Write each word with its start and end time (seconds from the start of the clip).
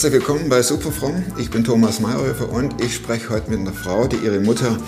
Herzlich 0.00 0.14
willkommen 0.14 0.48
bei 0.48 0.62
Superfrom. 0.62 1.22
Ich 1.36 1.50
bin 1.50 1.62
Thomas 1.62 2.00
Mayhofer 2.00 2.48
und 2.48 2.82
ich 2.82 2.94
spreche 2.94 3.28
heute 3.28 3.50
mit 3.50 3.60
einer 3.60 3.74
Frau, 3.74 4.06
die 4.06 4.16
ihre 4.16 4.40
Mutter 4.40 4.78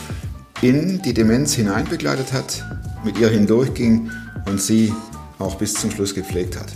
in 0.62 1.02
die 1.02 1.12
Demenz 1.12 1.52
hineinbegleitet 1.52 2.32
hat, 2.32 2.64
mit 3.04 3.18
ihr 3.18 3.28
hindurchging 3.28 4.10
und 4.46 4.58
sie 4.58 4.90
auch 5.38 5.56
bis 5.56 5.74
zum 5.74 5.90
Schluss 5.90 6.14
gepflegt 6.14 6.58
hat. 6.58 6.72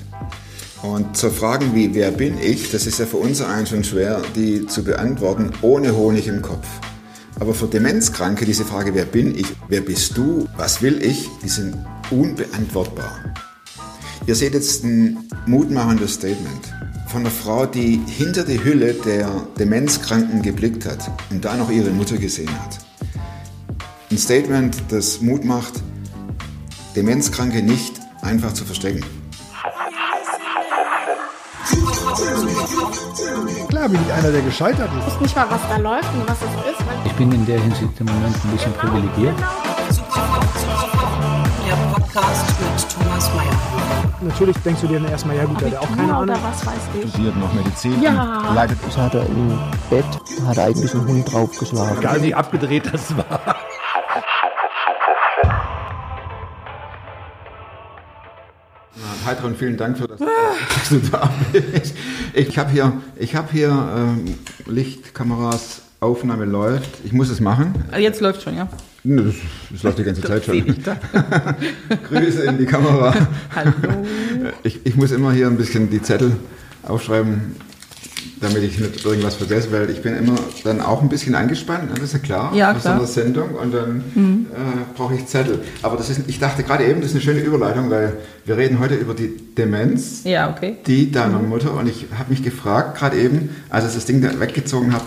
Und 0.82 1.16
zu 1.16 1.30
Fragen 1.30 1.74
wie, 1.74 1.94
wer 1.94 2.10
bin 2.10 2.36
ich, 2.38 2.70
das 2.70 2.86
ist 2.86 2.98
ja 2.98 3.06
für 3.06 3.16
uns 3.16 3.40
einen 3.40 3.66
schon 3.66 3.84
schwer, 3.84 4.20
die 4.34 4.66
zu 4.66 4.84
beantworten, 4.84 5.52
ohne 5.62 5.96
Honig 5.96 6.28
im 6.28 6.42
Kopf. 6.42 6.66
Aber 7.40 7.54
für 7.54 7.68
Demenzkranke 7.68 8.44
diese 8.44 8.66
Frage, 8.66 8.94
wer 8.94 9.06
bin 9.06 9.34
ich, 9.34 9.46
wer 9.68 9.80
bist 9.80 10.14
du, 10.14 10.46
was 10.58 10.82
will 10.82 11.02
ich, 11.02 11.26
die 11.42 11.48
sind 11.48 11.74
unbeantwortbar. 12.10 13.34
Ihr 14.26 14.34
seht 14.34 14.52
jetzt 14.52 14.84
ein 14.84 15.26
mutmachendes 15.46 16.12
Statement 16.12 16.66
von 17.06 17.20
einer 17.20 17.30
Frau, 17.30 17.66
die 17.66 18.00
hinter 18.06 18.44
die 18.44 18.62
Hülle 18.62 18.94
der 18.94 19.28
Demenzkranken 19.58 20.42
geblickt 20.42 20.86
hat 20.86 21.10
und 21.30 21.44
da 21.44 21.56
noch 21.56 21.70
ihre 21.70 21.90
Mutter 21.90 22.16
gesehen 22.16 22.50
hat. 22.50 22.78
Ein 24.10 24.18
Statement, 24.18 24.76
das 24.88 25.20
Mut 25.20 25.44
macht, 25.44 25.74
Demenzkranke 26.94 27.62
nicht 27.62 28.00
einfach 28.22 28.52
zu 28.52 28.64
verstecken. 28.64 29.04
Klar 33.68 33.88
bin 33.88 34.00
ich 34.06 34.12
einer, 34.12 34.32
der 34.32 34.42
gescheitert 34.42 34.90
ist. 34.98 35.06
Ich 35.06 35.14
weiß 35.14 35.20
nicht 35.20 35.36
mal, 35.36 35.50
was 35.50 35.60
da 35.68 35.76
läuft 35.76 36.14
und 36.14 36.28
was 36.28 36.38
es 36.38 36.72
ist. 36.72 36.84
Ich 37.04 37.12
bin 37.12 37.32
in 37.32 37.46
der 37.46 37.60
Hinsicht 37.60 38.00
im 38.00 38.06
Moment 38.06 38.36
ein 38.44 38.50
bisschen 38.50 38.72
privilegiert. 38.72 39.34
Podcast 42.16 42.60
mit 42.60 42.88
Thomas 43.04 43.30
Mayer. 43.34 44.10
Natürlich 44.22 44.56
denkst 44.64 44.80
du 44.80 44.86
dir 44.86 45.00
dann 45.00 45.10
erstmal, 45.10 45.36
ja 45.36 45.44
gut, 45.44 45.60
der 45.60 45.72
hat 45.72 45.76
auch 45.80 45.96
keine 45.96 46.14
Ahnung. 46.14 46.22
oder 46.22 46.42
was 46.42 46.64
weiß 46.64 46.74
ich. 47.02 47.10
Studiert 47.10 47.36
noch 47.36 47.52
Medizin, 47.52 48.00
Ja. 48.00 48.54
leidet 48.54 48.78
Ich 48.88 48.96
hatte 48.96 49.18
im 49.28 49.58
Bett, 49.90 50.04
hat 50.46 50.58
eigentlich 50.58 50.94
ein 50.94 51.06
Hund 51.06 51.30
draufgeschlagen. 51.30 51.98
Egal 51.98 52.22
wie 52.22 52.34
abgedreht 52.34 52.84
das 52.90 53.14
war. 53.18 53.56
Heidrun, 59.26 59.54
vielen 59.54 59.76
Dank 59.76 59.98
für 59.98 60.08
das, 60.08 60.20
dass 60.20 60.88
du 60.88 60.98
da 61.10 61.28
bist. 61.52 61.94
Ich 62.32 62.56
habe 62.56 62.70
hier, 62.70 62.92
ich 63.16 63.34
hab 63.34 63.50
hier 63.50 63.68
ähm, 63.94 64.38
Lichtkameras, 64.64 65.82
Aufnahme 66.00 66.46
läuft. 66.46 67.04
Ich 67.04 67.12
muss 67.12 67.28
es 67.28 67.40
machen. 67.40 67.74
Jetzt 67.98 68.20
läuft 68.22 68.42
schon, 68.42 68.56
ja. 68.56 68.68
Das, 69.08 69.82
läuft 69.84 69.98
die 69.98 70.02
ganze 70.04 70.22
Zeit 70.22 70.44
schon. 70.44 70.64
Grüße 72.08 72.42
in 72.42 72.58
die 72.58 72.66
Kamera. 72.66 73.14
Hallo. 73.54 73.72
Ich, 74.64 74.80
ich 74.84 74.96
muss 74.96 75.12
immer 75.12 75.32
hier 75.32 75.46
ein 75.46 75.56
bisschen 75.56 75.88
die 75.90 76.02
Zettel 76.02 76.32
aufschreiben, 76.82 77.54
damit 78.40 78.64
ich 78.64 78.80
nicht 78.80 79.04
irgendwas 79.04 79.36
vergesse, 79.36 79.70
weil 79.70 79.90
ich 79.90 80.02
bin 80.02 80.16
immer 80.16 80.34
dann 80.64 80.80
auch 80.80 81.02
ein 81.02 81.08
bisschen 81.08 81.36
angespannt, 81.36 81.84
ne, 81.88 81.94
das 81.94 82.04
ist 82.04 82.12
ja 82.14 82.18
klar, 82.18 82.52
Ja, 82.54 82.74
klar. 82.74 82.94
Mhm. 82.94 83.00
eine 83.00 83.08
Sendung 83.08 83.50
und 83.50 83.72
dann 83.72 84.00
äh, 84.16 84.96
brauche 84.96 85.14
ich 85.14 85.24
Zettel. 85.26 85.60
Aber 85.82 85.96
das 85.96 86.10
ist, 86.10 86.22
ich 86.26 86.40
dachte 86.40 86.64
gerade 86.64 86.84
eben, 86.84 87.00
das 87.00 87.10
ist 87.10 87.14
eine 87.16 87.22
schöne 87.22 87.40
Überleitung, 87.40 87.88
weil 87.90 88.14
wir 88.44 88.56
reden 88.56 88.80
heute 88.80 88.96
über 88.96 89.14
die 89.14 89.36
Demenz, 89.56 90.22
Ja, 90.24 90.50
okay. 90.50 90.78
die 90.84 91.12
deiner 91.12 91.38
Mutter 91.38 91.74
und 91.74 91.88
ich 91.88 92.06
habe 92.18 92.30
mich 92.30 92.42
gefragt, 92.42 92.98
gerade 92.98 93.16
eben, 93.18 93.50
als 93.70 93.86
ich 93.86 93.94
das 93.94 94.04
Ding 94.04 94.20
da 94.20 94.40
weggezogen 94.40 94.92
habe, 94.92 95.04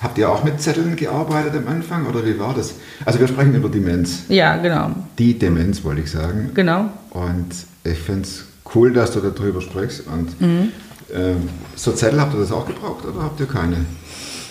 habt 0.00 0.18
ihr 0.18 0.30
auch 0.30 0.44
mit 0.44 0.60
Zetteln 0.60 0.96
gearbeitet 0.96 1.54
am 1.56 1.68
Anfang 1.68 2.06
oder 2.06 2.24
wie 2.24 2.38
war 2.38 2.54
das? 2.54 2.74
Also 3.04 3.18
wir 3.20 3.28
sprechen 3.28 3.54
über 3.54 3.68
Demenz. 3.68 4.24
Ja, 4.28 4.56
genau. 4.56 4.90
Die 5.18 5.38
Demenz 5.38 5.82
wollte 5.84 6.02
ich 6.02 6.10
sagen. 6.10 6.50
Genau. 6.54 6.90
Und 7.10 7.46
ich 7.84 7.98
finde 7.98 8.22
es 8.22 8.44
cool, 8.74 8.92
dass 8.92 9.12
du 9.12 9.20
darüber 9.20 9.60
sprichst. 9.60 10.04
Und 10.06 10.40
Mhm. 10.40 10.68
ähm, 11.14 11.48
so 11.76 11.92
Zettel 11.92 12.20
habt 12.20 12.34
ihr 12.34 12.40
das 12.40 12.52
auch 12.52 12.66
gebraucht 12.66 13.04
oder 13.04 13.22
habt 13.22 13.40
ihr 13.40 13.46
keine? 13.46 13.76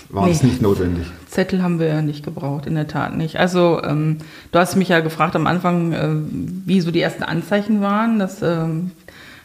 War 0.09 0.27
es 0.29 0.41
Nee. 0.43 0.49
nicht 0.49 0.61
notwendig? 0.61 1.07
Zettel 1.29 1.61
haben 1.61 1.79
wir 1.79 1.87
ja 1.87 2.01
nicht 2.01 2.23
gebraucht, 2.23 2.65
in 2.67 2.75
der 2.75 2.87
Tat 2.87 3.17
nicht. 3.17 3.37
Also, 3.37 3.81
ähm, 3.83 4.19
du 4.51 4.59
hast 4.59 4.75
mich 4.77 4.87
ja 4.89 4.99
gefragt 5.01 5.35
am 5.35 5.47
Anfang, 5.47 5.91
äh, 5.93 6.07
wie 6.65 6.79
so 6.79 6.91
die 6.91 7.01
ersten 7.01 7.23
Anzeichen 7.23 7.81
waren. 7.81 8.19
Das 8.19 8.41
ähm, 8.41 8.91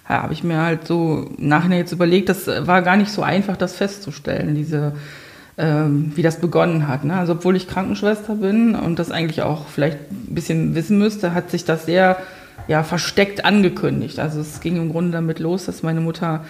ja, 0.08 0.22
habe 0.22 0.32
ich 0.32 0.44
mir 0.44 0.58
halt 0.62 0.86
so 0.86 1.28
nachher 1.38 1.76
jetzt 1.78 1.92
überlegt, 1.92 2.28
das 2.28 2.46
äh, 2.46 2.66
war 2.66 2.82
gar 2.82 2.96
nicht 2.96 3.10
so 3.10 3.22
einfach, 3.22 3.56
das 3.56 3.74
festzustellen, 3.74 4.54
diese, 4.54 4.92
ähm, 5.60 6.12
wie 6.14 6.22
das 6.22 6.40
begonnen 6.40 6.88
hat. 6.88 7.04
Ne? 7.04 7.14
Also, 7.14 7.34
obwohl 7.34 7.54
ich 7.54 7.68
Krankenschwester 7.68 8.36
bin 8.36 8.74
und 8.74 8.98
das 8.98 9.10
eigentlich 9.10 9.42
auch 9.42 9.66
vielleicht 9.68 9.98
ein 10.10 10.34
bisschen 10.34 10.74
wissen 10.74 10.98
müsste, 10.98 11.34
hat 11.34 11.50
sich 11.50 11.64
das 11.64 11.84
sehr 11.84 12.16
ja, 12.66 12.82
versteckt 12.82 13.44
angekündigt. 13.44 14.18
Also, 14.18 14.40
es 14.40 14.60
ging 14.60 14.76
im 14.76 14.90
Grunde 14.90 15.12
damit 15.12 15.38
los, 15.38 15.66
dass 15.66 15.82
meine 15.82 16.00
Mutter 16.00 16.44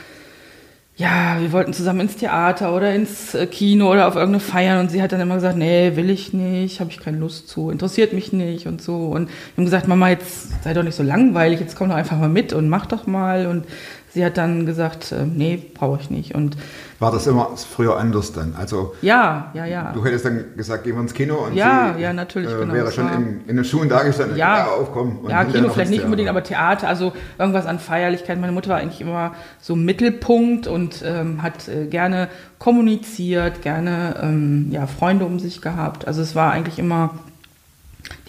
ja, 1.00 1.38
wir 1.40 1.50
wollten 1.52 1.72
zusammen 1.72 2.00
ins 2.00 2.16
Theater 2.16 2.76
oder 2.76 2.94
ins 2.94 3.34
äh, 3.34 3.46
Kino 3.46 3.90
oder 3.90 4.06
auf 4.06 4.16
irgendeine 4.16 4.40
Feiern 4.40 4.80
und 4.80 4.90
sie 4.90 5.00
hat 5.00 5.12
dann 5.12 5.20
immer 5.20 5.36
gesagt, 5.36 5.56
nee, 5.56 5.92
will 5.94 6.10
ich 6.10 6.34
nicht, 6.34 6.78
habe 6.78 6.90
ich 6.90 7.00
keine 7.00 7.16
Lust 7.16 7.48
zu, 7.48 7.70
interessiert 7.70 8.12
mich 8.12 8.34
nicht 8.34 8.66
und 8.66 8.82
so. 8.82 9.06
Und 9.06 9.28
wir 9.28 9.56
haben 9.56 9.64
gesagt, 9.64 9.88
Mama, 9.88 10.10
jetzt 10.10 10.62
sei 10.62 10.74
doch 10.74 10.82
nicht 10.82 10.96
so 10.96 11.02
langweilig, 11.02 11.58
jetzt 11.58 11.74
komm 11.74 11.88
doch 11.88 11.96
einfach 11.96 12.18
mal 12.18 12.28
mit 12.28 12.52
und 12.52 12.68
mach 12.68 12.84
doch 12.84 13.06
mal. 13.06 13.46
Und 13.46 13.64
sie 14.12 14.24
hat 14.24 14.36
dann 14.36 14.66
gesagt, 14.66 15.12
äh, 15.12 15.24
nee, 15.24 15.62
brauche 15.74 16.00
ich 16.00 16.10
nicht. 16.10 16.34
Und 16.34 16.56
War 16.98 17.12
das 17.12 17.26
immer 17.26 17.50
früher 17.56 17.96
anders 17.96 18.32
dann? 18.32 18.54
Also 18.58 18.94
ja, 19.02 19.50
ja, 19.54 19.64
ja. 19.64 19.92
du 19.92 20.04
hättest 20.04 20.24
dann 20.24 20.44
gesagt, 20.56 20.84
gehen 20.84 20.94
wir 20.96 21.00
ins 21.00 21.14
Kino 21.14 21.36
und 21.36 21.54
Ja, 21.54 21.94
sie 21.96 22.02
ja, 22.02 22.12
natürlich, 22.12 22.50
äh, 22.50 22.58
genau, 22.58 22.74
wäre 22.74 22.92
schon 22.92 23.12
in, 23.12 23.40
in 23.46 23.56
den 23.56 23.64
Schuhen 23.64 23.88
dargestanden. 23.88 24.36
Ja, 24.36 24.66
aufkommen. 24.66 25.18
und 25.18 25.30
ja 25.30 25.44
Kino 25.44 25.68
vielleicht 25.70 25.90
nicht 25.90 26.04
unbedingt, 26.04 26.28
aber 26.28 26.42
Theater, 26.42 26.88
also 26.88 27.12
irgendwas 27.38 27.66
an 27.66 27.78
Feierlichkeiten. 27.78 28.40
Meine 28.40 28.52
Mutter 28.52 28.70
war 28.70 28.78
eigentlich 28.78 29.00
immer 29.00 29.34
so 29.60 29.76
Mittelpunkt 29.76 30.66
und 30.66 31.02
ähm, 31.04 31.42
hat 31.42 31.68
äh, 31.68 31.86
gerne 31.86 32.28
kommuniziert, 32.58 33.62
gerne 33.62 34.16
ähm, 34.22 34.68
ja, 34.70 34.86
Freunde 34.86 35.24
um 35.24 35.38
sich 35.38 35.62
gehabt. 35.62 36.06
Also 36.06 36.20
es 36.20 36.34
war 36.34 36.52
eigentlich 36.52 36.78
immer, 36.78 37.14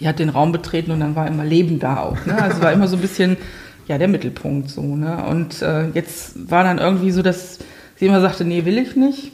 die 0.00 0.08
hat 0.08 0.18
den 0.18 0.28
Raum 0.28 0.52
betreten 0.52 0.92
und 0.92 1.00
dann 1.00 1.16
war 1.16 1.26
immer 1.26 1.44
Leben 1.44 1.80
da 1.80 1.98
auch. 1.98 2.24
Ne? 2.24 2.40
Also 2.40 2.56
es 2.56 2.62
war 2.62 2.72
immer 2.72 2.86
so 2.86 2.96
ein 2.96 3.02
bisschen 3.02 3.36
ja, 3.88 3.98
der 3.98 4.08
Mittelpunkt 4.08 4.70
so. 4.70 4.82
Ne? 4.82 5.24
Und 5.28 5.62
äh, 5.62 5.88
jetzt 5.90 6.50
war 6.50 6.64
dann 6.64 6.78
irgendwie 6.78 7.10
so, 7.10 7.22
dass 7.22 7.58
sie 7.96 8.06
immer 8.06 8.20
sagte, 8.20 8.44
nee, 8.44 8.64
will 8.64 8.78
ich 8.78 8.96
nicht. 8.96 9.32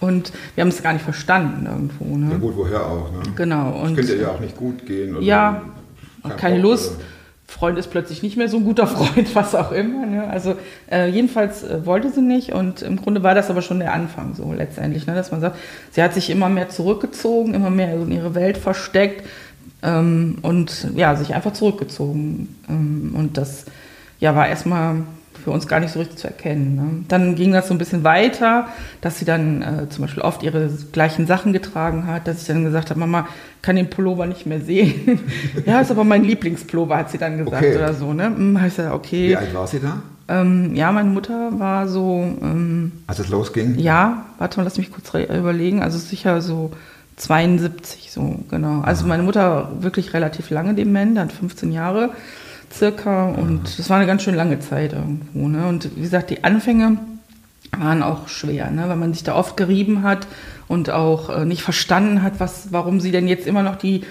Und 0.00 0.32
wir 0.54 0.62
haben 0.62 0.68
es 0.68 0.82
gar 0.82 0.92
nicht 0.92 1.04
verstanden 1.04 1.66
irgendwo. 1.66 2.16
Ne? 2.16 2.30
Ja 2.32 2.38
gut, 2.38 2.56
woher 2.56 2.86
auch. 2.86 3.12
Ne? 3.12 3.18
Genau. 3.36 3.72
Das 3.72 3.88
Und 3.90 3.96
könnte 3.96 4.16
ja 4.16 4.28
auch 4.28 4.40
nicht 4.40 4.56
gut 4.56 4.86
gehen. 4.86 5.16
Oder 5.16 5.24
ja, 5.24 5.62
kein 6.22 6.36
keine 6.36 6.54
Bock, 6.56 6.62
Lust. 6.70 6.92
oder- 6.96 7.04
Freund 7.50 7.76
ist 7.78 7.88
plötzlich 7.90 8.22
nicht 8.22 8.36
mehr 8.36 8.48
so 8.48 8.58
ein 8.58 8.64
guter 8.64 8.86
Freund, 8.86 9.34
was 9.34 9.56
auch 9.56 9.72
immer. 9.72 10.06
Ne? 10.06 10.30
Also 10.30 10.54
äh, 10.88 11.08
jedenfalls 11.08 11.64
äh, 11.64 11.84
wollte 11.84 12.12
sie 12.12 12.22
nicht 12.22 12.52
und 12.52 12.80
im 12.80 12.94
Grunde 12.96 13.24
war 13.24 13.34
das 13.34 13.50
aber 13.50 13.60
schon 13.60 13.80
der 13.80 13.92
Anfang 13.92 14.36
so 14.36 14.52
letztendlich, 14.52 15.06
ne? 15.08 15.16
dass 15.16 15.32
man 15.32 15.40
sagt, 15.40 15.56
sie 15.90 16.00
hat 16.00 16.14
sich 16.14 16.30
immer 16.30 16.48
mehr 16.48 16.68
zurückgezogen, 16.68 17.52
immer 17.54 17.70
mehr 17.70 17.92
in 17.94 18.12
ihre 18.12 18.36
Welt 18.36 18.56
versteckt 18.56 19.26
ähm, 19.82 20.38
und 20.42 20.88
ja, 20.94 21.16
sich 21.16 21.34
einfach 21.34 21.52
zurückgezogen. 21.52 22.48
Ähm, 22.68 23.12
und 23.16 23.36
das 23.36 23.64
ja, 24.18 24.34
war 24.34 24.46
erstmal 24.48 24.96
für 25.42 25.50
uns 25.52 25.66
gar 25.66 25.80
nicht 25.80 25.92
so 25.92 25.98
richtig 26.00 26.18
zu 26.18 26.26
erkennen. 26.26 26.74
Ne? 26.76 27.04
Dann 27.08 27.34
ging 27.34 27.52
das 27.52 27.68
so 27.68 27.74
ein 27.74 27.78
bisschen 27.78 28.04
weiter, 28.04 28.68
dass 29.00 29.18
sie 29.18 29.24
dann 29.24 29.62
äh, 29.62 29.88
zum 29.88 30.02
Beispiel 30.04 30.22
oft 30.22 30.42
ihre 30.42 30.68
gleichen 30.92 31.26
Sachen 31.26 31.54
getragen 31.54 32.06
hat, 32.06 32.26
dass 32.28 32.42
ich 32.42 32.46
dann 32.46 32.62
gesagt 32.62 32.90
habe, 32.90 33.00
Mama, 33.00 33.26
kann 33.62 33.76
den 33.76 33.88
Pullover 33.88 34.26
nicht 34.26 34.44
mehr 34.44 34.60
sehen. 34.60 35.18
ja, 35.66 35.80
ist 35.80 35.90
aber 35.90 36.04
mein 36.04 36.24
Lieblingspullover, 36.24 36.94
hat 36.98 37.10
sie 37.10 37.16
dann 37.16 37.38
gesagt 37.38 37.56
Okay. 37.64 37.76
oder 37.76 37.94
so. 37.94 38.12
Ne? 38.12 38.26
Hm, 38.26 38.56
ich 38.58 38.76
gesagt, 38.76 38.92
okay. 38.94 39.30
Wie 39.30 39.36
alt 39.36 39.54
war 39.54 39.66
sie 39.66 39.80
da, 39.80 40.02
Ähm, 40.28 40.74
ja, 40.76 40.92
meine 40.92 41.08
Mutter 41.08 41.58
war 41.58 41.88
so, 41.88 42.22
ähm, 42.42 42.92
als 43.06 43.18
es 43.20 43.30
losging? 43.30 43.78
ja, 43.78 44.26
warte 44.38 44.58
mal, 44.58 44.64
lass 44.64 44.76
mich 44.76 44.92
kurz 44.92 45.10
überlegen. 45.14 45.82
Also 45.82 45.96
sicher 45.98 46.42
so 46.42 46.70
72, 47.20 48.10
so 48.10 48.36
genau. 48.48 48.80
Also 48.80 49.06
meine 49.06 49.22
Mutter 49.22 49.70
wirklich 49.80 50.14
relativ 50.14 50.50
lange 50.50 50.74
dement, 50.74 51.18
hat 51.18 51.32
15 51.32 51.70
Jahre 51.70 52.10
circa 52.72 53.26
und 53.26 53.78
das 53.78 53.90
war 53.90 53.98
eine 53.98 54.06
ganz 54.06 54.22
schön 54.22 54.34
lange 54.34 54.58
Zeit 54.60 54.92
irgendwo. 54.94 55.48
Ne? 55.48 55.66
Und 55.66 55.96
wie 55.96 56.00
gesagt, 56.00 56.30
die 56.30 56.44
Anfänge 56.44 56.96
waren 57.76 58.02
auch 58.02 58.28
schwer, 58.28 58.70
ne? 58.70 58.88
weil 58.88 58.96
man 58.96 59.12
sich 59.12 59.22
da 59.22 59.34
oft 59.34 59.56
gerieben 59.56 60.02
hat 60.02 60.26
und 60.66 60.90
auch 60.90 61.28
äh, 61.30 61.44
nicht 61.44 61.62
verstanden 61.62 62.22
hat, 62.22 62.34
was, 62.38 62.72
warum 62.72 63.00
sie 63.00 63.10
denn 63.10 63.28
jetzt 63.28 63.46
immer 63.46 63.62
noch 63.62 63.76
die, 63.76 64.02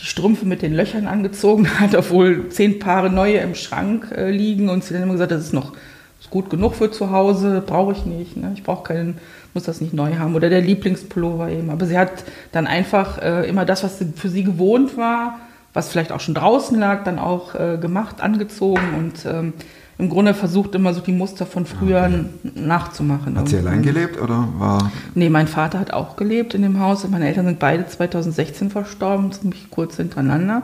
die 0.00 0.06
Strümpfe 0.06 0.46
mit 0.46 0.62
den 0.62 0.74
Löchern 0.74 1.06
angezogen 1.06 1.68
hat, 1.80 1.94
obwohl 1.94 2.48
zehn 2.48 2.78
Paare 2.78 3.10
neue 3.10 3.38
im 3.38 3.54
Schrank 3.54 4.10
äh, 4.16 4.30
liegen 4.30 4.68
und 4.68 4.84
sie 4.84 4.94
dann 4.94 5.02
immer 5.02 5.12
gesagt, 5.12 5.32
das 5.32 5.42
ist 5.42 5.52
noch 5.52 5.72
ist 6.20 6.30
gut 6.30 6.50
genug 6.50 6.74
für 6.74 6.90
zu 6.90 7.10
Hause, 7.10 7.62
brauche 7.64 7.92
ich 7.92 8.04
nicht, 8.04 8.36
ne? 8.36 8.52
ich 8.54 8.62
brauche 8.62 8.82
keinen, 8.84 9.18
muss 9.54 9.64
das 9.64 9.80
nicht 9.80 9.94
neu 9.94 10.16
haben 10.16 10.34
oder 10.34 10.50
der 10.50 10.60
Lieblingspullover 10.60 11.48
eben. 11.50 11.70
Aber 11.70 11.86
sie 11.86 11.98
hat 11.98 12.10
dann 12.52 12.66
einfach 12.66 13.18
äh, 13.18 13.48
immer 13.48 13.64
das, 13.64 13.82
was 13.84 13.98
sie, 13.98 14.12
für 14.16 14.28
sie 14.28 14.44
gewohnt 14.44 14.96
war, 14.96 15.38
was 15.74 15.88
vielleicht 15.88 16.12
auch 16.12 16.20
schon 16.20 16.34
draußen 16.34 16.78
lag, 16.78 17.04
dann 17.04 17.18
auch 17.18 17.54
äh, 17.54 17.78
gemacht, 17.80 18.20
angezogen 18.20 18.94
und 18.96 19.24
ähm, 19.26 19.52
im 19.98 20.08
Grunde 20.08 20.32
versucht 20.32 20.76
immer 20.76 20.94
so 20.94 21.00
die 21.00 21.10
Muster 21.12 21.44
von 21.44 21.66
früher 21.66 22.04
n- 22.04 22.28
nachzumachen. 22.54 23.36
Hat 23.36 23.48
sie 23.48 23.56
irgendwo. 23.56 23.70
allein 23.72 23.82
gelebt 23.82 24.20
oder 24.20 24.48
war 24.58 24.92
Nee, 25.16 25.28
mein 25.28 25.48
Vater 25.48 25.80
hat 25.80 25.92
auch 25.92 26.14
gelebt 26.14 26.54
in 26.54 26.62
dem 26.62 26.78
Haus. 26.78 27.06
Meine 27.08 27.26
Eltern 27.26 27.46
sind 27.46 27.58
beide 27.58 27.84
2016 27.84 28.70
verstorben, 28.70 29.32
ziemlich 29.32 29.70
kurz 29.70 29.96
hintereinander. 29.96 30.62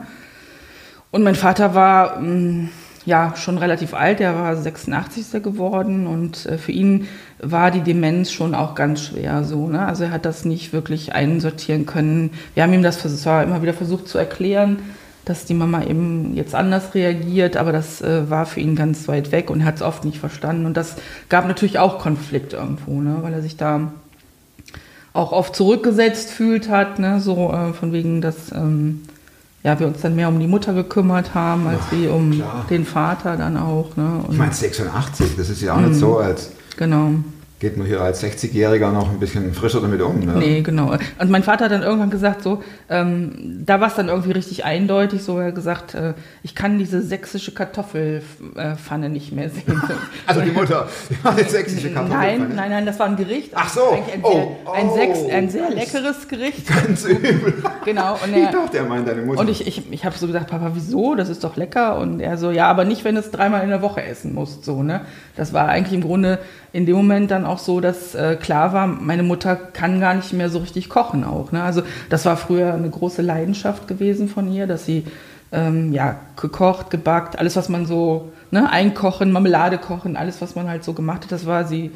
Und 1.11 1.23
mein 1.23 1.35
Vater 1.35 1.75
war 1.75 2.19
mh, 2.21 2.69
ja 3.05 3.33
schon 3.35 3.57
relativ 3.57 3.93
alt, 3.93 4.19
der 4.19 4.35
war 4.35 4.55
86 4.55 5.21
ist 5.21 5.33
er 5.33 5.39
geworden 5.39 6.07
und 6.07 6.45
äh, 6.45 6.57
für 6.57 6.71
ihn 6.71 7.07
war 7.39 7.71
die 7.71 7.81
Demenz 7.81 8.31
schon 8.31 8.55
auch 8.55 8.75
ganz 8.75 9.01
schwer 9.01 9.43
so. 9.43 9.67
Ne? 9.67 9.85
Also 9.85 10.05
er 10.05 10.11
hat 10.11 10.25
das 10.25 10.45
nicht 10.45 10.73
wirklich 10.73 11.13
einsortieren 11.13 11.85
können. 11.85 12.31
Wir 12.53 12.63
haben 12.63 12.73
ihm 12.73 12.83
das 12.83 12.99
zwar 13.21 13.43
immer 13.43 13.61
wieder 13.61 13.73
versucht 13.73 14.07
zu 14.07 14.17
erklären, 14.17 14.79
dass 15.25 15.45
die 15.45 15.53
Mama 15.53 15.83
eben 15.83 16.35
jetzt 16.35 16.55
anders 16.55 16.93
reagiert, 16.93 17.57
aber 17.57 17.71
das 17.71 18.01
äh, 18.01 18.29
war 18.29 18.45
für 18.45 18.59
ihn 18.59 18.75
ganz 18.75 19.07
weit 19.07 19.31
weg 19.31 19.49
und 19.49 19.61
er 19.61 19.67
hat 19.67 19.75
es 19.75 19.81
oft 19.81 20.05
nicht 20.05 20.19
verstanden. 20.19 20.65
Und 20.65 20.77
das 20.77 20.95
gab 21.29 21.47
natürlich 21.47 21.79
auch 21.79 21.99
Konflikt 21.99 22.53
irgendwo, 22.53 23.01
ne? 23.01 23.17
weil 23.21 23.33
er 23.33 23.41
sich 23.41 23.57
da 23.57 23.91
auch 25.13 25.31
oft 25.31 25.55
zurückgesetzt 25.55 26.29
fühlt 26.31 26.69
hat, 26.69 26.99
ne? 26.99 27.19
so 27.19 27.51
äh, 27.51 27.73
von 27.73 27.93
wegen, 27.93 28.21
dass 28.21 28.51
ähm, 28.51 29.03
ja, 29.65 29.79
wir 29.79 29.87
uns 29.87 30.01
dann 30.01 30.15
mehr 30.15 30.29
um 30.29 30.39
die 30.39 30.45
Mutter 30.45 30.73
gekümmert 30.73 31.33
haben, 31.33 31.65
als 31.65 31.81
wie 31.89 32.07
um 32.07 32.29
klar. 32.33 32.67
den 32.69 32.85
Vater 32.85 33.35
dann 33.35 33.57
auch. 33.57 33.97
Ne? 33.97 34.21
Und, 34.23 34.33
Ich 34.33 34.37
meine, 34.37 34.53
86, 34.53 35.35
das 35.35 35.49
ist 35.49 35.59
ja 35.59 35.73
auch 35.73 35.81
nicht 35.81 35.95
so, 35.95 36.19
als 36.19 36.51
genau. 36.77 37.15
Geht 37.59 37.77
man 37.77 37.87
hier 37.87 38.01
als 38.01 38.21
60-Jähriger 38.21 38.91
noch 38.91 39.09
ein 39.09 39.19
bisschen 39.19 39.53
frischer 39.53 39.79
damit 39.79 40.01
um. 40.01 40.19
Ne? 40.19 40.33
Nee, 40.33 40.61
genau. 40.61 40.91
Und 41.19 41.29
mein 41.29 41.41
Vater 41.41 41.65
hat 41.65 41.71
dann 41.71 41.83
irgendwann 41.83 42.09
gesagt, 42.09 42.43
so, 42.43 42.61
ähm, 42.89 43.63
da 43.65 43.79
war 43.79 43.87
es 43.87 43.95
dann 43.95 44.09
irgendwie 44.09 44.31
richtig 44.31 44.65
eindeutig, 44.65 45.23
so 45.23 45.39
er 45.39 45.47
hat 45.47 45.55
gesagt, 45.55 45.93
äh, 45.93 46.13
ich 46.43 46.53
kann 46.53 46.77
diese 46.77 47.01
sächsische 47.01 47.53
Kartoffelpfanne 47.53 49.09
nicht 49.09 49.31
mehr 49.31 49.49
sehen. 49.49 49.81
Also 50.27 50.41
die 50.41 50.51
Mutter, 50.51 50.87
die 51.09 51.23
war 51.23 51.37
jetzt 51.37 51.51
sächsische 51.51 51.91
Kartoffelpfanne. 51.91 52.39
Nein, 52.39 52.55
nein, 52.55 52.69
nein, 52.71 52.85
das 52.85 52.99
war 52.99 53.05
ein 53.07 53.15
Gericht. 53.15 53.51
Ach 53.53 53.69
so, 53.69 53.91
ein, 53.91 54.19
oh, 54.23 54.57
sehr, 54.65 54.73
ein, 54.73 54.89
oh. 54.89 54.95
Sex, 54.95 55.19
ein 55.31 55.49
sehr 55.49 55.69
leckeres 55.69 56.27
Gericht. 56.27 56.67
Ganz 56.67 57.05
übel. 57.05 57.53
Genau. 57.85 58.13
Und 58.13 58.35
Ich 58.35 58.43
er, 58.43 58.51
dachte, 58.51 58.77
er 58.79 58.85
meint 58.85 59.07
deine 59.07 59.21
Mutter. 59.21 59.39
Und 59.39 59.49
ich, 59.49 59.65
ich, 59.67 59.91
ich 59.91 60.05
habe 60.05 60.17
so 60.17 60.27
gesagt, 60.27 60.49
Papa, 60.49 60.71
wieso? 60.73 61.15
Das 61.15 61.29
ist 61.29 61.43
doch 61.43 61.55
lecker. 61.55 61.97
Und 61.97 62.19
er 62.19 62.37
so, 62.37 62.51
ja, 62.51 62.67
aber 62.67 62.85
nicht, 62.85 63.05
wenn 63.05 63.15
du 63.15 63.21
es 63.21 63.31
dreimal 63.31 63.63
in 63.63 63.69
der 63.69 63.81
Woche 63.81 64.03
essen 64.03 64.33
musst. 64.33 64.65
So, 64.65 64.83
ne? 64.83 65.01
Das 65.35 65.53
war 65.53 65.67
eigentlich 65.67 65.93
im 65.93 66.01
Grunde 66.01 66.39
in 66.75 66.85
dem 66.85 66.97
Moment 66.97 67.31
dann 67.31 67.44
auch 67.45 67.59
so, 67.59 67.79
dass 67.79 68.15
äh, 68.15 68.35
klar 68.35 68.73
war, 68.73 68.87
meine 68.87 69.23
Mutter 69.23 69.55
kann 69.55 69.99
gar 69.99 70.13
nicht 70.13 70.33
mehr 70.33 70.49
so 70.49 70.59
richtig 70.59 70.89
kochen 70.89 71.23
auch. 71.23 71.51
Ne? 71.51 71.63
Also 71.63 71.83
das 72.09 72.25
war 72.25 72.37
früher 72.37 72.73
eine 72.73 72.89
große 72.89 73.21
Leidenschaft 73.21 73.87
gewesen 73.87 74.27
von 74.27 74.51
ihr, 74.51 74.67
dass 74.67 74.85
sie 74.85 75.05
ähm, 75.51 75.93
ja, 75.93 76.19
gekocht, 76.39 76.89
gebackt, 76.89 77.39
alles, 77.39 77.55
was 77.55 77.69
man 77.69 77.85
so, 77.85 78.31
ne, 78.51 78.69
einkochen, 78.69 79.31
Marmelade 79.31 79.77
kochen, 79.77 80.17
alles, 80.17 80.41
was 80.41 80.55
man 80.55 80.67
halt 80.67 80.83
so 80.83 80.93
gemacht 80.93 81.23
hat, 81.23 81.31
das 81.31 81.45
war 81.45 81.65
sie 81.65 81.91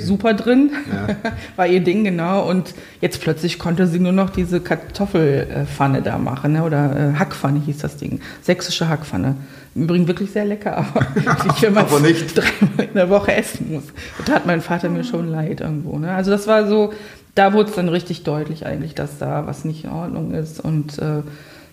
super 0.00 0.34
drin. 0.34 0.70
Ja. 0.90 1.16
war 1.56 1.66
ihr 1.66 1.80
Ding, 1.80 2.04
genau. 2.04 2.48
Und 2.48 2.74
jetzt 3.00 3.20
plötzlich 3.20 3.58
konnte 3.58 3.86
sie 3.86 4.00
nur 4.00 4.12
noch 4.12 4.30
diese 4.30 4.60
Kartoffelpfanne 4.60 6.02
da 6.02 6.18
machen, 6.18 6.52
ne? 6.52 6.64
oder 6.64 6.96
äh, 6.96 7.18
Hackpfanne 7.18 7.60
hieß 7.60 7.78
das 7.78 7.96
Ding. 7.96 8.20
Sächsische 8.40 8.88
Hackpfanne. 8.88 9.36
Im 9.74 9.84
Übrigen 9.84 10.06
wirklich 10.08 10.30
sehr 10.30 10.44
lecker, 10.44 10.76
aber 10.94 11.06
nicht, 11.14 11.62
wenn 11.62 11.72
man 11.74 11.84
Aber 11.86 12.00
nicht. 12.00 12.36
dreimal 12.36 12.86
in 12.86 12.94
der 12.94 13.08
Woche 13.10 13.34
essen 13.34 13.72
muss. 13.72 13.84
Da 14.26 14.34
hat 14.34 14.46
mein 14.46 14.60
Vater 14.60 14.88
mir 14.88 15.04
schon 15.04 15.28
leid 15.28 15.60
irgendwo. 15.60 15.98
Ne? 15.98 16.12
Also 16.12 16.30
das 16.30 16.46
war 16.46 16.66
so, 16.68 16.92
da 17.34 17.52
wurde 17.54 17.70
es 17.70 17.76
dann 17.76 17.88
richtig 17.88 18.22
deutlich 18.24 18.66
eigentlich, 18.66 18.94
dass 18.94 19.18
da 19.18 19.46
was 19.46 19.64
nicht 19.64 19.84
in 19.84 19.90
Ordnung 19.90 20.32
ist 20.34 20.60
und 20.60 20.98
äh, 20.98 21.22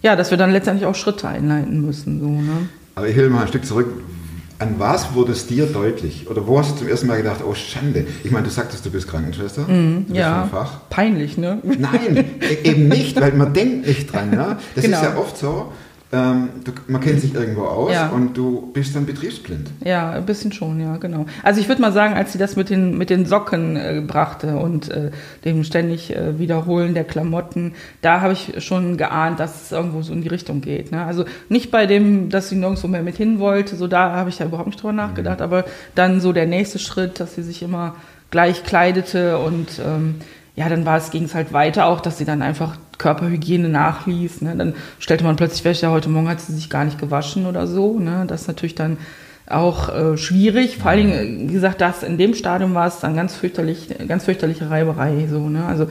ja, 0.02 0.16
dass 0.16 0.32
wir 0.32 0.38
dann 0.38 0.52
letztendlich 0.52 0.86
auch 0.86 0.96
Schritte 0.96 1.28
einleiten 1.28 1.86
müssen. 1.86 2.22
So, 2.22 2.28
ne? 2.30 2.70
Aber 2.96 3.08
ich 3.10 3.18
will 3.18 3.30
mal 3.30 3.42
ein 3.42 3.48
Stück 3.50 3.66
zurück. 3.66 3.88
An 4.60 4.76
was 4.78 5.14
wurde 5.14 5.32
es 5.34 5.48
dir 5.48 5.66
deutlich? 5.68 6.30
Oder 6.30 6.46
wo 6.46 6.60
hast 6.60 6.72
du 6.72 6.76
zum 6.80 6.88
ersten 6.90 7.08
Mal 7.08 7.18
gedacht, 7.18 7.40
oh 7.46 7.54
Schande? 7.54 8.06
Ich 8.26 8.32
meine, 8.32 8.46
du 8.46 8.50
sagtest, 8.52 8.86
du 8.86 8.92
bist 8.92 9.08
Krankenschwester. 9.10 9.64
du 9.68 10.04
bist 10.08 10.18
Ja, 10.18 10.48
Fach. 10.52 10.82
peinlich, 10.90 11.38
ne? 11.38 11.60
Nein, 11.64 12.26
e- 12.42 12.68
eben 12.68 12.90
nicht, 12.90 13.20
weil 13.20 13.32
man 13.34 13.54
denkt 13.54 13.88
nicht 13.88 14.12
dran. 14.12 14.32
Ne? 14.32 14.58
Das 14.76 14.84
Genau. 14.84 14.98
ist 14.98 15.04
ja 15.04 15.18
oft 15.18 15.38
so, 15.38 15.72
ähm, 16.12 16.50
du, 16.64 16.72
man 16.88 17.02
kennt 17.02 17.22
sich 17.22 17.36
irgendwo 17.36 17.64
aus 17.66 17.94
Ja. 17.94 18.10
und 18.10 18.36
du 18.36 18.72
bist 18.74 18.96
dann 18.96 19.06
betriebsblind. 19.06 19.70
Ja, 19.86 20.10
ein 20.12 20.26
bisschen 20.26 20.52
schon, 20.52 20.80
ja, 20.80 20.98
genau. 20.98 21.28
Also 21.44 21.62
ich 21.62 21.68
würde 21.68 21.82
mal 21.82 21.92
sagen, 21.92 22.16
als 22.16 22.32
sie 22.32 22.40
das 22.40 22.56
mit 22.56 22.72
den, 22.72 22.98
mit 22.98 23.12
den 23.12 23.28
Socken 23.28 23.76
äh, 23.76 24.02
brachte 24.06 24.58
und 24.58 24.90
äh, 24.90 25.12
dem 25.46 25.64
ständig 25.64 26.16
äh, 26.16 26.40
Wiederholen 26.40 26.96
der 26.96 27.04
Klamotten, 27.04 27.74
da 28.02 28.22
habe 28.22 28.34
ich 28.34 28.64
schon 28.64 28.98
geahnt, 28.98 29.40
dass 29.40 29.64
es 29.66 29.72
irgendwo 29.72 30.02
so 30.02 30.12
in 30.12 30.24
die 30.24 30.30
Richtung 30.30 30.62
geht. 30.62 30.92
Ne? 30.92 31.06
Also 31.06 31.26
nicht 31.48 31.70
bei 31.70 31.86
dem, 31.86 32.30
dass 32.30 32.50
sie 32.50 32.56
nirgendwo 32.56 32.88
mehr 32.88 33.04
mit 33.04 33.18
hin 33.18 33.38
wollte, 33.40 33.76
so 33.76 33.86
da 33.88 34.14
habe 34.14 34.30
ich 34.30 34.40
ja 34.40 34.48
überhaupt 34.48 34.68
nicht 34.68 34.82
drüber 34.82 34.94
nachgedacht, 34.94 35.42
aber 35.42 35.66
dann 35.94 36.22
so 36.22 36.34
der 36.34 36.48
nächste 36.48 36.80
Schritt, 36.80 37.20
dass 37.20 37.36
sie 37.36 37.44
sich 37.44 37.62
immer 37.62 37.96
gleich 38.32 38.64
kleidete 38.64 39.38
und 39.40 39.80
ähm, 39.86 40.16
ja, 40.60 40.68
dann 40.68 40.86
war 40.86 40.98
es, 40.98 41.10
ging 41.10 41.24
es 41.24 41.36
halt 41.36 41.54
weiter 41.54 41.86
auch, 41.86 42.02
dass 42.02 42.18
sie 42.18 42.26
dann 42.26 42.42
einfach 42.42 42.76
Körperhygiene 42.98 43.70
nachließ. 43.70 44.42
Ne? 44.42 44.58
Dann 44.58 44.74
stellte 45.00 45.24
man 45.24 45.38
plötzlich 45.38 45.62
fest, 45.62 45.82
ja, 45.82 45.90
heute 45.90 46.10
Morgen 46.10 46.28
hat 46.28 46.42
sie 46.42 46.52
sich 46.52 46.70
gar 46.70 46.84
nicht 46.84 47.00
gewaschen 47.00 47.46
oder 47.46 47.66
so. 47.66 47.98
Ne? 47.98 48.26
Das 48.28 48.42
ist 48.42 48.48
natürlich 48.50 48.76
dann 48.76 48.98
auch 49.48 49.88
äh, 49.88 50.18
schwierig. 50.18 50.78
Vor 50.80 50.92
allen 50.92 51.08
Dingen, 51.08 51.46
äh, 51.46 51.50
wie 51.50 51.54
gesagt, 51.54 51.80
das 51.80 52.04
in 52.04 52.18
dem 52.18 52.34
Stadium 52.34 52.74
war 52.74 52.88
es 52.88 53.00
dann 53.00 53.16
ganz 53.16 53.36
fürchterlich, 53.36 53.88
ganz 54.10 54.26
fürchterliche 54.26 54.70
Reiberei. 54.70 55.30
So, 55.32 55.48
ne? 55.48 55.66
Also 55.66 55.88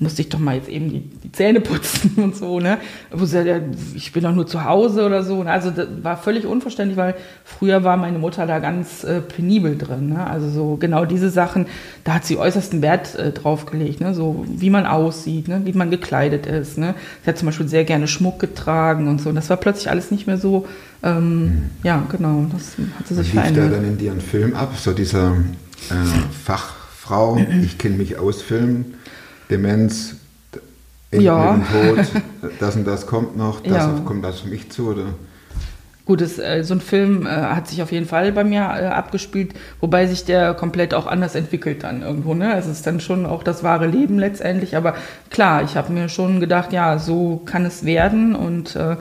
musste 0.00 0.22
ich 0.22 0.28
doch 0.28 0.40
mal 0.40 0.56
jetzt 0.56 0.68
eben 0.68 0.90
die, 0.90 1.00
die 1.00 1.30
Zähne 1.30 1.60
putzen 1.60 2.12
und 2.16 2.34
so, 2.36 2.58
ne? 2.58 2.78
Wo 3.12 3.24
sie, 3.26 3.42
ja, 3.42 3.60
ich 3.94 4.12
bin 4.12 4.24
doch 4.24 4.34
nur 4.34 4.46
zu 4.46 4.64
Hause 4.64 5.06
oder 5.06 5.22
so. 5.22 5.44
ne? 5.44 5.50
Also 5.52 5.70
das 5.70 5.86
war 6.02 6.16
völlig 6.16 6.46
unverständlich, 6.46 6.96
weil 6.96 7.14
früher 7.44 7.84
war 7.84 7.96
meine 7.96 8.18
Mutter 8.18 8.46
da 8.46 8.58
ganz 8.58 9.04
äh, 9.04 9.20
penibel 9.20 9.78
drin. 9.78 10.08
Ne? 10.08 10.26
Also 10.26 10.50
so 10.50 10.76
genau 10.76 11.04
diese 11.04 11.30
Sachen, 11.30 11.66
da 12.02 12.14
hat 12.14 12.24
sie 12.24 12.38
äußersten 12.38 12.82
Wert 12.82 13.14
äh, 13.14 13.30
drauf 13.30 13.66
gelegt, 13.66 14.00
ne? 14.00 14.14
So 14.14 14.44
wie 14.48 14.68
man 14.70 14.84
aussieht, 14.84 15.46
ne? 15.46 15.60
wie 15.64 15.72
man 15.72 15.90
gekleidet 15.92 16.46
ist. 16.46 16.76
Ne? 16.76 16.94
Sie 17.22 17.30
hat 17.30 17.38
zum 17.38 17.46
Beispiel 17.46 17.68
sehr 17.68 17.84
gerne 17.84 18.08
Schmuck 18.08 18.40
getragen 18.40 19.06
und 19.06 19.20
so. 19.20 19.28
Und 19.28 19.36
das 19.36 19.48
war 19.48 19.56
plötzlich 19.58 19.90
alles 19.90 20.10
nicht 20.10 20.26
mehr 20.26 20.38
so. 20.38 20.66
Ähm, 21.04 21.70
Ja, 21.84 22.02
genau, 22.10 22.46
das 22.52 22.72
hat 22.98 23.06
sie 23.06 23.14
sich 23.14 23.32
da 23.32 23.42
verändert. 23.42 23.72
dann 23.72 23.84
in 23.84 23.98
dir 23.98 24.10
ein 24.10 24.20
Film 24.20 24.54
ab? 24.56 24.74
So 24.76 24.92
dieser 24.92 25.36
äh, 25.90 25.94
Fachfrau, 26.44 27.38
ich 27.62 27.78
kenne 27.78 27.96
mich 27.96 28.18
aus 28.18 28.42
Film, 28.42 28.94
Demenz, 29.54 30.16
Ja. 31.12 31.60
Tod, 31.72 32.06
das 32.58 32.74
und 32.74 32.84
das 32.86 33.06
kommt 33.06 33.36
noch, 33.36 33.60
das 33.60 33.72
Ja. 33.72 34.00
kommt 34.04 34.24
das 34.24 34.40
für 34.40 34.48
mich 34.48 34.70
zu, 34.70 34.88
oder? 34.88 35.04
Gut, 36.06 36.20
das, 36.20 36.38
äh, 36.38 36.62
so 36.64 36.74
ein 36.74 36.80
Film 36.82 37.24
äh, 37.24 37.30
hat 37.30 37.68
sich 37.68 37.80
auf 37.82 37.90
jeden 37.92 38.06
Fall 38.06 38.32
bei 38.32 38.42
mir 38.44 38.60
äh, 38.60 38.86
abgespielt, 38.86 39.54
wobei 39.80 40.06
sich 40.06 40.24
der 40.24 40.52
komplett 40.54 40.92
auch 40.92 41.06
anders 41.06 41.34
entwickelt 41.34 41.82
dann 41.84 42.02
irgendwo. 42.02 42.34
Ne? 42.34 42.54
Es 42.58 42.66
ist 42.66 42.86
dann 42.86 42.98
schon 43.00 43.24
auch 43.24 43.42
das 43.42 43.62
wahre 43.62 43.86
Leben 43.86 44.18
letztendlich. 44.18 44.76
Aber 44.76 44.96
klar, 45.30 45.62
ich 45.62 45.76
habe 45.76 45.92
mir 45.92 46.08
schon 46.10 46.40
gedacht, 46.40 46.72
ja, 46.74 46.98
so 46.98 47.40
kann 47.46 47.64
es 47.64 47.84
werden. 47.86 48.34
Und 48.34 48.76
äh, 48.76 48.96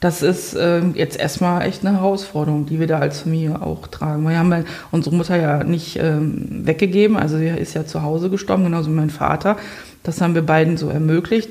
das 0.00 0.22
ist 0.22 0.54
äh, 0.54 0.80
jetzt 0.94 1.18
erstmal 1.18 1.66
echt 1.66 1.84
eine 1.84 1.96
Herausforderung, 1.96 2.66
die 2.66 2.78
wir 2.78 2.86
da 2.86 2.98
als 2.98 3.20
Familie 3.20 3.60
auch 3.60 3.88
tragen. 3.88 4.28
Wir 4.28 4.38
haben 4.38 4.52
ja 4.52 4.62
unsere 4.90 5.14
Mutter 5.14 5.36
ja 5.36 5.64
nicht 5.64 5.98
ähm, 6.00 6.66
weggegeben, 6.66 7.16
also 7.16 7.36
sie 7.38 7.48
ist 7.48 7.74
ja 7.74 7.84
zu 7.84 8.02
Hause 8.02 8.30
gestorben, 8.30 8.64
genauso 8.64 8.90
wie 8.90 8.94
mein 8.94 9.10
Vater. 9.10 9.56
Das 10.04 10.20
haben 10.20 10.34
wir 10.34 10.42
beiden 10.42 10.76
so 10.76 10.88
ermöglicht. 10.88 11.50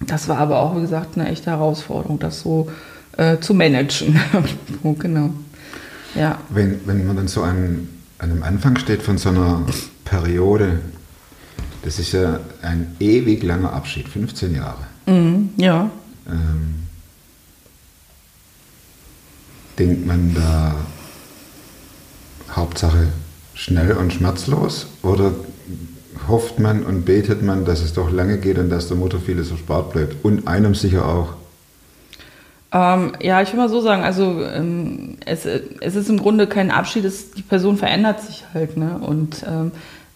Das 0.00 0.28
war 0.28 0.38
aber 0.38 0.60
auch, 0.60 0.76
wie 0.76 0.80
gesagt, 0.80 1.18
eine 1.18 1.28
echte 1.28 1.50
Herausforderung, 1.50 2.18
das 2.18 2.40
so 2.40 2.70
äh, 3.18 3.38
zu 3.38 3.52
managen. 3.52 4.18
genau. 4.98 5.30
Ja. 6.14 6.38
Wenn, 6.48 6.80
wenn 6.86 7.06
man 7.06 7.16
dann 7.16 7.28
so 7.28 7.42
an, 7.42 7.88
an 8.18 8.30
einem 8.30 8.42
Anfang 8.42 8.78
steht 8.78 9.02
von 9.02 9.18
so 9.18 9.28
einer 9.28 9.66
Periode, 10.06 10.80
das 11.82 11.98
ist 11.98 12.12
ja 12.12 12.40
ein 12.62 12.96
ewig 13.00 13.42
langer 13.42 13.72
Abschied, 13.72 14.08
15 14.08 14.54
Jahre. 14.54 14.78
Mhm, 15.06 15.50
ja. 15.56 15.90
Ähm, 16.26 16.74
denkt 19.78 20.06
man 20.06 20.34
da 20.34 20.74
Hauptsache 22.54 23.08
schnell 23.54 23.92
und 23.92 24.12
schmerzlos 24.12 24.86
oder 25.02 25.32
hofft 26.28 26.58
man 26.58 26.82
und 26.84 27.04
betet 27.04 27.42
man, 27.42 27.64
dass 27.64 27.80
es 27.80 27.92
doch 27.92 28.10
lange 28.10 28.38
geht 28.38 28.58
und 28.58 28.70
dass 28.70 28.88
der 28.88 28.96
Mutter 28.96 29.18
vieles 29.18 29.50
erspart 29.50 29.92
bleibt 29.92 30.24
und 30.24 30.46
einem 30.46 30.74
sicher 30.74 31.06
auch. 31.06 31.34
Ähm, 32.72 33.12
ja, 33.20 33.42
ich 33.42 33.52
will 33.52 33.58
mal 33.58 33.68
so 33.68 33.80
sagen, 33.80 34.02
also 34.02 34.44
ähm, 34.44 35.16
es, 35.26 35.44
es 35.44 35.96
ist 35.96 36.08
im 36.08 36.18
Grunde 36.18 36.46
kein 36.46 36.70
Abschied, 36.70 37.04
es, 37.04 37.32
die 37.32 37.42
Person 37.42 37.76
verändert 37.76 38.20
sich 38.20 38.44
halt, 38.54 38.76
ne? 38.76 38.98
Und 39.00 39.44
ähm, 39.48 39.72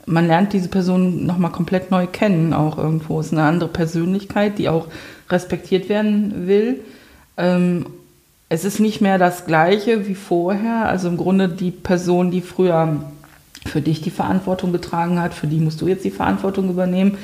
man 0.07 0.27
lernt 0.27 0.53
diese 0.53 0.69
Person 0.69 1.27
nochmal 1.27 1.51
komplett 1.51 1.91
neu 1.91 2.07
kennen, 2.07 2.53
auch 2.53 2.79
irgendwo. 2.79 3.19
Es 3.19 3.27
ist 3.27 3.33
eine 3.33 3.43
andere 3.43 3.71
Persönlichkeit, 3.71 4.59
die 4.59 4.69
auch 4.69 4.87
respektiert 5.31 5.89
werden 5.89 6.47
will. 6.47 6.81
Es 8.49 8.65
ist 8.65 8.79
nicht 8.79 9.01
mehr 9.01 9.19
das 9.19 9.47
Gleiche 9.47 10.07
wie 10.07 10.15
vorher. 10.15 10.87
Also 10.87 11.09
im 11.09 11.17
Grunde 11.17 11.49
die 11.49 11.71
Person, 11.71 12.31
die 12.31 12.41
früher 12.41 13.05
für 13.67 13.81
dich 13.81 14.03
die 14.03 14.11
Verantwortung 14.11 14.73
getragen 14.73 15.21
hat, 15.21 15.35
für 15.35 15.47
die 15.47 15.59
musst 15.59 15.81
du 15.81 15.89
jetzt 15.89 16.05
die 16.05 16.11
Verantwortung 16.11 16.69
übernehmen. 16.69 17.19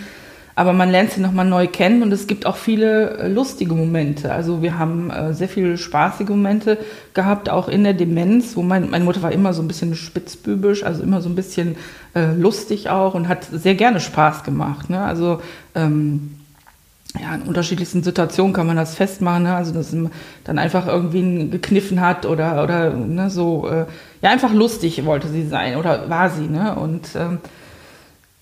Aber 0.56 0.72
man 0.72 0.90
lernt 0.90 1.12
sie 1.12 1.20
nochmal 1.20 1.46
neu 1.46 1.68
kennen 1.68 2.02
und 2.02 2.12
es 2.12 2.26
gibt 2.26 2.44
auch 2.44 2.56
viele 2.56 3.18
äh, 3.18 3.28
lustige 3.28 3.74
Momente. 3.74 4.32
Also 4.32 4.62
wir 4.62 4.78
haben 4.78 5.10
äh, 5.10 5.32
sehr 5.32 5.48
viele 5.48 5.78
spaßige 5.78 6.28
Momente 6.28 6.76
gehabt, 7.14 7.48
auch 7.48 7.68
in 7.68 7.84
der 7.84 7.94
Demenz, 7.94 8.56
wo 8.56 8.62
mein, 8.62 8.90
meine 8.90 9.04
Mutter 9.04 9.22
war 9.22 9.32
immer 9.32 9.54
so 9.54 9.62
ein 9.62 9.68
bisschen 9.68 9.94
spitzbübisch, 9.94 10.82
also 10.82 11.02
immer 11.02 11.22
so 11.22 11.28
ein 11.28 11.34
bisschen 11.34 11.76
äh, 12.14 12.34
lustig 12.34 12.90
auch 12.90 13.14
und 13.14 13.28
hat 13.28 13.46
sehr 13.50 13.74
gerne 13.74 14.00
Spaß 14.00 14.42
gemacht. 14.42 14.90
Ne? 14.90 15.00
Also 15.00 15.40
ähm, 15.74 16.39
ja, 17.19 17.35
in 17.35 17.43
unterschiedlichsten 17.43 18.02
Situationen 18.02 18.52
kann 18.52 18.67
man 18.67 18.76
das 18.76 18.95
festmachen, 18.95 19.45
ne? 19.45 19.55
also 19.55 19.73
dass 19.73 19.93
man 19.93 20.12
dann 20.45 20.59
einfach 20.59 20.87
irgendwie 20.87 21.49
gekniffen 21.49 22.00
hat 22.00 22.25
oder, 22.25 22.62
oder 22.62 22.90
ne, 22.90 23.31
so, 23.31 23.69
äh, 23.69 23.87
ja, 24.23 24.31
einfach 24.31 24.52
lustig 24.52 25.05
wollte 25.05 25.29
sie 25.29 25.47
sein 25.47 25.76
oder 25.76 26.09
war 26.09 26.31
sie. 26.31 26.47
Ne? 26.47 26.76
Und 26.76 27.09
ähm, 27.17 27.38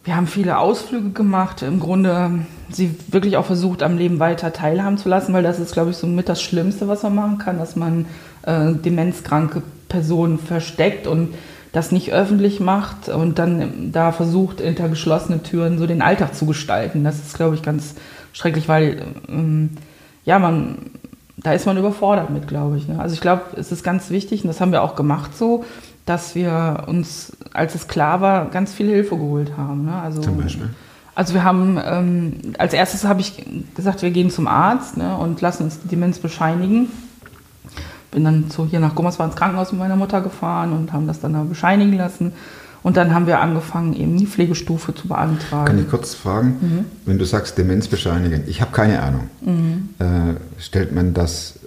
wir 0.04 0.16
haben 0.16 0.26
viele 0.26 0.58
Ausflüge 0.58 1.10
gemacht, 1.10 1.62
im 1.62 1.80
Grunde 1.80 2.10
ähm, 2.10 2.46
sie 2.70 2.94
wirklich 3.08 3.36
auch 3.36 3.46
versucht, 3.46 3.82
am 3.82 3.96
Leben 3.96 4.18
weiter 4.18 4.52
teilhaben 4.52 4.98
zu 4.98 5.08
lassen, 5.08 5.32
weil 5.32 5.42
das 5.42 5.58
ist, 5.58 5.72
glaube 5.72 5.90
ich, 5.90 5.96
so 5.96 6.06
mit 6.06 6.28
das 6.28 6.42
Schlimmste, 6.42 6.88
was 6.88 7.02
man 7.02 7.14
machen 7.14 7.38
kann, 7.38 7.58
dass 7.58 7.74
man 7.74 8.06
äh, 8.42 8.72
demenzkranke 8.72 9.62
Personen 9.88 10.38
versteckt 10.38 11.06
und 11.06 11.34
das 11.72 11.92
nicht 11.92 12.12
öffentlich 12.12 12.60
macht 12.60 13.08
und 13.08 13.38
dann 13.38 13.92
da 13.92 14.12
versucht, 14.12 14.60
hinter 14.60 14.88
geschlossene 14.88 15.42
Türen 15.42 15.78
so 15.78 15.86
den 15.86 16.02
Alltag 16.02 16.34
zu 16.34 16.46
gestalten. 16.46 17.04
Das 17.04 17.18
ist, 17.18 17.36
glaube 17.36 17.54
ich, 17.54 17.62
ganz 17.62 17.94
schrecklich, 18.38 18.68
weil 18.68 19.02
ähm, 19.28 19.70
ja, 20.24 20.38
man, 20.38 20.78
da 21.36 21.52
ist 21.52 21.66
man 21.66 21.76
überfordert 21.76 22.30
mit, 22.30 22.46
glaube 22.46 22.76
ich. 22.76 22.86
Ne? 22.86 23.00
Also 23.00 23.14
ich 23.14 23.20
glaube, 23.20 23.42
es 23.56 23.72
ist 23.72 23.82
ganz 23.82 24.10
wichtig, 24.10 24.42
und 24.42 24.48
das 24.48 24.60
haben 24.60 24.70
wir 24.70 24.82
auch 24.82 24.94
gemacht 24.94 25.36
so, 25.36 25.64
dass 26.06 26.36
wir 26.36 26.84
uns, 26.86 27.36
als 27.52 27.74
es 27.74 27.88
klar 27.88 28.20
war, 28.20 28.46
ganz 28.46 28.72
viel 28.72 28.86
Hilfe 28.86 29.16
geholt 29.16 29.56
haben. 29.56 29.86
Ne? 29.86 29.94
Also, 29.94 30.20
Zum 30.20 30.36
Beispiel? 30.36 30.70
Also 31.16 31.34
wir 31.34 31.42
haben, 31.42 31.80
ähm, 31.84 32.54
als 32.58 32.74
erstes 32.74 33.04
habe 33.04 33.20
ich 33.20 33.44
gesagt, 33.74 34.02
wir 34.02 34.10
gehen 34.12 34.30
zum 34.30 34.46
Arzt 34.46 34.96
ne, 34.96 35.16
und 35.16 35.40
lassen 35.40 35.64
uns 35.64 35.80
die 35.80 35.88
Demenz 35.88 36.20
bescheinigen. 36.20 36.92
Bin 38.12 38.24
dann 38.24 38.50
so 38.50 38.66
hier 38.66 38.78
nach 38.78 38.94
Gummersbach 38.94 39.26
ins 39.26 39.34
Krankenhaus 39.34 39.72
mit 39.72 39.80
meiner 39.80 39.96
Mutter 39.96 40.20
gefahren 40.20 40.72
und 40.72 40.92
haben 40.92 41.08
das 41.08 41.18
dann 41.18 41.32
da 41.32 41.42
bescheinigen 41.42 41.94
lassen. 41.94 42.34
Und 42.82 42.96
dann 42.96 43.12
haben 43.14 43.26
wir 43.26 43.40
angefangen, 43.40 43.94
eben 43.94 44.16
die 44.16 44.26
Pflegestufe 44.26 44.94
zu 44.94 45.08
beantragen. 45.08 45.66
Kann 45.66 45.78
ich 45.80 45.88
kurz 45.90 46.14
fragen, 46.14 46.56
Mhm. 46.60 46.84
wenn 47.06 47.18
du 47.18 47.24
sagst 47.24 47.58
Demenz 47.58 47.88
bescheinigen, 47.88 48.44
ich 48.46 48.60
habe 48.60 48.70
keine 48.72 49.02
Ahnung. 49.02 49.28
Mhm. 49.40 49.88
Äh, 49.98 50.34
stellt 50.60 50.94
man 50.94 51.12
das, 51.14 51.57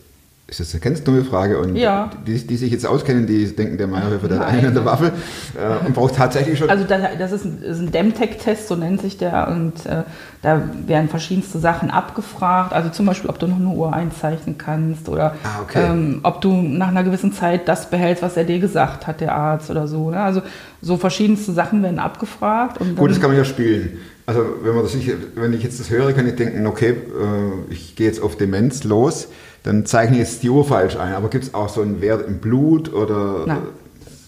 ist 0.51 0.59
das 0.59 0.73
eine 0.73 0.81
ganz 0.81 1.01
dumme 1.01 1.23
Frage 1.23 1.57
und 1.59 1.77
Ja. 1.77 2.09
die, 2.27 2.37
die 2.45 2.57
sich 2.57 2.71
jetzt 2.73 2.85
auskennen, 2.85 3.25
die 3.25 3.55
denken, 3.55 3.77
der 3.77 3.87
Meierhöfer, 3.87 4.27
der 4.27 4.39
hat 4.39 4.47
einen 4.47 4.65
an 4.67 4.73
der 4.73 4.83
Waffe 4.83 5.13
äh, 5.55 5.85
und 5.85 5.95
braucht 5.95 6.15
tatsächlich 6.17 6.59
schon... 6.59 6.69
Also 6.69 6.83
das, 6.85 7.31
ist 7.31 7.45
ein, 7.45 7.63
ein 7.65 7.91
Demtech-Test, 7.91 8.67
so 8.67 8.75
nennt 8.75 9.01
sich 9.01 9.17
der. 9.17 9.47
Und 9.47 9.85
äh, 9.85 10.03
da 10.41 10.61
werden 10.85 11.07
verschiedenste 11.07 11.57
Sachen 11.59 11.89
abgefragt. 11.89 12.73
Also 12.73 12.89
zum 12.89 13.05
Beispiel, 13.05 13.29
ob 13.29 13.39
du 13.39 13.47
noch 13.47 13.55
eine 13.55 13.69
Uhr 13.69 13.93
einzeichnen 13.93 14.57
kannst 14.57 15.07
oder 15.07 15.35
Ah, 15.43 15.61
okay. 15.63 15.85
ähm, 15.89 16.19
ob 16.23 16.41
du 16.41 16.51
nach 16.53 16.89
einer 16.89 17.05
gewissen 17.05 17.31
Zeit 17.31 17.69
das 17.69 17.89
behältst, 17.89 18.21
was 18.21 18.35
er 18.35 18.43
dir 18.43 18.59
gesagt 18.59 19.07
hat, 19.07 19.21
der 19.21 19.33
Arzt 19.33 19.69
oder 19.71 19.87
so. 19.87 20.11
Ne? 20.11 20.19
Also 20.19 20.41
so 20.81 20.97
verschiedenste 20.97 21.53
Sachen 21.53 21.81
werden 21.81 21.99
abgefragt. 21.99 22.77
Gut, 22.97 23.09
das 23.09 23.21
kann 23.21 23.29
man 23.29 23.37
ja 23.37 23.45
spielen. 23.45 23.99
Also 24.25 24.41
wenn, 24.63 24.75
man 24.75 24.83
das 24.83 24.93
nicht, 24.95 25.09
wenn 25.35 25.53
ich 25.53 25.63
jetzt 25.63 25.79
das 25.79 25.89
höre, 25.89 26.11
kann 26.11 26.27
ich 26.27 26.35
denken, 26.35 26.67
okay, 26.67 26.89
äh, 26.89 27.73
ich 27.73 27.95
gehe 27.95 28.07
jetzt 28.07 28.21
auf 28.21 28.35
Demenz 28.37 28.83
los, 28.83 29.29
dann 29.63 29.85
zeichne 29.85 30.15
ich 30.17 30.23
jetzt 30.23 30.43
die 30.43 30.49
Uhr 30.49 30.65
falsch 30.65 30.95
ein. 30.95 31.13
Aber 31.13 31.29
gibt 31.29 31.43
es 31.45 31.53
auch 31.53 31.69
so 31.69 31.81
einen 31.81 32.01
Wert 32.01 32.27
im 32.27 32.39
Blut 32.39 32.93
oder... 32.93 33.45
Nein. 33.45 33.57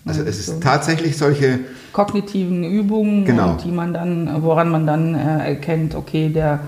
Also 0.06 0.20
Nein, 0.20 0.30
es 0.30 0.40
ist 0.40 0.46
so. 0.48 0.60
tatsächlich 0.60 1.18
solche... 1.18 1.60
kognitiven 1.94 2.64
Übungen, 2.64 3.24
Genau. 3.26 3.58
die 3.64 3.72
man 3.72 3.94
dann, 3.94 4.44
woran 4.44 4.70
man 4.70 4.86
dann 4.86 5.16
äh, 5.16 5.50
erkennt, 5.50 5.96
okay, 5.96 6.30
der 6.30 6.60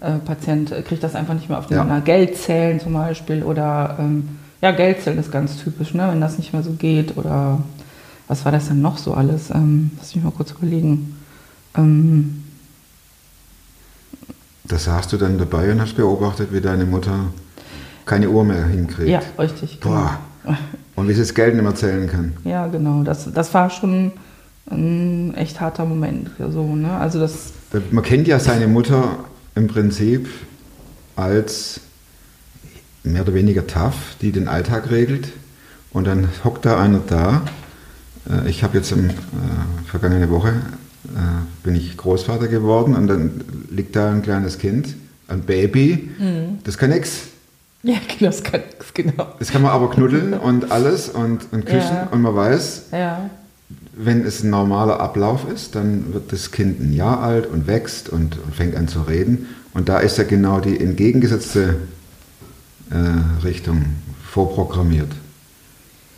äh, 0.00 0.12
Patient 0.24 0.72
kriegt 0.86 1.02
das 1.02 1.14
einfach 1.14 1.34
nicht 1.34 1.48
mehr 1.50 1.58
auf 1.58 1.66
den 1.66 1.76
Ja. 1.76 1.98
Geldzählen 2.00 2.80
zum 2.80 2.94
Beispiel 2.94 3.42
oder 3.42 3.96
ähm, 4.00 4.28
ja, 4.62 4.70
Geldzählen 4.72 5.18
ist 5.18 5.30
ganz 5.30 5.58
typisch, 5.58 5.92
ne, 5.94 6.08
wenn 6.10 6.20
das 6.20 6.38
nicht 6.38 6.52
mehr 6.52 6.62
so 6.62 6.70
geht 6.72 7.16
oder 7.18 7.60
was 8.28 8.44
war 8.44 8.52
das 8.52 8.68
denn 8.68 8.80
noch 8.80 8.96
so 8.96 9.12
alles? 9.12 9.50
Ähm, 9.50 9.90
lass 9.98 10.14
mich 10.14 10.24
mal 10.24 10.32
kurz 10.32 10.52
überlegen. 10.52 11.16
Ähm, 11.76 12.44
Da 14.64 14.78
saßt 14.78 15.12
du 15.12 15.16
dann 15.16 15.36
dabei 15.38 15.70
und 15.72 15.80
hast 15.80 15.96
beobachtet, 15.96 16.52
wie 16.52 16.60
deine 16.60 16.84
Mutter 16.84 17.26
keine 18.10 18.28
Uhr 18.28 18.44
mehr 18.44 18.64
hinkriegt. 18.66 19.08
ja, 19.08 19.20
richtig. 19.38 19.80
genau. 19.80 19.94
Boah. 19.94 20.18
Und 20.96 21.08
wie 21.08 21.12
sie 21.12 21.20
das 21.20 21.32
Geld 21.32 21.54
nicht 21.54 21.62
mehr 21.62 21.76
zählen 21.76 22.08
kann. 22.08 22.32
Ja, 22.44 22.66
genau. 22.66 23.04
Das, 23.04 23.32
das 23.32 23.54
war 23.54 23.70
schon 23.70 24.10
ein 24.68 25.32
echt 25.36 25.60
harter 25.60 25.84
Moment. 25.84 26.28
So, 26.38 26.74
ne? 26.74 26.90
Also 26.92 27.20
das 27.20 27.52
Man 27.92 28.02
kennt 28.02 28.26
ja 28.26 28.40
seine 28.40 28.66
Mutter 28.66 29.18
im 29.54 29.68
Prinzip 29.68 30.28
als 31.14 31.80
mehr 33.04 33.22
oder 33.22 33.32
weniger 33.34 33.64
tough, 33.68 34.16
die 34.20 34.32
den 34.32 34.48
Alltag 34.48 34.90
regelt. 34.90 35.28
Und 35.92 36.08
dann 36.08 36.28
hockt 36.42 36.66
da 36.66 36.80
einer 36.80 37.00
da. 37.06 37.42
Äh, 38.28 38.50
Ich 38.50 38.64
habe 38.64 38.76
jetzt 38.76 38.90
im, 38.90 39.08
äh, 39.10 39.12
vergangene 39.86 40.30
Woche 40.30 40.48
äh, 40.48 41.62
bin 41.62 41.76
ich 41.76 41.96
Großvater 41.96 42.48
geworden 42.48 42.96
und 42.96 43.06
dann 43.06 43.40
liegt 43.70 43.94
da 43.94 44.10
ein 44.10 44.22
kleines 44.22 44.58
Kind, 44.58 44.96
ein 45.28 45.42
Baby. 45.42 46.10
Das 46.64 46.76
kann 46.76 46.90
nix. 46.90 47.29
ja, 47.82 47.96
genau, 48.18 48.30
das 48.30 48.42
kann, 48.42 48.60
genau. 48.94 49.26
Das 49.38 49.50
kann 49.50 49.62
man 49.62 49.70
aber 49.72 49.90
knuddeln 49.90 50.34
und 50.34 50.70
alles 50.70 51.08
und, 51.08 51.46
und 51.52 51.64
küssen. 51.66 51.94
Ja. 51.96 52.08
Und 52.10 52.22
man 52.22 52.34
weiß, 52.36 52.86
Ja. 52.92 53.30
wenn 53.94 54.24
es 54.24 54.42
ein 54.42 54.50
normaler 54.50 55.00
Ablauf 55.00 55.46
ist, 55.52 55.74
dann 55.74 56.12
wird 56.12 56.32
das 56.32 56.50
Kind 56.52 56.80
ein 56.80 56.92
Jahr 56.92 57.22
alt 57.22 57.46
und 57.46 57.66
wächst 57.66 58.08
und, 58.08 58.38
und 58.44 58.54
fängt 58.54 58.76
an 58.76 58.88
zu 58.88 59.02
reden. 59.02 59.46
Und 59.72 59.88
da 59.88 59.98
ist 59.98 60.18
ja 60.18 60.24
genau 60.24 60.60
die 60.60 60.78
entgegengesetzte 60.80 61.76
äh, 62.90 63.44
Richtung 63.44 63.84
vorprogrammiert. 64.30 65.12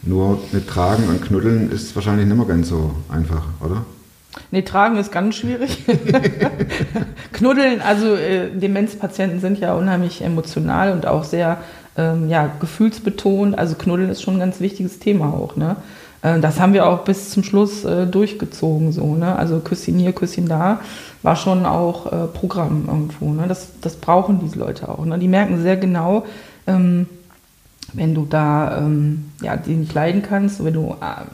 Nur 0.02 0.42
mit 0.52 0.68
Tragen 0.68 1.04
und 1.08 1.22
Knuddeln 1.22 1.70
ist 1.70 1.94
wahrscheinlich 1.94 2.26
nicht 2.26 2.36
mehr 2.36 2.46
ganz 2.46 2.68
so 2.68 2.92
einfach, 3.08 3.44
oder? 3.60 3.84
Nee, 4.50 4.62
tragen 4.62 4.96
ist 4.96 5.12
ganz 5.12 5.36
schwierig. 5.36 5.84
Knuddeln, 7.32 7.82
also 7.82 8.14
äh, 8.14 8.50
Demenzpatienten 8.50 9.40
sind 9.40 9.58
ja 9.58 9.74
unheimlich 9.74 10.22
emotional 10.22 10.92
und 10.92 11.06
auch 11.06 11.24
sehr 11.24 11.58
ähm, 11.96 12.28
ja, 12.28 12.50
gefühlsbetont. 12.60 13.58
Also 13.58 13.74
Knuddeln 13.74 14.10
ist 14.10 14.22
schon 14.22 14.34
ein 14.34 14.40
ganz 14.40 14.60
wichtiges 14.60 14.98
Thema 14.98 15.26
auch. 15.26 15.56
Ne? 15.56 15.76
Äh, 16.22 16.40
das 16.40 16.60
haben 16.60 16.72
wir 16.72 16.86
auch 16.86 17.04
bis 17.04 17.30
zum 17.30 17.44
Schluss 17.44 17.84
äh, 17.84 18.06
durchgezogen. 18.06 18.92
So, 18.92 19.14
ne? 19.14 19.36
Also 19.36 19.60
Küsschen 19.60 19.98
hier, 19.98 20.12
Küsschen 20.12 20.48
da 20.48 20.80
war 21.22 21.36
schon 21.36 21.66
auch 21.66 22.06
äh, 22.10 22.26
Programm 22.26 22.84
irgendwo. 22.86 23.32
Ne? 23.32 23.46
Das, 23.48 23.68
das 23.80 23.96
brauchen 23.96 24.40
diese 24.40 24.58
Leute 24.58 24.88
auch. 24.88 25.04
Ne? 25.04 25.18
Die 25.18 25.28
merken 25.28 25.62
sehr 25.62 25.76
genau, 25.76 26.24
ähm, 26.66 27.06
wenn 27.92 28.14
du 28.14 28.24
da 28.24 28.78
ähm, 28.78 29.30
ja, 29.42 29.56
die 29.56 29.74
nicht 29.74 29.92
leiden 29.92 30.22
kannst, 30.22 30.64
wenn 30.64 30.72
du 30.72 30.96
ähm, 31.02 31.26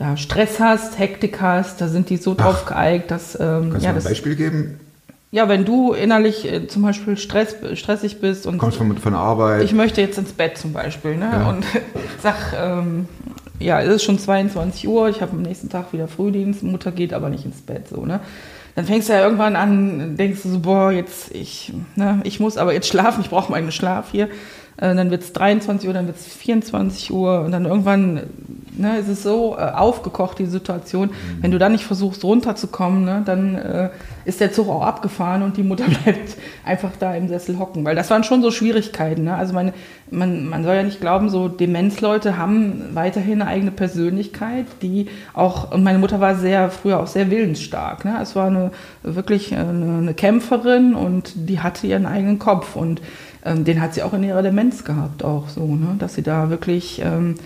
ja, 0.00 0.16
Stress 0.16 0.58
hast, 0.58 0.98
Hektik 0.98 1.40
hast, 1.42 1.80
da 1.80 1.86
sind 1.86 2.08
die 2.08 2.16
so 2.16 2.34
drauf 2.34 2.64
geeignet, 2.64 3.10
dass 3.10 3.38
ähm, 3.38 3.70
Kannst 3.70 3.84
ja, 3.84 3.90
du 3.90 3.94
ein 3.94 3.94
das, 3.96 4.04
Beispiel 4.04 4.34
geben? 4.34 4.80
ja, 5.30 5.48
wenn 5.48 5.66
du 5.66 5.92
innerlich 5.92 6.50
äh, 6.50 6.66
zum 6.66 6.82
Beispiel 6.82 7.18
Stress, 7.18 7.54
stressig 7.74 8.18
bist 8.18 8.46
und 8.46 8.56
Kommst 8.56 8.78
von, 8.78 8.96
von 8.96 9.12
der 9.12 9.20
Arbeit? 9.20 9.62
ich 9.62 9.74
möchte 9.74 10.00
jetzt 10.00 10.16
ins 10.16 10.32
Bett 10.32 10.56
zum 10.56 10.72
Beispiel, 10.72 11.16
ne? 11.16 11.30
Ja. 11.30 11.50
Und 11.50 11.66
sag, 12.22 12.54
ähm, 12.58 13.08
ja, 13.58 13.82
es 13.82 13.96
ist 13.96 14.04
schon 14.04 14.18
22 14.18 14.88
Uhr, 14.88 15.10
ich 15.10 15.20
habe 15.20 15.32
am 15.32 15.42
nächsten 15.42 15.68
Tag 15.68 15.92
wieder 15.92 16.08
Frühdienst, 16.08 16.62
Mutter 16.62 16.92
geht 16.92 17.12
aber 17.12 17.28
nicht 17.28 17.44
ins 17.44 17.60
Bett, 17.60 17.88
so, 17.88 18.06
ne? 18.06 18.20
Dann 18.76 18.86
fängst 18.86 19.08
du 19.08 19.12
ja 19.12 19.22
irgendwann 19.22 19.56
an, 19.56 20.16
denkst 20.16 20.42
du 20.44 20.48
so, 20.48 20.60
boah, 20.60 20.92
jetzt, 20.92 21.34
ich, 21.34 21.72
ne, 21.96 22.20
ich 22.24 22.40
muss 22.40 22.56
aber 22.56 22.72
jetzt 22.72 22.88
schlafen, 22.88 23.20
ich 23.20 23.28
brauche 23.28 23.50
meinen 23.50 23.72
Schlaf 23.72 24.12
hier. 24.12 24.28
Äh, 24.80 24.94
dann 24.94 25.10
wird 25.10 25.22
es 25.22 25.32
23 25.32 25.88
Uhr, 25.88 25.94
dann 25.94 26.06
wird 26.06 26.16
es 26.16 26.26
24 26.26 27.12
Uhr 27.12 27.42
und 27.42 27.52
dann 27.52 27.66
irgendwann 27.66 28.22
ne, 28.76 28.98
ist 28.98 29.08
es 29.08 29.22
so 29.22 29.56
äh, 29.58 29.62
aufgekocht, 29.62 30.38
die 30.38 30.46
Situation. 30.46 31.10
Wenn 31.40 31.50
du 31.50 31.58
dann 31.58 31.72
nicht 31.72 31.84
versuchst 31.84 32.24
runterzukommen, 32.24 33.04
ne, 33.04 33.22
dann 33.24 33.54
äh, 33.54 33.90
ist 34.24 34.40
der 34.40 34.52
Zug 34.52 34.68
auch 34.68 34.82
abgefahren 34.82 35.42
und 35.42 35.56
die 35.56 35.62
Mutter 35.62 35.84
bleibt 36.04 36.36
einfach 36.64 36.92
da 36.98 37.14
im 37.14 37.28
Sessel 37.28 37.58
hocken. 37.58 37.84
Weil 37.84 37.94
das 37.94 38.10
waren 38.10 38.24
schon 38.24 38.42
so 38.42 38.50
Schwierigkeiten. 38.50 39.24
Ne? 39.24 39.34
Also 39.34 39.52
meine, 39.52 39.72
man, 40.10 40.48
man 40.48 40.64
soll 40.64 40.74
ja 40.74 40.82
nicht 40.82 41.00
glauben, 41.00 41.28
so 41.28 41.48
Demenzleute 41.48 42.36
haben 42.36 42.94
weiterhin 42.94 43.42
eine 43.42 43.50
eigene 43.50 43.70
Persönlichkeit, 43.70 44.66
die 44.82 45.08
auch, 45.34 45.72
und 45.72 45.82
meine 45.82 45.98
Mutter 45.98 46.20
war 46.20 46.34
sehr, 46.34 46.70
früher 46.70 47.00
auch 47.00 47.06
sehr 47.06 47.30
willensstark. 47.30 48.04
Ne? 48.04 48.18
Es 48.22 48.34
war 48.34 48.46
eine, 48.46 48.70
wirklich 49.02 49.54
eine, 49.54 49.98
eine 49.98 50.14
Kämpferin 50.14 50.94
und 50.94 51.32
die 51.36 51.60
hatte 51.60 51.86
ihren 51.86 52.06
eigenen 52.06 52.38
Kopf 52.38 52.76
und 52.76 53.00
ähm, 53.44 53.64
den 53.64 53.80
hat 53.80 53.94
sie 53.94 54.02
auch 54.02 54.12
in 54.12 54.22
ihrer 54.22 54.42
Demenz 54.42 54.84
gehabt, 54.84 55.24
auch 55.24 55.48
so, 55.48 55.66
ne? 55.66 55.96
dass 55.98 56.14
sie 56.14 56.22
da 56.22 56.50
wirklich, 56.50 57.00
ähm, 57.04 57.36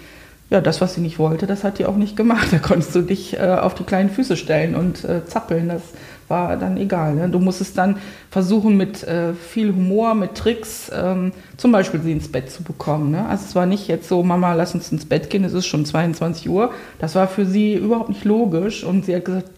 ja, 0.51 0.61
das, 0.61 0.81
was 0.81 0.95
sie 0.95 1.01
nicht 1.01 1.19
wollte, 1.19 1.47
das 1.47 1.65
hat 1.65 1.79
die 1.79 1.87
auch 1.87 1.97
nicht 1.97 2.17
gemacht. 2.17 2.49
Da 2.53 2.59
konntest 2.59 2.95
du 2.95 3.03
dich 3.03 3.39
äh, 3.39 3.43
auf 3.43 3.75
die 3.75 3.85
kleinen 3.85 4.11
Füße 4.11 4.37
stellen 4.37 4.75
und 4.75 5.05
äh, 5.05 5.25
zappeln, 5.25 5.69
das 5.69 5.83
war 6.29 6.57
dann 6.57 6.77
egal. 6.77 7.15
Ne? 7.15 7.29
Du 7.29 7.39
musstest 7.39 7.77
dann 7.77 7.99
versuchen, 8.31 8.77
mit 8.77 9.03
äh, 9.05 9.35
viel 9.35 9.75
Humor, 9.75 10.15
mit 10.15 10.35
Tricks, 10.35 10.91
ähm, 10.95 11.33
zum 11.57 11.73
Beispiel 11.73 12.01
sie 12.01 12.13
ins 12.13 12.31
Bett 12.31 12.51
zu 12.51 12.63
bekommen. 12.63 13.11
Ne? 13.11 13.27
Also 13.29 13.45
es 13.47 13.55
war 13.55 13.67
nicht 13.67 13.89
jetzt 13.89 14.09
so, 14.09 14.23
Mama, 14.23 14.55
lass 14.55 14.75
uns 14.75 14.91
ins 14.91 15.05
Bett 15.05 15.31
gehen, 15.31 15.45
es 15.45 15.53
ist 15.53 15.67
schon 15.67 15.85
22 15.85 16.49
Uhr. 16.49 16.73
Das 16.99 17.15
war 17.15 17.29
für 17.29 17.47
sie 17.47 17.75
überhaupt 17.75 18.09
nicht 18.09 18.25
logisch 18.25 18.85
und 18.85 19.05
sie 19.05 19.15
hat 19.15 19.25
gesagt, 19.25 19.49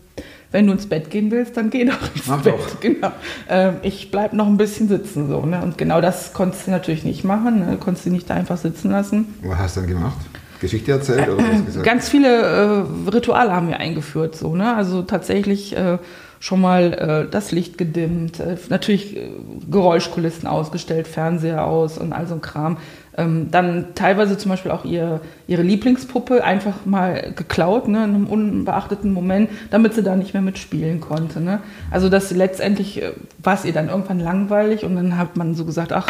wenn 0.56 0.66
du 0.66 0.72
ins 0.72 0.86
Bett 0.86 1.10
gehen 1.10 1.30
willst, 1.30 1.54
dann 1.58 1.68
geh 1.68 1.84
doch 1.84 1.98
ins 2.14 2.26
Mach 2.26 2.40
Bett. 2.40 2.54
doch. 2.54 2.80
Genau. 2.80 3.12
Ähm, 3.50 3.74
ich 3.82 4.10
bleib 4.10 4.32
noch 4.32 4.46
ein 4.46 4.56
bisschen 4.56 4.88
sitzen 4.88 5.28
so. 5.28 5.44
Ne? 5.44 5.60
Und 5.60 5.76
genau 5.76 6.00
das 6.00 6.32
konntest 6.32 6.66
du 6.66 6.70
natürlich 6.70 7.04
nicht 7.04 7.24
machen. 7.24 7.58
Ne? 7.58 7.76
Konntest 7.78 8.06
du 8.06 8.10
nicht 8.10 8.30
da 8.30 8.34
einfach 8.34 8.56
sitzen 8.56 8.90
lassen. 8.90 9.34
Was 9.42 9.58
hast 9.58 9.76
du 9.76 9.80
dann 9.80 9.90
gemacht? 9.90 10.16
Geschichte 10.58 10.92
erzählt 10.92 11.28
oder 11.28 11.44
was 11.46 11.66
gesagt? 11.66 11.84
Ganz 11.84 12.08
viele 12.08 12.28
äh, 12.28 13.10
Rituale 13.10 13.52
haben 13.52 13.68
wir 13.68 13.78
eingeführt, 13.78 14.34
so, 14.34 14.56
ne? 14.56 14.74
Also 14.74 15.02
tatsächlich 15.02 15.76
äh, 15.76 15.98
schon 16.40 16.62
mal 16.62 17.26
äh, 17.26 17.30
das 17.30 17.52
Licht 17.52 17.76
gedimmt, 17.76 18.40
äh, 18.40 18.56
natürlich 18.70 19.14
äh, 19.16 19.28
Geräuschkulissen 19.70 20.48
ausgestellt, 20.48 21.06
Fernseher 21.06 21.66
aus 21.66 21.98
und 21.98 22.14
all 22.14 22.26
so 22.26 22.34
ein 22.34 22.40
Kram. 22.40 22.78
Ähm, 23.18 23.50
dann 23.50 23.94
teilweise 23.94 24.36
zum 24.36 24.50
Beispiel 24.50 24.70
auch 24.70 24.84
ihr, 24.84 25.20
ihre 25.46 25.62
Lieblingspuppe 25.62 26.44
einfach 26.44 26.84
mal 26.84 27.32
geklaut, 27.34 27.88
ne, 27.88 28.04
in 28.04 28.14
einem 28.14 28.26
unbeachteten 28.26 29.12
Moment, 29.12 29.48
damit 29.70 29.94
sie 29.94 30.02
da 30.02 30.16
nicht 30.16 30.34
mehr 30.34 30.42
mitspielen 30.42 31.00
konnte. 31.00 31.40
Ne? 31.40 31.60
Also 31.90 32.10
das 32.10 32.30
letztendlich 32.30 33.02
äh, 33.02 33.12
war 33.42 33.54
es 33.54 33.64
ihr 33.64 33.72
dann 33.72 33.88
irgendwann 33.88 34.20
langweilig 34.20 34.84
und 34.84 34.96
dann 34.96 35.16
hat 35.16 35.36
man 35.36 35.54
so 35.54 35.64
gesagt, 35.64 35.92
ach, 35.92 36.08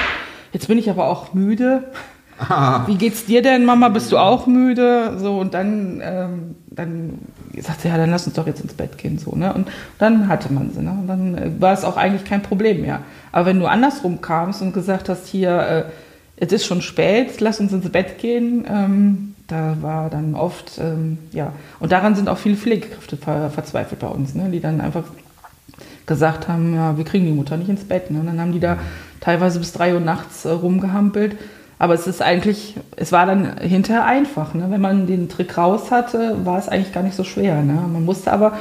jetzt 0.52 0.66
bin 0.66 0.78
ich 0.78 0.90
aber 0.90 1.06
auch 1.06 1.32
müde. 1.32 1.84
Wie 2.86 2.96
geht's 2.96 3.24
dir 3.24 3.40
denn, 3.40 3.64
Mama? 3.64 3.88
Bist 3.88 4.10
du 4.10 4.18
auch 4.18 4.48
müde? 4.48 5.16
So 5.18 5.38
und 5.38 5.54
dann, 5.54 6.02
ähm, 6.04 6.56
dann 6.68 7.18
sagt 7.56 7.82
sie, 7.82 7.88
ja, 7.88 7.96
dann 7.96 8.10
lass 8.10 8.26
uns 8.26 8.34
doch 8.34 8.48
jetzt 8.48 8.60
ins 8.60 8.74
Bett 8.74 8.98
gehen, 8.98 9.18
so 9.18 9.34
ne. 9.36 9.54
Und 9.54 9.68
dann 9.98 10.28
hatte 10.28 10.52
man 10.52 10.72
sie, 10.72 10.82
ne. 10.82 10.90
Und 10.90 11.06
dann 11.06 11.38
äh, 11.38 11.50
war 11.60 11.72
es 11.72 11.84
auch 11.84 11.96
eigentlich 11.96 12.24
kein 12.24 12.42
Problem 12.42 12.82
mehr. 12.82 13.00
Aber 13.30 13.46
wenn 13.46 13.60
du 13.60 13.66
andersrum 13.66 14.20
kamst 14.20 14.60
und 14.60 14.72
gesagt 14.72 15.08
hast, 15.08 15.28
hier, 15.28 15.58
äh, 15.60 15.84
es 16.36 16.52
ist 16.52 16.66
schon 16.66 16.82
spät, 16.82 17.40
lass 17.40 17.60
uns 17.60 17.72
ins 17.72 17.88
Bett 17.88 18.18
gehen, 18.18 18.66
ähm, 18.68 19.34
da 19.46 19.76
war 19.80 20.10
dann 20.10 20.34
oft, 20.34 20.78
ähm, 20.78 21.18
ja, 21.32 21.52
und 21.80 21.92
daran 21.92 22.14
sind 22.16 22.28
auch 22.28 22.38
viele 22.38 22.56
Pflegekräfte 22.56 23.16
ver 23.16 23.50
verzweifelt 23.50 24.00
bei 24.00 24.08
uns, 24.08 24.34
ne, 24.34 24.50
die 24.50 24.60
dann 24.60 24.80
einfach 24.80 25.04
gesagt 26.06 26.48
haben, 26.48 26.74
ja, 26.74 26.96
wir 26.96 27.04
kriegen 27.04 27.26
die 27.26 27.32
Mutter 27.32 27.56
nicht 27.56 27.68
ins 27.68 27.84
Bett. 27.84 28.10
Ne? 28.10 28.20
Und 28.20 28.26
dann 28.26 28.40
haben 28.40 28.52
die 28.52 28.60
da 28.60 28.78
teilweise 29.20 29.58
bis 29.58 29.72
drei 29.72 29.94
Uhr 29.94 30.00
nachts 30.00 30.44
äh, 30.44 30.50
rumgehampelt. 30.50 31.36
Aber 31.78 31.92
es 31.92 32.06
ist 32.06 32.22
eigentlich, 32.22 32.76
es 32.96 33.12
war 33.12 33.26
dann 33.26 33.58
hinterher 33.58 34.06
einfach. 34.06 34.54
Ne? 34.54 34.66
Wenn 34.70 34.80
man 34.80 35.06
den 35.06 35.28
Trick 35.28 35.58
raus 35.58 35.90
hatte, 35.90 36.46
war 36.46 36.58
es 36.58 36.68
eigentlich 36.68 36.94
gar 36.94 37.02
nicht 37.02 37.16
so 37.16 37.24
schwer. 37.24 37.60
Ne? 37.60 37.74
Man 37.92 38.04
musste 38.04 38.32
aber 38.32 38.54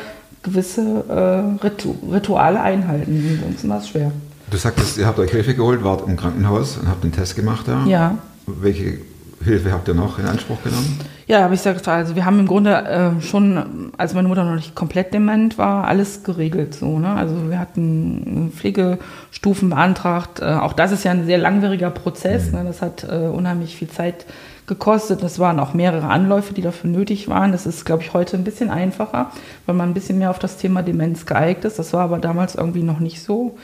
gewisse 0.44 1.06
äh, 1.08 1.64
Ritu 1.64 1.96
Rituale 2.12 2.62
einhalten, 2.62 3.40
sonst 3.42 3.68
war 3.70 3.78
es 3.78 3.90
schwer. 3.90 4.12
Du 4.50 4.58
sagtest, 4.58 4.98
ihr 4.98 5.08
habt 5.08 5.20
euch 5.20 5.32
Hilfe 5.32 5.56
geholt, 5.56 5.84
wart 5.84 6.08
im 6.08 6.18
Krankenhaus 6.18 6.78
und 6.78 6.88
habt 6.88 7.04
einen 7.04 7.14
Test 7.14 7.36
gemacht 7.36 7.68
da. 7.68 7.86
Ja. 7.86 8.18
Welche 8.46 9.00
Hilfe 9.44 9.72
habt 9.72 9.88
ihr 9.88 9.96
noch 9.96 10.20
in 10.20 10.26
Anspruch 10.26 10.62
genommen? 10.64 11.00
Ja, 11.28 11.42
habe 11.42 11.56
ich 11.56 11.64
gesagt, 11.64 11.88
also 11.88 12.16
wir 12.16 12.26
haben 12.26 12.40
im 12.40 12.48
Grunde 12.48 12.76
äh, 13.18 13.22
schon, 13.22 13.92
als 13.98 14.14
meine 14.14 14.28
Mutter 14.28 14.44
noch 14.44 14.56
nicht 14.56 14.76
komplett 14.76 15.14
dement 15.14 15.58
war, 15.58 15.88
alles 15.88 16.24
geregelt 16.24 16.76
so. 16.76 17.00
Ne? 17.00 17.10
Also 17.10 17.50
wir 17.50 17.60
hatten 17.60 18.52
Pflegestufen 18.56 19.72
beantragt. 19.72 20.40
Äh, 20.42 20.46
auch 20.46 20.74
das 20.74 20.92
ist 20.92 21.04
ja 21.04 21.12
ein 21.12 21.26
sehr 21.26 21.40
langwieriger 21.40 21.90
Prozess. 21.90 22.52
Ne? 22.52 22.64
Das 22.64 22.84
hat 22.84 23.04
äh, 23.04 23.28
unheimlich 23.28 23.76
viel 23.76 23.90
Zeit 23.90 24.28
gekostet. 24.68 25.24
Es 25.24 25.40
waren 25.40 25.60
auch 25.60 25.74
mehrere 25.74 26.08
Anläufe, 26.08 26.54
die 26.54 26.62
dafür 26.62 26.92
nötig 26.92 27.28
waren. 27.28 27.52
Das 27.52 27.66
ist, 27.66 27.86
glaube 27.86 28.04
ich, 28.04 28.14
heute 28.14 28.38
ein 28.38 28.44
bisschen 28.44 28.70
einfacher, 28.70 29.32
weil 29.66 29.76
man 29.76 29.90
ein 29.90 29.94
bisschen 29.96 30.20
mehr 30.20 30.30
auf 30.30 30.40
das 30.40 30.58
Thema 30.58 30.84
Demenz 30.84 31.26
geeignet 31.26 31.66
ist. 31.66 31.80
Das 31.80 31.94
war 31.94 32.02
aber 32.02 32.20
damals 32.20 32.54
irgendwie 32.54 32.84
noch 32.84 33.00
nicht 33.00 33.24
so. 33.24 33.58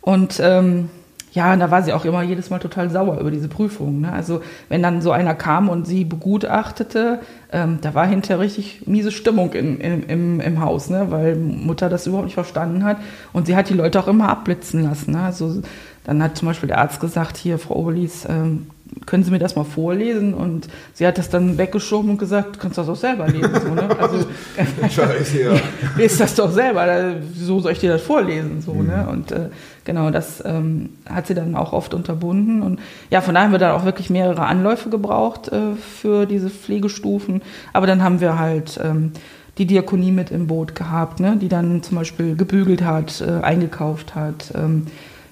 Und 0.00 0.40
ähm, 0.42 0.88
ja, 1.32 1.54
da 1.56 1.70
war 1.70 1.82
sie 1.82 1.92
auch 1.92 2.04
immer 2.04 2.22
jedes 2.22 2.50
Mal 2.50 2.58
total 2.58 2.90
sauer 2.90 3.20
über 3.20 3.30
diese 3.30 3.48
Prüfung. 3.48 4.00
Ne? 4.00 4.12
Also 4.12 4.40
wenn 4.68 4.82
dann 4.82 5.00
so 5.00 5.12
einer 5.12 5.34
kam 5.34 5.68
und 5.68 5.86
sie 5.86 6.04
begutachtete, 6.04 7.20
ähm, 7.52 7.78
da 7.82 7.94
war 7.94 8.06
hinterher 8.06 8.40
richtig 8.40 8.86
miese 8.86 9.12
Stimmung 9.12 9.52
in, 9.52 9.78
in, 9.78 10.02
im, 10.04 10.40
im 10.40 10.60
Haus, 10.60 10.90
ne? 10.90 11.10
weil 11.10 11.36
Mutter 11.36 11.88
das 11.88 12.06
überhaupt 12.06 12.26
nicht 12.26 12.34
verstanden 12.34 12.84
hat. 12.84 12.96
Und 13.32 13.46
sie 13.46 13.54
hat 13.54 13.68
die 13.68 13.74
Leute 13.74 14.00
auch 14.00 14.08
immer 14.08 14.28
abblitzen 14.28 14.82
lassen. 14.82 15.12
Ne? 15.12 15.22
Also 15.22 15.62
dann 16.04 16.22
hat 16.22 16.36
zum 16.36 16.48
Beispiel 16.48 16.68
der 16.68 16.78
Arzt 16.78 17.00
gesagt, 17.00 17.36
hier, 17.36 17.58
Frau 17.58 17.76
Oberlies, 17.76 18.26
ähm, 18.28 18.66
können 19.06 19.24
Sie 19.24 19.30
mir 19.30 19.38
das 19.38 19.56
mal 19.56 19.64
vorlesen? 19.64 20.34
Und 20.34 20.68
sie 20.94 21.06
hat 21.06 21.18
das 21.18 21.30
dann 21.30 21.58
weggeschoben 21.58 22.10
und 22.10 22.18
gesagt, 22.18 22.56
du 22.56 22.60
kannst 22.60 22.78
das 22.78 22.88
auch 22.88 22.96
selber 22.96 23.26
lesen. 23.28 23.50
So, 23.60 23.74
ne? 23.74 23.88
Also 23.98 24.26
lest 25.96 26.20
das 26.20 26.34
doch 26.34 26.50
selber, 26.50 27.14
so 27.34 27.60
soll 27.60 27.72
ich 27.72 27.78
dir 27.78 27.92
das 27.92 28.02
vorlesen. 28.02 28.60
So, 28.60 28.74
ne? 28.74 28.82
mhm. 28.82 28.88
ne? 28.88 29.08
Und 29.10 29.32
äh, 29.32 29.48
genau, 29.84 30.10
das 30.10 30.42
ähm, 30.44 30.90
hat 31.08 31.26
sie 31.26 31.34
dann 31.34 31.54
auch 31.54 31.72
oft 31.72 31.94
unterbunden. 31.94 32.62
Und 32.62 32.80
ja, 33.10 33.20
von 33.20 33.34
daher 33.34 33.46
haben 33.46 33.52
wir 33.52 33.58
dann 33.58 33.72
auch 33.72 33.84
wirklich 33.84 34.10
mehrere 34.10 34.42
Anläufe 34.46 34.90
gebraucht 34.90 35.48
äh, 35.48 35.74
für 35.74 36.26
diese 36.26 36.50
Pflegestufen. 36.50 37.42
Aber 37.72 37.86
dann 37.86 38.02
haben 38.02 38.20
wir 38.20 38.38
halt 38.38 38.78
ähm, 38.82 39.12
die 39.58 39.66
Diakonie 39.66 40.10
mit 40.10 40.30
im 40.30 40.46
Boot 40.46 40.74
gehabt, 40.74 41.20
ne? 41.20 41.36
die 41.36 41.48
dann 41.48 41.82
zum 41.82 41.98
Beispiel 41.98 42.36
gebügelt 42.36 42.82
hat, 42.82 43.20
äh, 43.20 43.44
eingekauft 43.44 44.14
hat. 44.14 44.52
Ähm, 44.54 44.86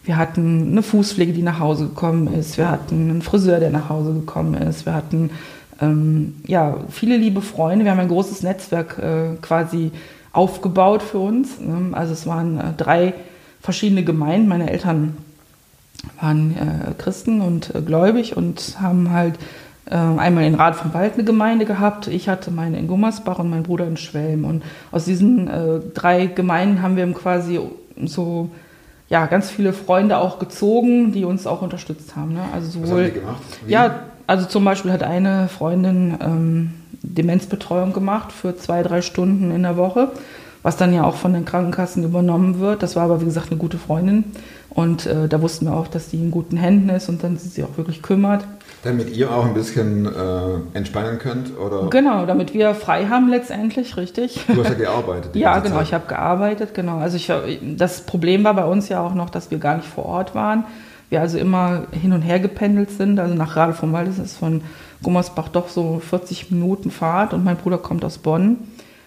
wir 0.08 0.16
hatten 0.16 0.68
eine 0.72 0.82
Fußpflege, 0.82 1.34
die 1.34 1.42
nach 1.42 1.60
Hause 1.60 1.88
gekommen 1.88 2.32
ist. 2.32 2.56
Wir 2.56 2.70
hatten 2.70 3.10
einen 3.10 3.20
Friseur, 3.20 3.60
der 3.60 3.68
nach 3.68 3.90
Hause 3.90 4.14
gekommen 4.14 4.54
ist. 4.54 4.86
Wir 4.86 4.94
hatten 4.94 5.28
ähm, 5.82 6.36
ja, 6.46 6.78
viele 6.88 7.18
liebe 7.18 7.42
Freunde. 7.42 7.84
Wir 7.84 7.92
haben 7.92 8.00
ein 8.00 8.08
großes 8.08 8.42
Netzwerk 8.42 8.98
äh, 8.98 9.36
quasi 9.42 9.92
aufgebaut 10.32 11.02
für 11.02 11.18
uns. 11.18 11.60
Ne? 11.60 11.90
Also 11.92 12.14
es 12.14 12.26
waren 12.26 12.58
äh, 12.58 12.62
drei 12.74 13.12
verschiedene 13.60 14.02
Gemeinden. 14.02 14.48
Meine 14.48 14.70
Eltern 14.70 15.18
waren 16.18 16.56
äh, 16.56 16.94
Christen 16.96 17.42
und 17.42 17.74
äh, 17.74 17.82
gläubig 17.82 18.34
und 18.34 18.78
haben 18.80 19.10
halt 19.10 19.34
äh, 19.90 19.94
einmal 19.94 20.44
in 20.44 20.54
Rad 20.54 20.76
vom 20.76 20.94
Wald 20.94 21.16
eine 21.16 21.24
Gemeinde 21.24 21.66
gehabt. 21.66 22.06
Ich 22.06 22.30
hatte 22.30 22.50
meine 22.50 22.78
in 22.78 22.86
Gummersbach 22.86 23.40
und 23.40 23.50
mein 23.50 23.62
Bruder 23.62 23.86
in 23.86 23.98
Schwelm. 23.98 24.46
Und 24.46 24.62
aus 24.90 25.04
diesen 25.04 25.48
äh, 25.48 25.80
drei 25.92 26.24
Gemeinden 26.28 26.80
haben 26.80 26.96
wir 26.96 27.06
quasi 27.12 27.60
so 28.06 28.48
ja, 29.08 29.26
ganz 29.26 29.50
viele 29.50 29.72
Freunde 29.72 30.18
auch 30.18 30.38
gezogen, 30.38 31.12
die 31.12 31.24
uns 31.24 31.46
auch 31.46 31.62
unterstützt 31.62 32.14
haben. 32.14 32.34
Ne? 32.34 32.42
Also 32.52 32.70
sowohl, 32.70 32.88
Was 32.88 32.90
haben 32.90 33.04
die 33.04 33.20
gemacht? 33.20 33.42
Wie? 33.64 33.72
Ja, 33.72 33.94
also 34.26 34.46
zum 34.46 34.64
Beispiel 34.64 34.92
hat 34.92 35.02
eine 35.02 35.48
Freundin 35.48 36.14
ähm, 36.20 36.70
Demenzbetreuung 37.02 37.92
gemacht 37.92 38.32
für 38.32 38.56
zwei, 38.56 38.82
drei 38.82 39.00
Stunden 39.00 39.50
in 39.50 39.62
der 39.62 39.76
Woche, 39.76 40.12
was 40.62 40.76
dann 40.76 40.92
ja 40.92 41.04
auch 41.04 41.14
von 41.14 41.32
den 41.32 41.46
Krankenkassen 41.46 42.04
übernommen 42.04 42.58
wird. 42.58 42.82
Das 42.82 42.96
war 42.96 43.04
aber, 43.04 43.20
wie 43.22 43.24
gesagt, 43.24 43.50
eine 43.50 43.58
gute 43.58 43.78
Freundin. 43.78 44.24
Und 44.68 45.06
äh, 45.06 45.28
da 45.28 45.40
wussten 45.40 45.66
wir 45.66 45.74
auch, 45.74 45.88
dass 45.88 46.10
die 46.10 46.18
in 46.18 46.30
guten 46.30 46.58
Händen 46.58 46.90
ist 46.90 47.08
und 47.08 47.24
dann 47.24 47.38
sie 47.38 47.48
sich 47.48 47.64
auch 47.64 47.76
wirklich 47.76 48.02
kümmert. 48.02 48.44
Damit 48.84 49.10
ihr 49.10 49.30
auch 49.32 49.44
ein 49.44 49.54
bisschen 49.54 50.06
äh, 50.06 50.76
entspannen 50.76 51.18
könnt? 51.18 51.58
Oder? 51.58 51.88
Genau, 51.90 52.26
damit 52.26 52.54
wir 52.54 52.74
frei 52.74 53.06
haben 53.06 53.28
letztendlich, 53.28 53.96
richtig. 53.96 54.40
Du 54.46 54.62
hast 54.62 54.70
ja 54.70 54.74
gearbeitet. 54.74 55.30
ja, 55.34 55.58
genau, 55.58 55.76
Zeit. 55.76 55.86
ich 55.86 55.94
habe 55.94 56.06
gearbeitet, 56.06 56.74
genau. 56.74 56.98
Also 56.98 57.16
ich, 57.16 57.32
das 57.76 58.02
Problem 58.02 58.44
war 58.44 58.54
bei 58.54 58.64
uns 58.64 58.88
ja 58.88 59.00
auch 59.00 59.14
noch, 59.14 59.30
dass 59.30 59.50
wir 59.50 59.58
gar 59.58 59.76
nicht 59.76 59.88
vor 59.88 60.06
Ort 60.06 60.34
waren. 60.34 60.64
Wir 61.10 61.20
also 61.20 61.38
immer 61.38 61.84
hin 61.90 62.12
und 62.12 62.22
her 62.22 62.38
gependelt 62.38 62.90
sind. 62.90 63.18
Also 63.18 63.34
nach 63.34 63.56
Rade 63.56 63.72
vom 63.72 63.92
Wald 63.92 64.08
ist 64.08 64.18
es 64.18 64.36
von 64.36 64.62
Gummersbach 65.02 65.48
doch 65.48 65.68
so 65.68 66.00
40 66.00 66.50
Minuten 66.50 66.90
Fahrt 66.90 67.34
und 67.34 67.44
mein 67.44 67.56
Bruder 67.56 67.78
kommt 67.78 68.04
aus 68.04 68.18
Bonn. 68.18 68.58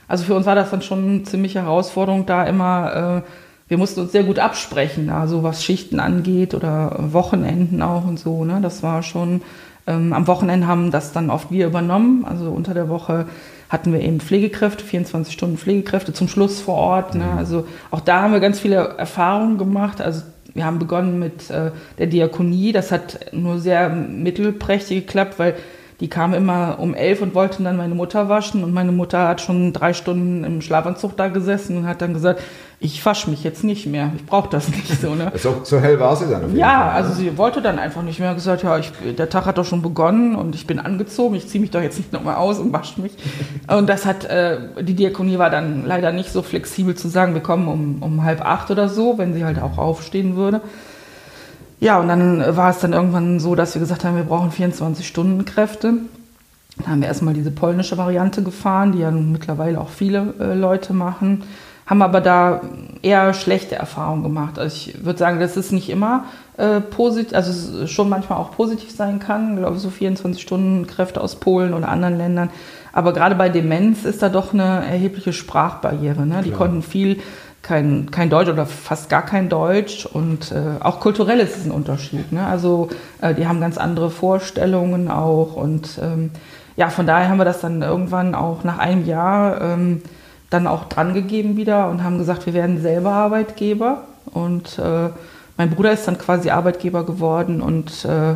Also 0.08 0.26
für 0.26 0.36
uns 0.36 0.46
war 0.46 0.56
das 0.56 0.72
dann 0.72 0.82
schon 0.82 1.06
eine 1.08 1.24
ziemliche 1.24 1.62
Herausforderung, 1.62 2.26
da 2.26 2.44
immer, 2.44 3.24
äh, 3.24 3.30
wir 3.72 3.78
mussten 3.78 4.02
uns 4.02 4.12
sehr 4.12 4.26
gut 4.26 4.38
absprechen, 4.38 5.10
also 5.10 5.44
was 5.44 5.64
Schichten 5.64 6.02
angeht 6.02 6.54
oder 6.54 6.94
Wochenenden 7.14 7.82
auch 7.82 8.06
und 8.06 8.20
so. 8.20 8.44
Ne? 8.44 8.60
Das 8.62 8.84
war 8.84 9.02
schon 9.02 9.44
ähm, 9.88 10.12
am 10.12 10.28
Wochenende 10.28 10.68
haben 10.68 10.92
das 10.92 11.14
dann 11.14 11.30
oft 11.30 11.52
wir 11.52 11.68
übernommen. 11.68 12.26
Also 12.26 12.52
unter 12.52 12.74
der 12.74 12.90
Woche 12.90 13.28
hatten 13.70 13.94
wir 13.94 14.02
eben 14.02 14.20
Pflegekräfte, 14.20 14.84
24 14.84 15.34
Stunden 15.34 15.58
Pflegekräfte 15.58 16.12
zum 16.12 16.28
Schluss 16.28 16.60
vor 16.60 16.76
Ort. 16.76 17.16
Ne? 17.16 17.24
Mhm. 17.24 17.38
Also 17.38 17.66
auch 17.92 18.02
da 18.02 18.24
haben 18.24 18.34
wir 18.34 18.42
ganz 18.42 18.60
viele 18.60 18.76
Erfahrungen 18.98 19.58
gemacht. 19.58 20.02
Also 20.02 20.24
wir 20.54 20.66
haben 20.66 20.78
begonnen 20.78 21.18
mit 21.18 21.50
äh, 21.50 21.72
der 21.98 22.08
Diakonie. 22.08 22.74
Das 22.74 22.92
hat 22.92 23.32
nur 23.32 23.58
sehr 23.60 23.88
mittelprächtig 23.88 25.08
geklappt, 25.08 25.40
weil 25.40 25.56
die 26.02 26.10
kam 26.10 26.34
immer 26.34 26.80
um 26.80 26.94
elf 26.94 27.22
und 27.22 27.36
wollten 27.36 27.64
dann 27.64 27.78
meine 27.78 27.96
Mutter 27.96 28.28
waschen 28.28 28.66
und 28.66 28.74
meine 28.74 28.92
Mutter 28.92 29.30
hat 29.30 29.40
schon 29.40 29.72
drei 29.72 29.94
Stunden 29.94 30.44
im 30.44 30.62
Schlafanzug 30.62 31.16
da 31.16 31.30
gesessen 31.30 31.78
und 31.78 31.88
hat 31.88 32.02
dann 32.02 32.14
gesagt, 32.14 32.42
ich 32.84 33.06
wasche 33.06 33.30
mich 33.30 33.44
jetzt 33.44 33.64
nicht 33.64 33.86
mehr, 33.86 34.12
ich 34.16 34.26
brauche 34.26 34.50
das 34.50 34.68
nicht 34.70 35.00
so. 35.00 35.14
Ne? 35.14 35.32
so. 35.38 35.62
So 35.64 35.80
hell 35.80 36.00
war 36.00 36.16
sie 36.16 36.26
dann 36.26 36.44
auf 36.44 36.48
jeden 36.48 36.58
Ja, 36.58 36.80
Fall, 36.80 37.04
also 37.04 37.14
sie 37.14 37.38
wollte 37.38 37.62
dann 37.62 37.78
einfach 37.78 38.02
nicht 38.02 38.20
mehr, 38.20 38.34
gesagt, 38.34 38.64
ja, 38.64 38.80
ich, 38.80 38.92
der 39.18 39.30
Tag 39.30 39.46
hat 39.46 39.60
doch 39.60 39.66
schon 39.66 39.84
begonnen 39.84 40.36
und 40.36 40.56
ich 40.56 40.66
bin 40.66 40.80
angezogen, 40.80 41.36
ich 41.36 41.48
ziehe 41.48 41.62
mich 41.62 41.70
doch 41.70 41.82
jetzt 41.82 42.00
nicht 42.00 42.12
nochmal 42.12 42.36
aus 42.36 42.58
und 42.58 42.74
wasche 42.74 43.00
mich. 43.00 43.14
und 43.68 43.88
das 43.88 44.08
hat, 44.08 44.26
äh, 44.26 44.58
die 44.82 44.96
Diakonie 44.96 45.38
war 45.38 45.52
dann 45.52 45.86
leider 45.86 46.12
nicht 46.12 46.32
so 46.32 46.42
flexibel 46.42 46.96
zu 46.96 47.08
sagen, 47.08 47.36
wir 47.36 47.42
kommen 47.42 47.68
um, 47.68 48.02
um 48.02 48.24
halb 48.24 48.44
acht 48.44 48.72
oder 48.72 48.90
so, 48.90 49.20
wenn 49.20 49.36
sie 49.36 49.46
halt 49.46 49.62
auch 49.62 49.78
aufstehen 49.78 50.36
würde. 50.36 50.62
Ja, 51.80 52.00
und 52.00 52.08
dann 52.08 52.44
war 52.56 52.72
es 52.72 52.80
dann 52.80 52.94
irgendwann 52.94 53.40
so, 53.40 53.54
dass 53.54 53.76
wir 53.76 53.80
gesagt 53.80 54.04
haben, 54.04 54.16
wir 54.16 54.24
brauchen 54.24 54.50
24-Stunden-Kräfte. 54.50 55.94
Dann 56.78 56.88
haben 56.88 57.02
wir 57.02 57.08
erstmal 57.08 57.36
diese 57.36 57.52
polnische 57.52 58.00
Variante 58.00 58.42
gefahren, 58.42 58.92
die 58.92 59.00
ja 59.00 59.12
mittlerweile 59.12 59.80
auch 59.80 59.90
viele 59.90 60.34
äh, 60.40 60.56
Leute 60.56 60.94
machen, 60.94 61.44
haben 61.92 62.02
aber 62.02 62.22
da 62.22 62.62
eher 63.02 63.34
schlechte 63.34 63.76
Erfahrungen 63.76 64.24
gemacht. 64.24 64.58
Also 64.58 64.74
ich 64.74 65.04
würde 65.04 65.20
sagen, 65.20 65.42
dass 65.42 65.58
es 65.58 65.74
nicht 65.74 65.90
immer 65.90 66.24
äh, 66.56 66.80
positiv, 66.80 67.36
also 67.36 67.86
schon 67.86 68.08
manchmal 68.08 68.40
auch 68.40 68.52
positiv 68.52 68.96
sein 68.96 69.20
kann, 69.20 69.56
ich 69.56 69.60
glaube 69.60 69.78
so 69.78 69.90
24-Stunden-Kräfte 69.90 71.20
aus 71.20 71.36
Polen 71.36 71.74
oder 71.74 71.90
anderen 71.90 72.18
Ländern. 72.18 72.50
Aber 72.94 73.12
gerade 73.12 73.36
bei 73.36 73.50
Demenz 73.50 74.06
ist 74.06 74.22
da 74.22 74.30
doch 74.30 74.54
eine 74.54 74.86
erhebliche 74.86 75.34
Sprachbarriere. 75.34 76.26
Ne? 76.26 76.44
Die 76.46 76.52
konnten 76.52 76.82
viel 76.82 77.20
kein, 77.62 78.10
kein 78.10 78.30
Deutsch 78.30 78.48
oder 78.48 78.66
fast 78.66 79.10
gar 79.10 79.26
kein 79.26 79.50
Deutsch 79.50 80.06
und 80.06 80.54
äh, 80.54 80.82
auch 80.82 81.02
kulturell 81.02 81.40
ist 81.42 81.58
es 81.58 81.66
ein 81.66 81.72
Unterschied. 81.72 82.32
Ne? 82.32 82.46
Also 82.46 82.88
äh, 83.20 83.34
die 83.34 83.48
haben 83.48 83.60
ganz 83.60 83.78
andere 83.78 84.12
Vorstellungen 84.12 85.12
auch 85.12 85.58
und 85.58 86.00
ähm, 86.02 86.32
ja, 86.78 86.90
von 86.90 87.06
daher 87.06 87.28
haben 87.28 87.38
wir 87.38 87.44
das 87.44 87.60
dann 87.60 87.82
irgendwann 87.82 88.34
auch 88.34 88.64
nach 88.64 88.78
einem 88.78 89.06
Jahr 89.06 89.60
ähm, 89.60 90.02
dann 90.52 90.68
auch 90.68 90.86
dran 90.86 91.16
gegeben 91.16 91.58
wieder 91.58 91.90
und 91.90 92.04
haben 92.04 92.20
gesagt, 92.20 92.46
wir 92.46 92.54
werden 92.54 92.80
selber 92.80 93.12
Arbeitgeber. 93.12 94.04
Und 94.26 94.78
äh, 94.78 95.10
mein 95.58 95.72
Bruder 95.72 95.94
ist 95.94 96.08
dann 96.08 96.20
quasi 96.20 96.52
Arbeitgeber 96.52 97.06
geworden 97.06 97.62
und 97.62 98.06
äh, 98.06 98.36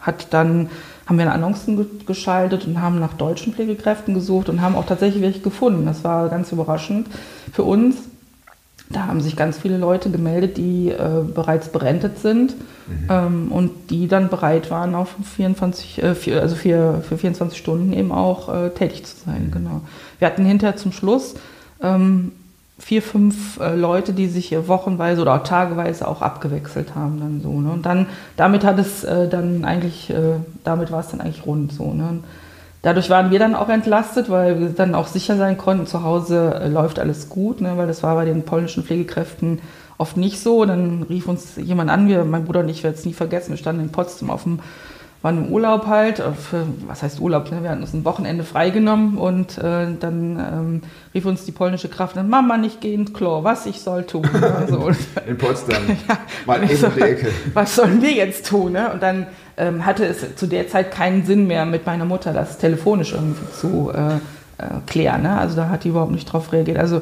hat 0.00 0.32
dann, 0.32 0.70
haben 1.06 1.18
wir 1.18 1.26
eine 1.26 1.32
Annoncen 1.32 1.76
ge 1.76 1.86
geschaltet 2.06 2.66
und 2.66 2.80
haben 2.80 2.98
nach 2.98 3.14
deutschen 3.14 3.52
Pflegekräften 3.52 4.14
gesucht 4.14 4.48
und 4.48 4.62
haben 4.62 4.74
auch 4.74 4.86
tatsächlich 4.86 5.22
welche 5.22 5.40
gefunden. 5.40 5.86
Das 5.86 6.02
war 6.02 6.28
ganz 6.28 6.50
überraschend 6.50 7.08
für 7.52 7.62
uns. 7.62 7.96
Da 8.88 9.06
haben 9.06 9.20
sich 9.20 9.36
ganz 9.36 9.58
viele 9.58 9.76
Leute 9.76 10.10
gemeldet, 10.10 10.56
die 10.56 10.88
äh, 10.88 11.22
bereits 11.32 11.68
berentet 11.68 12.18
sind 12.18 12.56
ähm, 13.08 13.52
und 13.52 13.70
die 13.90 14.08
dann 14.08 14.28
bereit 14.30 14.70
waren, 14.70 14.96
auf 14.96 15.14
24, 15.36 16.02
äh, 16.02 16.14
vier, 16.16 16.40
also 16.40 16.56
für, 16.56 17.00
für 17.02 17.16
24 17.16 17.56
Stunden 17.56 17.92
eben 17.92 18.10
auch 18.10 18.52
äh, 18.52 18.70
tätig 18.70 19.04
zu 19.04 19.16
sein. 19.24 19.50
Genau. 19.52 19.82
Wir 20.20 20.28
hatten 20.28 20.44
hinterher 20.44 20.76
zum 20.76 20.92
Schluss 20.92 21.34
ähm, 21.82 22.30
vier, 22.78 23.02
fünf 23.02 23.58
äh, 23.58 23.74
Leute, 23.74 24.12
die 24.12 24.28
sich 24.28 24.46
hier 24.46 24.68
wochenweise 24.68 25.20
oder 25.20 25.34
auch 25.34 25.42
tageweise 25.42 26.06
auch 26.06 26.22
abgewechselt 26.22 26.94
haben 26.94 27.18
dann 27.18 27.40
so. 27.42 27.60
Ne? 27.60 27.72
Und 27.72 27.84
dann 27.84 28.06
damit 28.36 28.64
hat 28.64 28.78
es 28.78 29.02
äh, 29.02 29.28
dann 29.28 29.64
eigentlich, 29.64 30.10
äh, 30.10 30.36
damit 30.62 30.92
war 30.92 31.00
es 31.00 31.08
dann 31.08 31.20
eigentlich 31.20 31.44
rund 31.44 31.72
so. 31.72 31.92
Ne? 31.92 32.08
Und 32.08 32.24
Dadurch 32.82 33.10
waren 33.10 33.30
wir 33.30 33.38
dann 33.38 33.54
auch 33.54 33.68
entlastet, 33.68 34.30
weil 34.30 34.58
wir 34.58 34.68
dann 34.70 34.94
auch 34.94 35.06
sicher 35.06 35.36
sein 35.36 35.58
konnten, 35.58 35.86
zu 35.86 36.02
Hause 36.02 36.54
äh, 36.54 36.68
läuft 36.68 36.98
alles 36.98 37.28
gut, 37.28 37.60
ne? 37.60 37.76
weil 37.76 37.86
das 37.86 38.02
war 38.02 38.14
bei 38.14 38.24
den 38.24 38.44
polnischen 38.44 38.84
Pflegekräften 38.84 39.60
oft 39.98 40.16
nicht 40.16 40.40
so. 40.40 40.64
Dann 40.64 41.02
rief 41.02 41.28
uns 41.28 41.56
jemand 41.56 41.90
an, 41.90 42.08
wir, 42.08 42.24
mein 42.24 42.46
Bruder 42.46 42.60
und 42.60 42.70
ich 42.70 42.82
werde 42.82 42.96
es 42.96 43.04
nie 43.04 43.12
vergessen, 43.12 43.50
wir 43.50 43.58
standen 43.58 43.82
in 43.82 43.92
Potsdam 43.92 44.30
auf 44.30 44.44
dem, 44.44 44.60
waren 45.22 45.44
im 45.44 45.52
Urlaub 45.52 45.86
halt, 45.86 46.18
äh, 46.18 46.32
für, 46.32 46.66
was 46.86 47.02
heißt 47.02 47.20
Urlaub, 47.20 47.50
ne? 47.50 47.62
wir 47.62 47.70
hatten 47.70 47.82
uns 47.82 47.92
ein 47.92 48.04
Wochenende 48.04 48.44
freigenommen 48.44 49.18
und 49.18 49.58
äh, 49.58 49.86
dann 49.98 50.38
ähm, 50.38 50.82
rief 51.14 51.26
uns 51.26 51.44
die 51.44 51.52
polnische 51.52 51.88
Kraft 51.88 52.16
an, 52.16 52.28
Mama, 52.28 52.56
nicht 52.56 52.80
gehen, 52.80 53.12
Klo, 53.12 53.44
was 53.44 53.66
ich 53.66 53.80
soll 53.80 54.04
tun. 54.04 54.28
Ne? 54.40 54.66
So. 54.68 54.90
In 55.26 55.36
Potsdam. 55.36 55.82
Ja, 56.08 56.18
Mal 56.46 56.62
eben 56.64 56.76
so, 56.76 56.88
die 56.88 57.00
Ecke. 57.00 57.28
Was 57.52 57.76
sollen 57.76 58.00
wir 58.00 58.12
jetzt 58.12 58.46
tun? 58.46 58.72
Ne? 58.72 58.90
Und 58.92 59.02
dann 59.02 59.26
ähm, 59.56 59.84
hatte 59.84 60.06
es 60.06 60.36
zu 60.36 60.46
der 60.46 60.68
Zeit 60.68 60.90
keinen 60.90 61.24
Sinn 61.26 61.46
mehr, 61.46 61.66
mit 61.66 61.84
meiner 61.84 62.04
Mutter 62.04 62.32
das 62.32 62.58
telefonisch 62.58 63.12
irgendwie 63.12 63.52
zu 63.52 63.90
äh, 63.92 64.14
äh, 64.14 64.80
klären. 64.86 65.22
Ne? 65.22 65.36
Also 65.38 65.56
da 65.56 65.68
hat 65.68 65.84
die 65.84 65.88
überhaupt 65.88 66.12
nicht 66.12 66.26
drauf 66.26 66.52
reagiert. 66.52 66.78
Also 66.78 66.98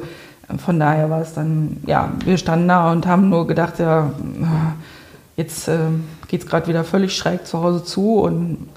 äh, 0.48 0.58
von 0.58 0.80
daher 0.80 1.10
war 1.10 1.20
es 1.20 1.34
dann, 1.34 1.78
ja, 1.86 2.10
wir 2.24 2.38
standen 2.38 2.68
da 2.68 2.90
und 2.90 3.06
haben 3.06 3.28
nur 3.28 3.46
gedacht, 3.46 3.78
ja, 3.78 4.10
jetzt 5.38 5.68
äh, 5.68 5.78
geht 6.26 6.42
es 6.42 6.46
gerade 6.46 6.66
wieder 6.66 6.84
völlig 6.84 7.16
schräg 7.16 7.46
zu 7.46 7.62
Hause 7.62 7.82
zu 7.82 8.18
und 8.18 8.68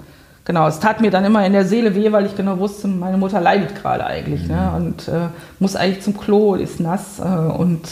Genau, 0.44 0.66
es 0.66 0.80
tat 0.80 1.00
mir 1.00 1.12
dann 1.12 1.24
immer 1.24 1.46
in 1.46 1.52
der 1.52 1.64
Seele 1.64 1.94
weh, 1.94 2.10
weil 2.10 2.26
ich 2.26 2.36
genau 2.36 2.58
wusste, 2.58 2.88
meine 2.88 3.16
Mutter 3.16 3.40
leidet 3.40 3.76
gerade 3.76 4.04
eigentlich 4.04 4.48
ne? 4.48 4.72
und 4.74 5.06
äh, 5.06 5.28
muss 5.60 5.76
eigentlich 5.76 6.02
zum 6.02 6.18
Klo, 6.18 6.56
ist 6.56 6.80
nass 6.80 7.20
äh, 7.20 7.22
und 7.22 7.82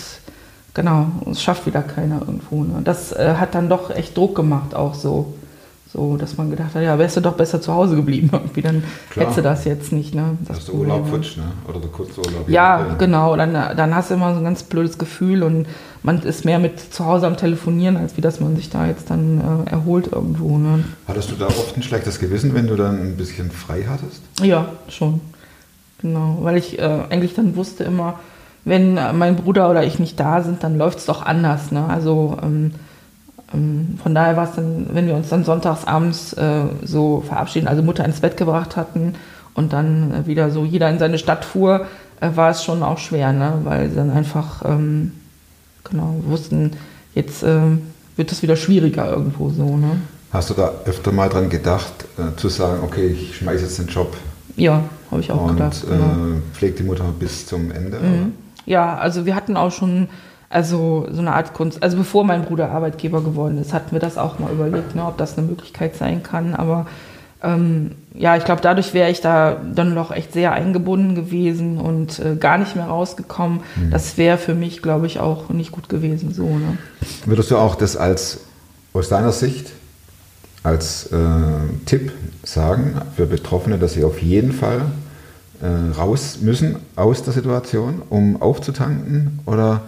genau, 0.74 1.06
es 1.30 1.40
schafft 1.40 1.66
wieder 1.66 1.82
keiner 1.82 2.18
irgendwo. 2.20 2.64
Ne? 2.64 2.80
Das 2.82 3.12
äh, 3.12 3.36
hat 3.38 3.54
dann 3.54 3.68
doch 3.68 3.90
echt 3.90 4.16
Druck 4.16 4.34
gemacht, 4.34 4.74
auch 4.74 4.94
so. 4.94 5.34
So, 5.92 6.16
dass 6.16 6.36
man 6.36 6.50
gedacht 6.50 6.76
hat, 6.76 6.82
ja, 6.84 6.96
wärst 7.00 7.16
du 7.16 7.20
doch 7.20 7.34
besser 7.34 7.60
zu 7.60 7.74
Hause 7.74 7.96
geblieben. 7.96 8.30
Irgendwie, 8.32 8.62
dann 8.62 8.84
Klar. 9.10 9.24
hättest 9.24 9.38
du 9.38 9.42
das 9.42 9.64
jetzt 9.64 9.92
nicht. 9.92 10.14
Ne? 10.14 10.38
Das 10.46 10.58
ist 10.58 10.68
der 10.68 10.76
Urlaub 10.76 11.04
ne? 11.04 11.10
futsch, 11.10 11.36
ne? 11.36 11.44
Oder 11.68 11.80
der 11.80 11.90
Kurzurlaub. 11.90 12.48
Ja, 12.48 12.78
nachdem. 12.78 12.98
genau. 12.98 13.34
Dann, 13.36 13.52
dann 13.52 13.94
hast 13.94 14.10
du 14.10 14.14
immer 14.14 14.32
so 14.32 14.38
ein 14.38 14.44
ganz 14.44 14.62
blödes 14.62 14.98
Gefühl 14.98 15.42
und 15.42 15.66
man 16.04 16.22
ist 16.22 16.44
mehr 16.44 16.60
mit 16.60 16.78
zu 16.78 17.04
Hause 17.06 17.26
am 17.26 17.36
Telefonieren, 17.36 17.96
als 17.96 18.16
wie 18.16 18.20
dass 18.20 18.38
man 18.38 18.54
sich 18.54 18.70
da 18.70 18.86
jetzt 18.86 19.10
dann 19.10 19.64
äh, 19.66 19.70
erholt 19.70 20.12
irgendwo. 20.12 20.58
Ne? 20.58 20.84
Hattest 21.08 21.32
du 21.32 21.34
da 21.34 21.46
oft 21.46 21.76
ein 21.76 21.82
schlechtes 21.82 22.20
Gewissen, 22.20 22.54
wenn 22.54 22.68
du 22.68 22.76
dann 22.76 23.00
ein 23.00 23.16
bisschen 23.16 23.50
frei 23.50 23.84
hattest? 23.88 24.22
Ja, 24.40 24.66
schon. 24.88 25.20
Genau. 26.00 26.38
Weil 26.42 26.56
ich 26.56 26.78
äh, 26.78 27.00
eigentlich 27.10 27.34
dann 27.34 27.56
wusste 27.56 27.82
immer, 27.82 28.20
wenn 28.64 28.94
mein 28.94 29.34
Bruder 29.34 29.68
oder 29.68 29.82
ich 29.82 29.98
nicht 29.98 30.20
da 30.20 30.42
sind, 30.42 30.62
dann 30.62 30.78
läuft 30.78 30.98
es 30.98 31.06
doch 31.06 31.26
anders. 31.26 31.72
Ne? 31.72 31.84
Also 31.88 32.36
ähm, 32.42 32.72
von 33.50 34.14
daher 34.14 34.36
war 34.36 34.48
es 34.48 34.54
dann, 34.54 34.86
wenn 34.92 35.06
wir 35.06 35.14
uns 35.14 35.28
dann 35.28 35.44
sonntags 35.44 35.84
abends 35.84 36.32
äh, 36.34 36.62
so 36.84 37.22
verabschieden, 37.26 37.66
also 37.66 37.82
Mutter 37.82 38.04
ins 38.04 38.20
Bett 38.20 38.36
gebracht 38.36 38.76
hatten 38.76 39.14
und 39.54 39.72
dann 39.72 40.12
äh, 40.12 40.26
wieder 40.26 40.50
so 40.50 40.64
jeder 40.64 40.88
in 40.88 41.00
seine 41.00 41.18
Stadt 41.18 41.44
fuhr, 41.44 41.86
äh, 42.20 42.30
war 42.34 42.50
es 42.50 42.62
schon 42.62 42.82
auch 42.82 42.98
schwer, 42.98 43.32
ne? 43.32 43.54
weil 43.64 43.90
sie 43.90 43.96
dann 43.96 44.10
einfach 44.10 44.62
ähm, 44.64 45.12
genau 45.82 46.14
wussten, 46.26 46.72
jetzt 47.14 47.42
ähm, 47.42 47.82
wird 48.16 48.30
es 48.30 48.42
wieder 48.42 48.54
schwieriger 48.54 49.10
irgendwo 49.10 49.50
so. 49.50 49.76
Ne? 49.76 50.00
Hast 50.32 50.50
du 50.50 50.54
da 50.54 50.72
öfter 50.84 51.10
mal 51.10 51.28
dran 51.28 51.48
gedacht, 51.48 51.92
äh, 52.18 52.36
zu 52.36 52.48
sagen, 52.48 52.84
okay, 52.84 53.08
ich 53.08 53.36
schmeiße 53.38 53.64
jetzt 53.64 53.78
den 53.80 53.88
Job 53.88 54.16
Ja, 54.56 54.84
habe 55.10 55.20
ich 55.22 55.32
auch 55.32 55.42
und 55.42 55.56
gedacht. 55.56 55.84
Genau. 55.88 56.04
äh, 56.04 56.40
pflege 56.54 56.76
die 56.76 56.82
Mutter 56.84 57.12
bis 57.18 57.46
zum 57.46 57.72
Ende? 57.72 57.98
Mhm. 57.98 58.32
Ja, 58.64 58.96
also 58.96 59.26
wir 59.26 59.34
hatten 59.34 59.56
auch 59.56 59.72
schon 59.72 60.08
also 60.50 61.06
so 61.10 61.20
eine 61.20 61.32
Art 61.32 61.54
Kunst. 61.54 61.82
Also 61.82 61.96
bevor 61.96 62.24
mein 62.24 62.44
Bruder 62.44 62.70
Arbeitgeber 62.70 63.22
geworden 63.22 63.56
ist, 63.58 63.72
hatten 63.72 63.92
wir 63.92 64.00
das 64.00 64.18
auch 64.18 64.40
mal 64.40 64.52
überlegt, 64.52 64.96
ne, 64.96 65.06
ob 65.06 65.16
das 65.16 65.38
eine 65.38 65.46
Möglichkeit 65.46 65.94
sein 65.94 66.24
kann. 66.24 66.54
Aber 66.56 66.86
ähm, 67.42 67.92
ja, 68.14 68.36
ich 68.36 68.44
glaube, 68.44 68.60
dadurch 68.60 68.92
wäre 68.92 69.10
ich 69.10 69.20
da 69.20 69.56
dann 69.74 69.94
noch 69.94 70.10
echt 70.10 70.32
sehr 70.32 70.52
eingebunden 70.52 71.14
gewesen 71.14 71.78
und 71.78 72.18
äh, 72.18 72.34
gar 72.34 72.58
nicht 72.58 72.74
mehr 72.74 72.86
rausgekommen. 72.86 73.60
Das 73.90 74.18
wäre 74.18 74.36
für 74.36 74.54
mich, 74.54 74.82
glaube 74.82 75.06
ich, 75.06 75.20
auch 75.20 75.48
nicht 75.50 75.70
gut 75.70 75.88
gewesen. 75.88 76.34
So, 76.34 76.44
ne? 76.44 76.76
Würdest 77.24 77.50
du 77.52 77.56
auch 77.56 77.76
das 77.76 77.96
als 77.96 78.40
aus 78.92 79.08
deiner 79.08 79.32
Sicht 79.32 79.70
als 80.64 81.06
äh, 81.06 81.16
Tipp 81.86 82.12
sagen 82.42 83.00
für 83.16 83.26
Betroffene, 83.26 83.78
dass 83.78 83.94
sie 83.94 84.04
auf 84.04 84.20
jeden 84.20 84.52
Fall 84.52 84.82
äh, 85.62 85.96
raus 85.96 86.38
müssen 86.42 86.76
aus 86.96 87.22
der 87.22 87.32
Situation, 87.32 88.02
um 88.10 88.42
aufzutanken? 88.42 89.38
Oder 89.46 89.82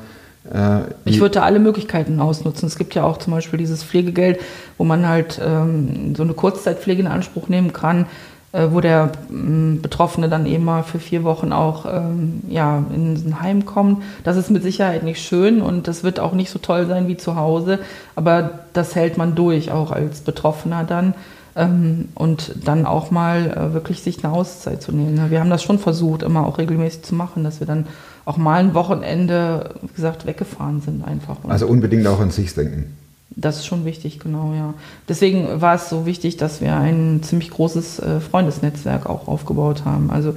Ich 1.05 1.16
wie- 1.16 1.20
würde 1.20 1.35
da 1.35 1.42
alle 1.42 1.59
Möglichkeiten 1.61 2.20
ausnutzen. 2.20 2.66
Es 2.66 2.76
gibt 2.76 2.94
ja 2.94 3.05
auch 3.05 3.18
zum 3.18 3.33
Beispiel 3.33 3.59
dieses 3.59 3.85
Pflegegeld, 3.85 4.40
wo 4.76 4.85
man 4.85 5.07
halt 5.09 5.40
ähm, 5.44 6.14
so 6.16 6.22
eine 6.24 6.35
Kurzzeitpflege 6.35 7.00
in 7.02 7.07
Anspruch 7.07 7.48
nehmen 7.48 7.72
kann, 7.72 8.07
äh, 8.50 8.66
wo 8.70 8.81
der 8.81 9.12
ähm, 9.31 9.81
Betroffene 9.83 10.28
dann 10.28 10.46
eben 10.46 10.64
mal 10.64 10.83
für 10.83 10.98
vier 10.98 11.22
Wochen 11.22 11.52
auch 11.52 11.87
ähm, 11.87 12.42
ja, 12.48 12.85
in 12.92 13.14
ein 13.14 13.40
Heim 13.40 13.64
kommt. 13.66 14.02
Das 14.24 14.37
ist 14.37 14.50
mit 14.50 14.64
Sicherheit 14.64 15.05
nicht 15.05 15.22
schön 15.22 15.62
und 15.62 15.87
das 15.87 16.02
wird 16.02 16.18
auch 16.18 16.33
nicht 16.33 16.50
so 16.50 16.59
toll 16.59 16.87
sein 16.87 17.07
wie 17.07 17.16
zu 17.16 17.37
Hause, 17.37 17.78
aber 18.16 18.50
das 18.72 18.96
hält 18.96 19.16
man 19.16 19.35
durch, 19.37 19.70
auch 19.70 19.92
als 19.92 20.20
Betroffener 20.22 20.83
dann. 20.85 21.14
Ähm, 21.55 22.09
und 22.14 22.55
dann 22.64 22.87
auch 22.87 23.11
mal 23.11 23.50
äh, 23.70 23.74
wirklich 23.74 24.02
sich 24.02 24.24
eine 24.24 24.33
Auszeit 24.33 24.81
zu 24.83 24.90
nehmen. 24.90 25.14
ne? 25.14 25.26
Wir 25.31 25.38
haben 25.38 25.50
das 25.50 25.62
schon 25.62 25.78
versucht, 25.78 26.22
immer 26.22 26.46
auch 26.46 26.57
regelmäßig 26.57 27.02
zu 27.02 27.14
machen, 27.14 27.44
dass 27.44 27.61
wir 27.61 27.66
dann 27.66 27.87
auch 28.24 28.37
mal 28.37 28.61
ein 28.61 28.74
Wochenende, 28.74 29.74
wie 29.82 29.94
gesagt, 29.94 30.26
weggefahren 30.26 30.80
sind 30.80 31.04
einfach. 31.04 31.42
Und 31.42 31.50
also 31.50 31.66
unbedingt 31.66 32.06
auch 32.06 32.20
an 32.20 32.30
sich 32.30 32.54
denken. 32.54 32.96
das 33.35 33.56
ist 33.58 33.66
schon 33.66 33.85
wichtig, 33.85 34.20
genau, 34.20 34.52
ja. 34.54 34.74
Deswegen 35.08 35.61
war 35.61 35.74
es 35.74 35.88
so 35.88 36.06
wichtig, 36.06 36.37
dass 36.37 36.61
wir 36.61 36.76
ein 36.76 37.22
ziemlich 37.22 37.50
großes 37.50 37.98
äh, 37.98 38.20
Freundesnetzwerk 38.20 39.06
auch 39.06 39.26
aufgebaut 39.26 39.85
haben. 39.85 40.11
Also, 40.11 40.35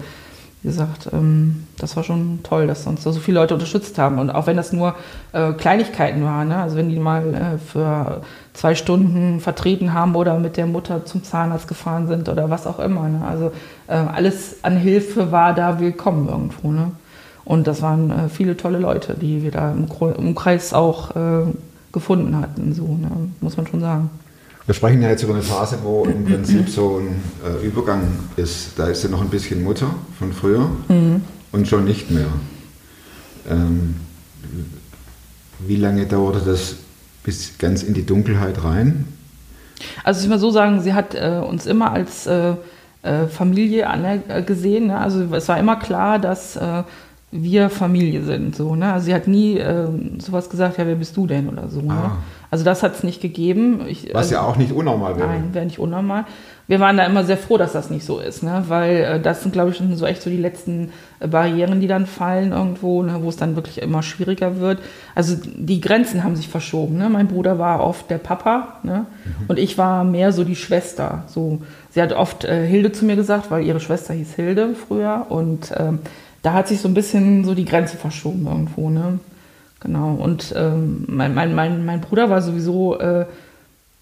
wie 0.64 0.70
gesagt, 0.70 1.10
ähm, 1.14 1.68
das 1.78 1.96
war 1.96 2.04
schon 2.04 2.40
toll, 2.42 2.66
dass 2.66 2.88
uns 2.88 3.04
da 3.04 3.12
so 3.12 3.20
viele 3.20 3.40
Leute 3.40 3.54
unterstützt 3.54 4.00
haben. 4.00 4.18
Und 4.18 4.32
auch 4.32 4.48
wenn 4.48 4.58
das 4.58 4.74
nur 4.74 4.96
äh, 5.34 5.54
Kleinigkeiten 5.54 6.24
waren, 6.24 6.48
ne? 6.48 6.58
also 6.58 6.76
wenn 6.78 6.90
die 6.90 6.98
mal 6.98 7.34
äh, 7.36 7.58
für 7.60 8.22
zwei 8.54 8.74
Stunden 8.74 9.42
vertreten 9.42 9.94
haben 9.94 10.16
oder 10.16 10.40
mit 10.40 10.58
der 10.58 10.66
Mutter 10.66 11.06
zum 11.06 11.24
Zahnarzt 11.24 11.68
gefahren 11.68 12.08
sind 12.08 12.30
oder 12.30 12.50
was 12.50 12.66
auch 12.66 12.80
immer. 12.80 13.08
Ne? 13.10 13.22
Also 13.28 13.52
alles 13.88 14.64
an 14.64 14.78
Hilfe 14.78 15.32
war 15.32 15.54
da 15.54 15.80
willkommen 15.80 16.28
irgendwo. 16.28 16.72
Ne? 16.72 16.92
Und 17.46 17.68
das 17.68 17.82
waren 17.82 18.10
äh, 18.10 18.30
viele 18.30 18.58
tolle 18.58 18.80
Leute, 18.80 19.16
die 19.20 19.44
wir 19.44 19.52
da 19.52 19.72
im, 19.72 20.36
Kreis 20.36 20.74
auch 20.74 21.16
äh, 21.16 21.46
gefunden 21.92 22.36
hatten, 22.36 22.74
so, 22.74 22.84
ne? 22.84 23.10
muss 23.40 23.56
man 23.56 23.68
schon 23.68 23.80
sagen. 23.80 24.10
Wir 24.66 24.74
sprechen 24.74 25.02
ja 25.04 25.10
jetzt 25.10 25.22
über 25.22 25.34
eine 25.34 25.44
Phase, 25.44 25.78
wo 25.84 26.06
im 26.06 26.26
Prinzip 26.26 26.68
so 26.70 26.98
ein 26.98 27.22
äh, 27.46 27.66
Übergang 27.66 28.02
ist. 28.36 28.72
Da 28.78 28.88
ist 28.88 29.04
ja 29.04 29.10
noch 29.10 29.22
ein 29.22 29.30
bisschen 29.30 29.64
Mutter 29.64 29.94
von 30.18 30.34
früher 30.34 30.68
und 31.52 31.68
schon 31.68 31.86
nicht 31.86 32.10
mehr. 32.10 32.26
Ähm, 33.48 33.96
wie 35.60 35.76
lange 35.76 36.08
dauerte 36.08 36.40
das 36.40 36.78
bis 37.24 37.58
ganz 37.60 37.84
in 37.84 37.94
die 37.94 38.06
Dunkelheit 38.06 38.64
rein? 38.64 39.06
Also 40.04 40.22
ich 40.22 40.30
mal 40.30 40.40
so 40.40 40.52
sagen, 40.52 40.82
sie 40.82 40.94
hat 40.94 41.16
äh, 41.16 41.42
uns 41.48 41.66
immer 41.66 41.92
als 41.92 42.28
äh, 42.28 42.56
äh, 43.02 43.28
Familie 43.28 43.88
angesehen. 43.88 44.88
Ne? 44.88 44.98
Also 44.98 45.24
es 45.34 45.48
war 45.48 45.60
immer 45.60 45.76
klar, 45.76 46.20
dass 46.20 46.56
äh, 46.56 46.84
wir 47.42 47.70
Familie 47.70 48.24
sind. 48.24 48.56
So, 48.56 48.76
ne? 48.76 48.94
Also 48.94 49.06
sie 49.06 49.14
hat 49.14 49.28
nie 49.28 49.58
äh, 49.58 49.88
sowas 50.20 50.50
gesagt, 50.50 50.78
ja, 50.78 50.88
wer 50.88 50.96
bist 50.96 51.18
du 51.18 51.28
denn 51.28 51.50
oder 51.50 51.68
so. 51.68 51.82
Ne? 51.82 51.94
Ah. 51.94 52.18
Also 52.52 52.64
das 52.64 52.84
hat 52.84 52.96
es 52.96 53.04
nicht 53.04 53.22
gegeben. 53.22 53.82
Ich, 53.88 54.14
Was 54.14 54.28
also, 54.28 54.36
ja 54.36 54.42
auch 54.42 54.56
nicht 54.56 54.72
unnormal 54.72 55.18
wäre. 55.18 55.28
Nein, 55.28 55.50
wäre 55.54 55.66
nicht 55.66 55.80
unnormal. 55.80 56.26
Wir 56.68 56.80
waren 56.80 56.98
da 56.98 57.06
immer 57.06 57.24
sehr 57.24 57.38
froh, 57.38 57.58
dass 57.58 57.74
das 57.74 57.90
nicht 57.90 58.06
so 58.06 58.20
ist, 58.20 58.42
ne? 58.42 58.64
weil 58.68 58.96
äh, 58.96 59.20
das 59.20 59.44
sind, 59.44 59.52
glaube 59.52 59.72
ich, 59.72 59.82
so 59.96 60.06
echt 60.06 60.22
so 60.22 60.30
die 60.30 60.38
letzten 60.38 60.92
äh, 61.20 61.28
Barrieren, 61.28 61.80
die 61.80 61.88
dann 61.88 62.08
fallen 62.08 62.54
irgendwo, 62.54 63.04
ne? 63.04 63.20
wo 63.22 63.30
es 63.30 63.38
dann 63.38 63.56
wirklich 63.56 63.82
immer 63.82 64.02
schwieriger 64.02 64.60
wird. 64.60 64.80
Also 65.14 65.36
die 65.44 65.82
Grenzen 65.82 66.24
haben 66.24 66.36
sich 66.36 66.48
verschoben. 66.48 66.98
Ne? 66.98 67.10
Mein 67.10 67.28
Bruder 67.28 67.60
war 67.60 67.84
oft 67.84 68.10
der 68.10 68.18
Papa 68.18 68.80
ne? 68.84 69.06
und 69.48 69.60
ich 69.60 69.78
war 69.78 70.04
mehr 70.04 70.32
so 70.32 70.44
die 70.44 70.56
Schwester. 70.56 71.26
So, 71.28 71.60
sie 71.92 72.02
hat 72.02 72.14
oft 72.14 72.46
äh, 72.46 72.66
Hilde 72.66 72.92
zu 72.92 73.06
mir 73.06 73.16
gesagt, 73.16 73.52
weil 73.52 73.64
ihre 73.64 73.80
Schwester 73.80 74.14
hieß 74.14 74.34
Hilde 74.34 74.76
früher 74.76 75.28
und 75.30 75.72
ähm, 75.78 76.00
da 76.46 76.54
hat 76.54 76.68
sich 76.68 76.80
so 76.80 76.88
ein 76.88 76.94
bisschen 76.94 77.44
so 77.44 77.56
die 77.56 77.66
Grenze 77.66 77.98
verschoben 77.98 78.46
irgendwo, 78.46 78.92
ne? 78.92 79.20
Genau. 79.80 80.14
Und 80.14 80.54
ähm, 80.56 81.04
mein, 81.08 81.34
mein, 81.34 81.56
mein, 81.56 81.86
mein 81.86 82.02
Bruder 82.02 82.30
war 82.30 82.42
sowieso, 82.44 83.00
äh, 83.00 83.26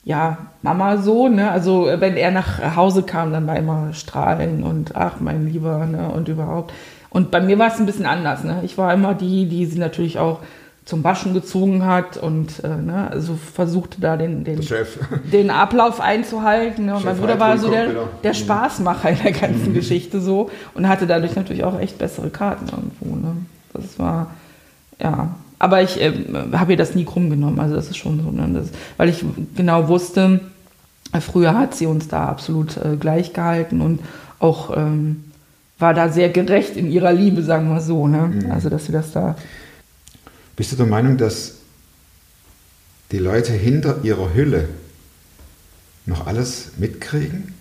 ja, 0.04 0.38
Mama 0.62 0.98
so, 0.98 1.30
ne? 1.30 1.50
Also 1.52 1.88
äh, 1.88 2.02
wenn 2.02 2.18
er 2.18 2.32
nach 2.32 2.76
Hause 2.76 3.04
kam, 3.04 3.32
dann 3.32 3.48
war 3.48 3.56
immer 3.56 3.94
Strahlen 3.94 4.64
und 4.64 4.94
ach, 4.94 5.22
mein 5.22 5.48
Lieber, 5.48 5.86
ne? 5.86 6.10
Und 6.10 6.28
überhaupt. 6.28 6.74
Und 7.10 7.32
bei 7.32 7.40
mir 7.40 7.58
war 7.60 7.68
es 7.68 7.80
ein 7.80 7.86
bisschen 7.86 8.06
anders, 8.06 8.44
ne? 8.44 8.60
Ich 8.64 8.78
war 8.78 8.94
immer 8.94 9.14
die, 9.14 9.48
die 9.48 9.66
sie 9.66 9.80
natürlich 9.80 10.20
auch 10.20 10.40
zum 10.86 11.04
Waschen 11.04 11.34
gezwungen 11.34 11.86
hat 11.86 12.17
und 12.17 12.63
äh, 12.63 12.67
ne, 12.67 13.10
also 13.10 13.36
versuchte 13.36 14.02
da 14.02 14.17
den, 14.17 14.43
den, 14.43 14.60
den 15.32 15.50
Ablauf 15.50 16.02
einzuhalten. 16.02 16.88
Ne? 16.88 16.96
Und 16.96 17.06
mein 17.06 17.17
Bruder 17.17 17.39
war 17.39 17.58
so 17.58 17.69
der, 17.69 17.89
wieder. 17.89 18.10
der 18.22 18.32
Mhm. 18.32 18.38
Spaßmacher 18.38 19.10
in 19.12 19.17
der 19.24 19.32
ganzen 19.32 19.74
Geschichte 19.74 20.19
so 20.19 20.50
und 20.74 20.88
hatte 20.89 21.08
dadurch 21.08 21.36
natürlich 21.36 21.63
auch 21.63 21.80
echt 21.80 21.98
bessere 21.98 22.30
Karten 22.30 22.65
irgendwo. 22.69 23.15
Ne? 23.15 23.36
Das 23.74 23.98
war, 23.98 24.32
ja. 25.00 25.36
Aber 25.58 25.82
ich 25.82 26.02
ähm, 26.02 26.36
habe 26.54 26.74
ihr 26.74 26.78
das 26.78 26.96
nie 26.96 27.06
krumm 27.06 27.30
genommen. 27.30 27.60
Also 27.62 27.76
das 27.76 27.88
ist 27.88 27.98
schon 27.98 28.22
so, 28.22 28.32
ne? 28.32 28.50
das, 28.54 28.69
weil 28.98 29.08
ich 29.08 29.24
genau 29.56 29.88
wusste, 29.88 30.41
äh, 31.13 31.22
früher 31.22 31.58
hat 31.58 31.76
sie 31.76 31.86
uns 31.86 32.10
da 32.10 32.26
absolut 32.26 32.76
äh, 32.76 32.98
gleich 33.00 33.32
gehalten 33.32 33.80
und 33.80 34.02
auch 34.39 34.76
ähm, 34.76 35.24
war 35.80 35.93
da 35.93 36.10
sehr 36.10 36.28
gerecht 36.28 36.76
in 36.76 36.91
ihrer 36.91 37.13
Liebe, 37.13 37.41
sagen 37.41 37.69
wir 37.74 37.80
so. 37.80 38.06
Ne? 38.08 38.34
Mhm. 38.43 38.52
Also 38.52 38.69
dass 38.69 38.86
sie 38.86 38.91
das 38.91 39.13
da 39.13 39.36
Bist 40.56 40.72
du 40.72 40.76
der 40.76 40.86
Meinung, 40.86 41.18
dass 41.18 41.56
die 43.12 43.20
Leute 43.20 43.54
hinter 43.54 44.04
ihrer 44.04 44.34
Hülle 44.34 44.70
noch 46.06 46.28
alles 46.28 46.72
mitkriegen? 46.78 47.54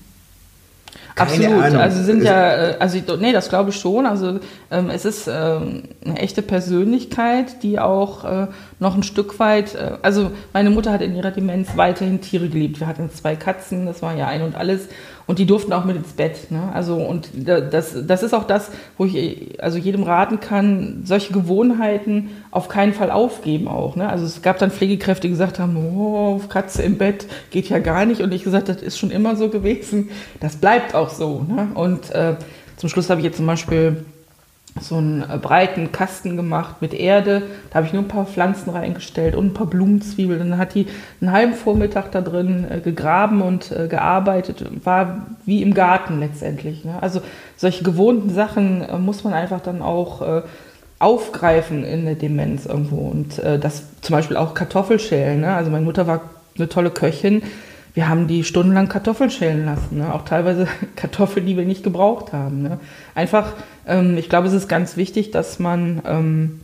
Keine 1.15 1.31
Absolut. 1.31 1.63
Ahnung. 1.63 1.81
Also 1.81 2.03
sind 2.03 2.23
ja, 2.23 2.71
äh, 2.71 2.77
also 2.79 2.99
nee, 3.19 3.33
das 3.33 3.49
glaube 3.49 3.71
ich 3.71 3.77
schon. 3.77 4.07
Also 4.07 4.41
ähm, 4.71 4.91
es 4.91 5.05
ist 5.05 5.29
ähm, 5.29 5.85
eine 6.05 6.19
echte 6.19 6.43
Persönlichkeit, 6.43 7.63
die 7.63 7.79
auch 7.79 8.25
äh, 8.25 8.47
noch 8.79 8.95
ein 8.95 9.03
Stück 9.03 9.39
weit, 9.39 9.75
äh, 9.75 9.99
also 10.03 10.31
meine 10.53 10.71
Mutter 10.71 10.93
hat 10.93 11.03
in 11.03 11.15
ihrer 11.15 11.31
Demenz 11.31 11.77
weiterhin 11.77 12.21
Tiere 12.21 12.49
geliebt. 12.49 12.81
Wir 12.81 12.87
hatten 12.87 13.11
zwei 13.11 13.37
Katzen, 13.37 13.85
das 13.87 14.01
war 14.01 14.17
ja 14.17 14.27
ein 14.27 14.43
und 14.43 14.55
alles. 14.55 14.89
Und 15.33 15.39
die 15.39 15.47
durften 15.47 15.73
auch 15.73 15.87
mit 15.87 15.97
ins 15.97 16.13
Bett. 16.13 16.51
Ne? 16.51 16.61
Also 16.75 16.97
und 16.97 17.31
da- 17.35 17.63
das, 17.63 17.97
das 18.07 18.23
ist 18.23 18.35
auch 18.35 18.45
das, 18.45 18.71
wo 18.99 19.07
ich 19.07 19.59
also 19.63 19.79
jedem 19.79 20.03
raten 20.03 20.41
kann, 20.41 21.05
solche 21.07 21.33
Gewohnheiten 21.33 22.29
auf 22.51 22.69
keinen 22.69 22.93
Fall 22.93 23.11
aufgeben 23.11 23.67
auch. 23.67 23.97
Ne? 23.97 24.07
Also 24.11 24.27
es 24.27 24.43
gab 24.43 24.59
dann 24.59 24.71
Pflegekräfte, 24.71 25.29
die 25.29 25.31
gesagt 25.31 25.59
haben, 25.59 25.75
oh, 25.97 26.39
Katze 26.51 26.83
im 26.83 26.99
Bett 26.99 27.25
geht 27.51 27.71
ja 27.71 27.79
gar 27.79 28.05
nicht. 28.05 28.21
Und 28.21 28.35
ich 28.35 28.45
gesagt, 28.45 28.69
das 28.69 28.83
ist 28.83 28.99
schon 28.99 29.11
immer 29.11 29.35
so 29.37 29.49
gewesen. 29.49 30.11
Das 30.39 30.57
bleibt 30.57 30.95
auch 30.95 31.09
so. 31.09 31.47
Ne? 31.49 31.69
Und 31.73 32.11
äh, 32.11 32.37
zum 32.77 32.91
Schluss 32.91 33.09
habe 33.09 33.21
ich 33.23 33.25
jetzt 33.25 33.39
zum 33.39 33.47
Beispiel 33.47 34.05
so 34.81 34.97
einen 34.97 35.23
äh, 35.23 35.39
breiten 35.39 35.93
Kasten 35.93 36.37
gemacht 36.37 36.77
mit 36.81 36.95
Erde. 36.95 37.43
Da 37.71 37.77
habe 37.77 37.87
ich 37.87 37.93
nur 37.93 38.03
ein 38.03 38.09
paar 38.09 38.27
Pflanzen 38.27 38.71
reingestellt 38.71 39.35
und 39.35 39.47
ein 39.47 39.55
paar 39.55 39.67
Blumenzwiebeln. 39.67 40.39
Dann 40.39 40.59
hat 40.59 40.75
die 40.75 40.87
einen 41.21 41.33
halben 41.33 41.55
Vormittag 41.55 42.11
da 42.13 42.21
drin 42.21 42.67
äh, 42.71 42.81
gegraben 42.81 43.43
und 43.43 43.71
äh, 43.71 43.89
gearbeitet. 43.89 44.65
War 44.85 45.27
wie 45.45 45.63
im 45.63 45.75
Garten 45.75 46.21
letztendlich. 46.21 46.85
Ne? 46.85 46.95
Also 47.01 47.21
solche 47.57 47.85
gewohnten 47.85 48.31
Sachen 48.31 48.87
muss 49.05 49.25
man 49.25 49.35
einfach 49.35 49.61
dann 49.61 49.83
auch 49.83 50.43
aufgreifen 50.99 51.85
in 51.85 52.07
der 52.07 52.15
Demenz 52.15 52.67
irgendwo. 52.67 53.09
Und 53.09 53.39
das 53.39 53.85
zum 54.01 54.17
Beispiel 54.17 54.37
auch 54.37 54.55
Kartoffelschälen. 54.55 55.41
Ne? 55.41 55.55
Also 55.55 55.71
meine 55.71 55.85
Mutter 55.85 56.07
war 56.07 56.23
eine 56.57 56.69
tolle 56.69 56.91
Köchin. 56.91 57.43
Wir 57.95 58.09
haben 58.09 58.27
die 58.27 58.43
stundenlang 58.43 58.89
Kartoffeln 58.89 59.31
schälen 59.31 59.67
lassen. 59.67 59.99
Ne? 59.99 60.15
Auch 60.15 60.25
teilweise 60.25 60.67
Kartoffeln, 60.97 61.47
die 61.47 61.57
wir 61.57 61.65
nicht 61.65 61.83
gebraucht 61.83 62.33
haben. 62.33 62.63
Ne? 62.63 62.79
Einfach, 63.15 63.53
ähm, 63.87 64.17
ich 64.17 64.29
glaube, 64.29 64.49
es 64.49 64.55
ist 64.55 64.69
ganz 64.69 64.97
wichtig, 64.97 65.31
dass 65.31 65.59
man, 65.59 66.01
ähm, 66.07 66.61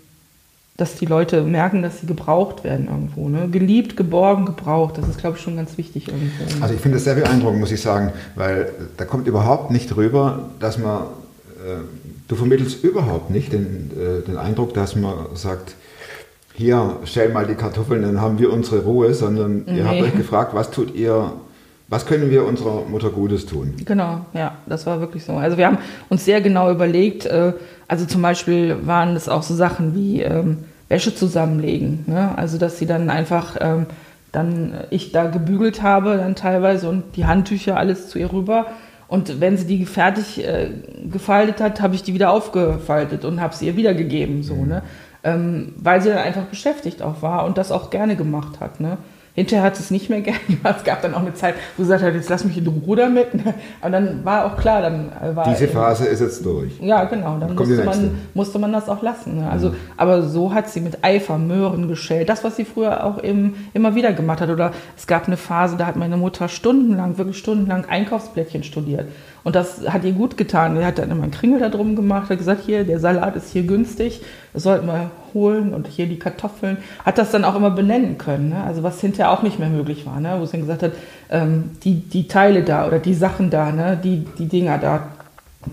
dass 0.78 0.94
die 0.94 1.06
Leute 1.06 1.42
merken, 1.42 1.82
dass 1.82 2.00
sie 2.00 2.06
gebraucht 2.06 2.64
werden 2.64 2.86
irgendwo. 2.86 3.28
Ne? 3.28 3.48
Geliebt, 3.50 3.96
geborgen, 3.96 4.46
gebraucht. 4.46 4.96
Das 4.96 5.08
ist, 5.08 5.18
glaube 5.18 5.36
ich, 5.36 5.42
schon 5.42 5.56
ganz 5.56 5.76
wichtig 5.76 6.08
irgendwo. 6.08 6.62
Also 6.62 6.74
ich 6.74 6.80
finde 6.80 6.96
das 6.96 7.04
sehr 7.04 7.16
beeindruckend, 7.16 7.60
muss 7.60 7.72
ich 7.72 7.82
sagen, 7.82 8.12
weil 8.34 8.72
da 8.96 9.04
kommt 9.04 9.26
überhaupt 9.26 9.70
nicht 9.70 9.94
rüber, 9.96 10.48
dass 10.60 10.78
man, 10.78 11.02
äh, 11.02 11.82
du 12.26 12.36
vermittelst 12.36 12.82
überhaupt 12.84 13.30
nicht 13.30 13.52
den, 13.52 13.90
äh, 13.90 14.24
den 14.24 14.38
Eindruck, 14.38 14.72
dass 14.72 14.96
man 14.96 15.14
sagt, 15.34 15.74
hier, 16.58 16.96
stell 17.04 17.30
mal 17.30 17.46
die 17.46 17.54
Kartoffeln, 17.54 18.02
dann 18.02 18.20
haben 18.20 18.38
wir 18.38 18.52
unsere 18.52 18.82
Ruhe, 18.82 19.14
sondern 19.14 19.64
ihr 19.66 19.84
habt 19.84 19.94
Nee. 19.94 20.02
euch 20.02 20.14
gefragt, 20.16 20.54
was 20.54 20.70
tut 20.70 20.94
ihr, 20.94 21.32
was 21.88 22.04
können 22.04 22.30
wir 22.30 22.44
unserer 22.44 22.82
Mutter 22.90 23.10
Gutes 23.10 23.46
tun? 23.46 23.74
Genau, 23.86 24.26
ja, 24.34 24.52
das 24.66 24.84
war 24.84 25.00
wirklich 25.00 25.24
so. 25.24 25.32
Also 25.32 25.56
wir 25.56 25.66
haben 25.66 25.78
uns 26.08 26.24
sehr 26.24 26.40
genau 26.40 26.70
überlegt, 26.70 27.24
äh, 27.26 27.52
also 27.86 28.04
zum 28.04 28.20
Beispiel 28.22 28.76
waren 28.84 29.16
es 29.16 29.28
auch 29.28 29.42
so 29.42 29.54
Sachen 29.54 29.94
wie 29.94 30.20
ähm, 30.20 30.58
Wäsche 30.88 31.14
zusammenlegen. 31.14 32.04
Ne? 32.06 32.36
Also 32.36 32.58
dass 32.58 32.78
sie 32.78 32.86
dann 32.86 33.08
einfach, 33.08 33.56
ähm, 33.60 33.86
dann 34.32 34.72
ich 34.90 35.12
da 35.12 35.26
gebügelt 35.26 35.82
habe 35.82 36.18
dann 36.18 36.34
teilweise 36.34 36.88
und 36.88 37.16
die 37.16 37.24
Handtücher 37.24 37.76
alles 37.78 38.08
zu 38.08 38.18
ihr 38.18 38.32
rüber. 38.32 38.66
Und 39.06 39.40
wenn 39.40 39.56
sie 39.56 39.64
die 39.66 39.86
fertig 39.86 40.46
äh, 40.46 40.68
gefaltet 41.10 41.60
hat, 41.62 41.80
habe 41.80 41.94
ich 41.94 42.02
die 42.02 42.12
wieder 42.12 42.30
aufgefaltet 42.30 43.24
und 43.24 43.40
habe 43.40 43.54
sie 43.54 43.66
ihr 43.66 43.76
wiedergegeben, 43.76 44.42
so, 44.42 44.64
ne? 44.66 44.82
Ähm, 45.24 45.74
weil 45.76 46.00
sie 46.00 46.10
dann 46.10 46.18
einfach 46.18 46.44
beschäftigt 46.44 47.02
auch 47.02 47.22
war 47.22 47.44
und 47.44 47.58
das 47.58 47.72
auch 47.72 47.90
gerne 47.90 48.14
gemacht 48.14 48.60
hat, 48.60 48.80
ne? 48.80 48.98
Hinterher 49.38 49.64
hat 49.66 49.76
sie 49.76 49.84
es 49.84 49.92
nicht 49.92 50.10
mehr 50.10 50.20
gerne 50.22 50.40
gemacht. 50.48 50.78
Es 50.78 50.84
gab 50.84 51.00
dann 51.00 51.14
auch 51.14 51.20
eine 51.20 51.32
Zeit, 51.32 51.54
wo 51.76 51.84
sie 51.84 51.90
gesagt 51.90 52.02
hat, 52.02 52.14
jetzt 52.14 52.28
lass 52.28 52.44
mich 52.44 52.58
in 52.58 52.66
Ruhe 52.66 52.96
damit. 52.96 53.34
Ne? 53.34 53.54
Aber 53.80 53.90
dann 53.90 54.24
war 54.24 54.46
auch 54.46 54.56
klar, 54.56 54.82
dann 54.82 55.12
äh, 55.12 55.36
war 55.36 55.44
Diese 55.48 55.68
Phase 55.68 56.06
ist 56.06 56.18
jetzt 56.18 56.44
durch. 56.44 56.72
ja, 56.80 57.04
genau. 57.04 57.38
Dann 57.38 57.50
die 57.50 57.54
musste 57.54 57.84
man, 57.84 58.18
musste 58.34 58.58
man 58.58 58.72
das 58.72 58.88
auch 58.88 59.00
lassen. 59.00 59.36
Ne? 59.36 59.48
Also, 59.48 59.76
aber 59.96 60.22
so 60.22 60.52
hat 60.52 60.68
sie 60.68 60.80
mit 60.80 61.04
Eifer 61.04 61.38
Möhren 61.38 61.86
geschält. 61.86 62.28
Das, 62.28 62.42
was 62.42 62.56
sie 62.56 62.64
früher 62.64 63.04
auch 63.04 63.22
eben 63.22 63.68
immer 63.74 63.94
wieder 63.94 64.12
gemacht 64.12 64.40
hat. 64.40 64.50
Oder 64.50 64.72
es 64.96 65.06
gab 65.06 65.28
eine 65.28 65.36
Phase, 65.36 65.76
da 65.76 65.86
hat 65.86 65.94
meine 65.94 66.16
Mutter 66.16 66.48
stundenlang, 66.48 67.16
wirklich 67.16 67.38
stundenlang 67.38 67.84
Einkaufsblättchen 67.84 68.64
studiert. 68.64 69.06
Und 69.48 69.54
das 69.54 69.80
hat 69.88 70.04
ihr 70.04 70.12
gut 70.12 70.36
getan. 70.36 70.76
Sie 70.76 70.84
hat 70.84 70.98
dann 70.98 71.10
immer 71.10 71.22
einen 71.22 71.32
Kringel 71.32 71.58
da 71.58 71.70
drum 71.70 71.96
gemacht, 71.96 72.28
hat 72.28 72.36
gesagt, 72.36 72.66
hier, 72.66 72.84
der 72.84 73.00
Salat 73.00 73.34
ist 73.34 73.50
hier 73.50 73.62
günstig, 73.62 74.20
das 74.52 74.64
sollten 74.64 74.86
wir 74.86 75.10
holen 75.32 75.72
und 75.72 75.86
hier 75.86 76.06
die 76.06 76.18
Kartoffeln. 76.18 76.76
Hat 77.02 77.16
das 77.16 77.30
dann 77.30 77.44
auch 77.44 77.56
immer 77.56 77.70
benennen 77.70 78.18
können. 78.18 78.50
Ne? 78.50 78.62
Also 78.62 78.82
was 78.82 79.00
hinterher 79.00 79.32
auch 79.32 79.42
nicht 79.42 79.58
mehr 79.58 79.70
möglich 79.70 80.04
war. 80.04 80.20
Ne? 80.20 80.36
Wo 80.38 80.44
sie 80.44 80.52
dann 80.52 80.60
gesagt 80.60 80.82
hat, 80.82 80.92
ähm, 81.30 81.70
die, 81.82 81.94
die 81.94 82.28
Teile 82.28 82.62
da 82.62 82.86
oder 82.86 82.98
die 82.98 83.14
Sachen 83.14 83.48
da, 83.48 83.72
ne? 83.72 83.98
die, 84.04 84.26
die 84.38 84.48
Dinger 84.48 84.76
da, 84.76 85.08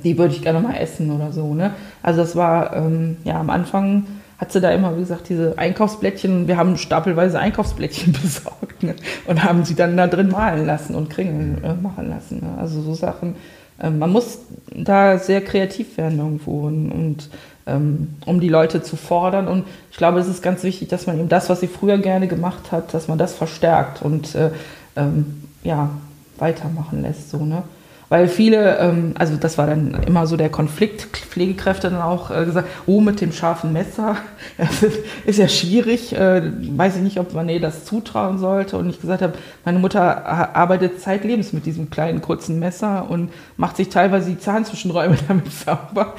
die 0.05 0.17
würde 0.17 0.33
ich 0.33 0.41
gerne 0.41 0.61
mal 0.61 0.77
essen 0.77 1.11
oder 1.11 1.33
so. 1.33 1.53
Ne? 1.53 1.71
Also 2.01 2.21
das 2.21 2.37
war, 2.37 2.77
ähm, 2.77 3.17
ja, 3.25 3.41
am 3.41 3.49
Anfang 3.49 4.05
hat 4.37 4.53
sie 4.53 4.61
da 4.61 4.71
immer, 4.71 4.95
wie 4.95 5.01
gesagt, 5.01 5.27
diese 5.27 5.57
Einkaufsblättchen, 5.57 6.47
wir 6.47 6.55
haben 6.55 6.77
stapelweise 6.77 7.39
Einkaufsblättchen 7.39 8.13
besorgt 8.21 8.83
ne? 8.83 8.95
und 9.27 9.43
haben 9.43 9.65
sie 9.65 9.75
dann 9.75 9.97
da 9.97 10.07
drin 10.07 10.29
malen 10.29 10.65
lassen 10.65 10.95
und 10.95 11.09
Kringel 11.09 11.57
äh, 11.61 11.73
machen 11.73 12.07
lassen. 12.09 12.39
Ne? 12.39 12.57
Also 12.57 12.81
so 12.81 12.93
Sachen. 12.93 13.35
Ähm, 13.81 13.99
man 13.99 14.11
muss 14.11 14.39
da 14.73 15.17
sehr 15.17 15.41
kreativ 15.41 15.97
werden 15.97 16.19
irgendwo 16.19 16.67
und, 16.67 16.91
und 16.91 17.29
ähm, 17.67 18.15
um 18.25 18.39
die 18.39 18.49
Leute 18.49 18.81
zu 18.81 18.95
fordern. 18.95 19.47
Und 19.47 19.65
ich 19.91 19.97
glaube, 19.97 20.19
es 20.19 20.27
ist 20.27 20.41
ganz 20.41 20.63
wichtig, 20.63 20.89
dass 20.89 21.07
man 21.07 21.19
eben 21.19 21.29
das, 21.29 21.49
was 21.49 21.59
sie 21.59 21.67
früher 21.67 21.97
gerne 21.97 22.27
gemacht 22.27 22.71
hat, 22.71 22.93
dass 22.93 23.07
man 23.07 23.17
das 23.17 23.33
verstärkt 23.33 24.01
und 24.01 24.35
äh, 24.35 24.51
ähm, 24.95 25.43
ja, 25.63 25.89
weitermachen 26.37 27.01
lässt. 27.01 27.29
So, 27.29 27.43
ne? 27.45 27.63
Weil 28.09 28.27
viele, 28.27 28.77
ähm, 28.77 29.13
also 29.17 29.35
das 29.35 29.57
war 29.57 29.67
dann 29.67 30.03
immer 30.05 30.27
so 30.27 30.37
der 30.37 30.49
Konflikt, 30.49 31.03
Pflegekräfte 31.17 31.89
dann 31.89 32.01
auch 32.01 32.29
äh, 32.29 32.45
gesagt, 32.45 32.67
oh, 32.85 33.01
mit 33.01 33.19
dem 33.19 33.31
scharfen 33.31 33.73
Messer, 33.73 34.17
das 34.57 34.83
ist, 34.83 34.99
ist 35.25 35.39
ja 35.39 35.47
schwierig, 35.47 36.15
äh, 36.15 36.41
weiß 36.77 36.97
ich 36.97 37.01
nicht, 37.01 37.19
ob 37.19 37.33
man 37.33 37.49
ihr 37.49 37.59
das 37.59 37.85
zutrauen 37.85 38.37
sollte. 38.37 38.77
Und 38.77 38.89
ich 38.89 39.01
gesagt 39.01 39.21
habe, 39.21 39.33
meine 39.63 39.79
Mutter 39.79 40.25
arbeitet 40.55 41.01
zeitlebens 41.01 41.51
mit 41.53 41.65
diesem 41.65 41.89
kleinen, 41.89 42.21
kurzen 42.21 42.59
Messer 42.59 43.09
und 43.09 43.31
macht 43.57 43.77
sich 43.77 43.89
teilweise 43.89 44.29
die 44.29 44.39
Zahnzwischenräume 44.39 45.17
damit 45.27 45.51
sauber. 45.51 46.13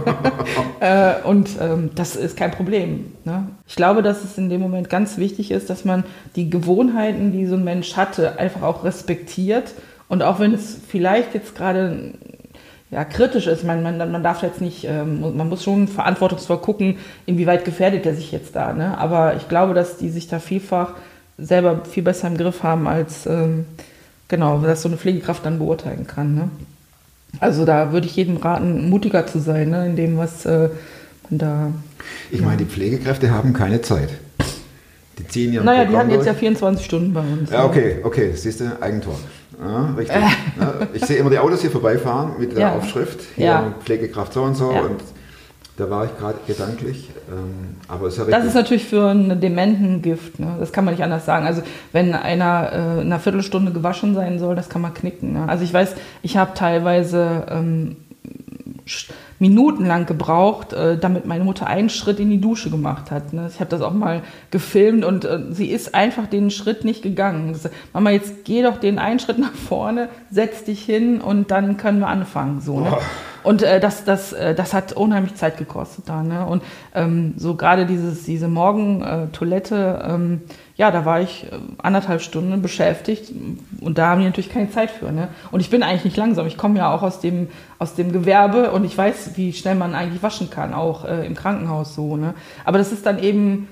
äh, 0.80 1.22
und 1.24 1.50
ähm, 1.60 1.90
das 1.94 2.16
ist 2.16 2.36
kein 2.36 2.50
Problem. 2.50 3.12
Ne? 3.24 3.48
Ich 3.66 3.76
glaube, 3.76 4.02
dass 4.02 4.24
es 4.24 4.38
in 4.38 4.48
dem 4.48 4.60
Moment 4.60 4.88
ganz 4.88 5.18
wichtig 5.18 5.50
ist, 5.50 5.70
dass 5.70 5.84
man 5.84 6.04
die 6.36 6.48
Gewohnheiten, 6.48 7.32
die 7.32 7.46
so 7.46 7.56
ein 7.56 7.64
Mensch 7.64 7.96
hatte, 7.96 8.38
einfach 8.38 8.62
auch 8.62 8.84
respektiert. 8.84 9.74
Und 10.10 10.24
auch 10.24 10.40
wenn 10.40 10.52
es 10.52 10.76
vielleicht 10.88 11.34
jetzt 11.34 11.54
gerade 11.54 12.12
ja, 12.90 13.04
kritisch 13.04 13.46
ist, 13.46 13.62
man, 13.62 13.84
man, 13.84 13.96
man 13.96 14.22
darf 14.24 14.42
jetzt 14.42 14.60
nicht, 14.60 14.84
ähm, 14.84 15.36
man 15.36 15.48
muss 15.48 15.62
schon 15.62 15.86
verantwortungsvoll 15.86 16.58
gucken, 16.58 16.98
inwieweit 17.26 17.64
gefährdet 17.64 18.04
er 18.04 18.16
sich 18.16 18.32
jetzt 18.32 18.56
da. 18.56 18.72
Ne? 18.72 18.98
Aber 18.98 19.36
ich 19.36 19.48
glaube, 19.48 19.72
dass 19.72 19.98
die 19.98 20.10
sich 20.10 20.26
da 20.26 20.40
vielfach 20.40 20.94
selber 21.38 21.84
viel 21.84 22.02
besser 22.02 22.26
im 22.26 22.36
Griff 22.36 22.64
haben, 22.64 22.88
als 22.88 23.24
ähm, 23.26 23.66
genau, 24.26 24.58
dass 24.58 24.82
so 24.82 24.88
eine 24.88 24.98
Pflegekraft 24.98 25.46
dann 25.46 25.60
beurteilen 25.60 26.08
kann. 26.08 26.34
Ne? 26.34 26.48
Also 27.38 27.64
da 27.64 27.92
würde 27.92 28.08
ich 28.08 28.16
jedem 28.16 28.38
raten, 28.38 28.90
mutiger 28.90 29.28
zu 29.28 29.38
sein, 29.38 29.70
ne? 29.70 29.86
in 29.86 29.94
dem, 29.94 30.18
was 30.18 30.44
äh, 30.44 30.70
man 31.30 31.38
da. 31.38 31.72
Ich 32.32 32.40
meine, 32.40 32.56
die 32.56 32.64
Pflegekräfte 32.64 33.30
haben 33.30 33.52
keine 33.52 33.80
Zeit. 33.80 34.10
Ziehen 35.30 35.52
ihren 35.52 35.64
Naja, 35.64 35.84
die 35.86 35.96
hatten 35.96 36.10
jetzt 36.10 36.26
ja 36.26 36.32
durch. 36.32 36.40
24 36.40 36.84
Stunden 36.84 37.12
bei 37.14 37.20
uns. 37.20 37.50
Ja, 37.50 37.64
okay, 37.64 38.00
okay, 38.02 38.32
siehst 38.34 38.60
du, 38.60 38.64
Eigentor. 38.80 39.18
Ja, 39.58 39.94
richtig. 39.96 40.16
Ja, 40.16 40.72
ich 40.92 41.04
sehe 41.04 41.16
immer 41.18 41.30
die 41.30 41.38
Autos 41.38 41.60
hier 41.60 41.70
vorbeifahren 41.70 42.32
mit 42.38 42.52
der 42.52 42.60
Ja. 42.60 42.74
Aufschrift, 42.74 43.20
hier. 43.36 43.74
Pflegekraft 43.84 44.32
so 44.32 44.42
und 44.42 44.54
so 44.54 44.68
und 44.68 45.00
Da 45.76 45.88
war 45.88 46.04
ich 46.04 46.10
gerade 46.18 46.38
gedanklich, 46.46 47.08
ähm, 47.30 47.76
aber 47.88 48.08
ist 48.08 48.18
ja 48.18 48.24
Das 48.24 48.44
ist 48.44 48.54
natürlich 48.54 48.84
für 48.84 49.08
einen 49.08 49.40
Dementen 49.40 50.02
Gift, 50.02 50.38
ne? 50.38 50.56
das 50.60 50.72
kann 50.72 50.84
man 50.84 50.92
nicht 50.92 51.02
anders 51.02 51.24
sagen. 51.24 51.46
Also 51.46 51.62
wenn 51.92 52.14
einer 52.14 52.70
äh, 52.72 53.00
in 53.00 53.06
einer 53.06 53.18
Viertelstunde 53.18 53.72
gewaschen 53.72 54.14
sein 54.14 54.38
soll, 54.38 54.54
das 54.56 54.68
kann 54.68 54.82
man 54.82 54.92
knicken. 54.92 55.32
Ne? 55.32 55.44
Also 55.48 55.64
ich 55.64 55.72
weiß, 55.72 55.94
ich 56.22 56.36
habe 56.36 56.52
teilweise 56.54 57.44
ähm, 57.48 57.96
minutenlang 59.40 60.06
gebraucht, 60.06 60.74
äh, 60.74 60.98
damit 60.98 61.26
meine 61.26 61.44
Mutter 61.44 61.66
einen 61.66 61.88
Schritt 61.88 62.20
in 62.20 62.30
die 62.30 62.40
Dusche 62.40 62.70
gemacht 62.70 63.10
hat. 63.10 63.32
Ne? 63.32 63.50
Ich 63.52 63.58
habe 63.58 63.70
das 63.70 63.80
auch 63.80 63.92
mal 63.92 64.22
gefilmt 64.50 65.04
und 65.04 65.24
äh, 65.24 65.40
sie 65.50 65.70
ist 65.70 65.94
einfach 65.94 66.26
den 66.26 66.50
Schritt 66.50 66.84
nicht 66.84 67.02
gegangen. 67.02 67.54
Sagt, 67.54 67.74
Mama, 67.94 68.10
jetzt 68.10 68.44
geh 68.44 68.62
doch 68.62 68.76
den 68.76 68.98
einen 68.98 69.18
Schritt 69.18 69.38
nach 69.38 69.54
vorne, 69.54 70.10
setz 70.30 70.64
dich 70.64 70.82
hin 70.84 71.22
und 71.22 71.50
dann 71.50 71.78
können 71.78 72.00
wir 72.00 72.08
anfangen. 72.08 72.60
So, 72.60 72.80
ne? 72.80 72.98
Und 73.42 73.62
äh, 73.62 73.80
das, 73.80 74.04
das, 74.04 74.34
äh, 74.34 74.54
das 74.54 74.74
hat 74.74 74.92
unheimlich 74.92 75.34
Zeit 75.34 75.56
gekostet 75.56 76.08
da. 76.08 76.22
Ne? 76.22 76.44
Und 76.44 76.62
ähm, 76.94 77.34
so 77.36 77.54
gerade 77.54 77.86
dieses, 77.86 78.24
diese 78.24 78.48
Morgen-Toilette, 78.48 80.04
ähm, 80.06 80.42
ja, 80.80 80.90
da 80.90 81.04
war 81.04 81.20
ich 81.20 81.44
äh, 81.44 81.58
anderthalb 81.76 82.22
Stunden 82.22 82.62
beschäftigt 82.62 83.30
und 83.82 83.98
da 83.98 84.08
haben 84.08 84.20
die 84.20 84.26
natürlich 84.26 84.48
keine 84.48 84.70
Zeit 84.70 84.90
für. 84.90 85.12
Ne? 85.12 85.28
Und 85.50 85.60
ich 85.60 85.68
bin 85.68 85.82
eigentlich 85.82 86.06
nicht 86.06 86.16
langsam. 86.16 86.46
Ich 86.46 86.56
komme 86.56 86.78
ja 86.78 86.90
auch 86.90 87.02
aus 87.02 87.20
dem, 87.20 87.48
aus 87.78 87.96
dem 87.96 88.12
Gewerbe 88.12 88.70
und 88.70 88.84
ich 88.86 88.96
weiß, 88.96 89.32
wie 89.36 89.52
schnell 89.52 89.74
man 89.74 89.94
eigentlich 89.94 90.22
waschen 90.22 90.48
kann, 90.48 90.72
auch 90.72 91.04
äh, 91.04 91.26
im 91.26 91.34
Krankenhaus 91.34 91.94
so. 91.94 92.16
Ne? 92.16 92.32
Aber 92.64 92.78
das 92.78 92.92
ist 92.92 93.04
dann 93.04 93.18
eben, 93.22 93.68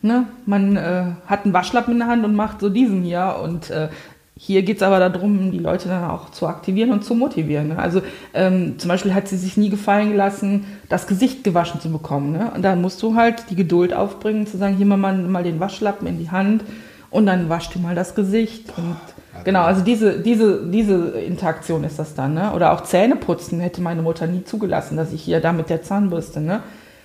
ne, 0.00 0.28
man 0.46 0.76
äh, 0.76 1.06
hat 1.26 1.44
einen 1.44 1.54
Waschlappen 1.54 1.94
in 1.94 1.98
der 1.98 2.06
Hand 2.06 2.24
und 2.24 2.36
macht 2.36 2.60
so 2.60 2.68
diesen 2.68 3.02
hier 3.02 3.40
und 3.42 3.70
äh, 3.70 3.88
hier 4.36 4.62
geht 4.62 4.78
es 4.78 4.82
aber 4.82 4.98
darum, 4.98 5.52
die 5.52 5.58
Leute 5.58 5.88
dann 5.88 6.10
auch 6.10 6.30
zu 6.30 6.48
aktivieren 6.48 6.90
und 6.90 7.04
zu 7.04 7.14
motivieren. 7.14 7.68
Ne? 7.68 7.78
Also 7.78 8.02
ähm, 8.32 8.78
zum 8.78 8.88
Beispiel 8.88 9.14
hat 9.14 9.28
sie 9.28 9.36
sich 9.36 9.56
nie 9.56 9.70
gefallen 9.70 10.10
gelassen, 10.10 10.66
das 10.88 11.06
Gesicht 11.06 11.44
gewaschen 11.44 11.80
zu 11.80 11.90
bekommen. 11.90 12.32
Ne? 12.32 12.50
Und 12.54 12.62
da 12.62 12.74
musst 12.74 13.00
du 13.02 13.14
halt 13.14 13.44
die 13.50 13.56
Geduld 13.56 13.94
aufbringen, 13.94 14.46
zu 14.46 14.56
sagen, 14.56 14.76
hier 14.76 14.86
mal, 14.86 14.96
mal 14.96 15.44
den 15.44 15.60
Waschlappen 15.60 16.08
in 16.08 16.18
die 16.18 16.30
Hand 16.30 16.64
und 17.10 17.26
dann 17.26 17.48
wasch 17.48 17.70
dir 17.70 17.78
mal 17.78 17.94
das 17.94 18.16
Gesicht. 18.16 18.72
Und 18.76 18.96
genau, 19.44 19.62
also 19.62 19.84
diese, 19.84 20.18
diese, 20.18 20.66
diese 20.68 21.10
Interaktion 21.20 21.84
ist 21.84 22.00
das 22.00 22.16
dann. 22.16 22.34
Ne? 22.34 22.52
Oder 22.54 22.72
auch 22.72 22.82
Zähne 22.82 23.14
putzen 23.14 23.60
hätte 23.60 23.82
meine 23.82 24.02
Mutter 24.02 24.26
nie 24.26 24.42
zugelassen, 24.42 24.96
dass 24.96 25.12
ich 25.12 25.22
hier 25.22 25.38
da 25.38 25.52
mit 25.52 25.70
der 25.70 25.82
Zahnbürste. 25.82 26.40
Ne? 26.40 26.60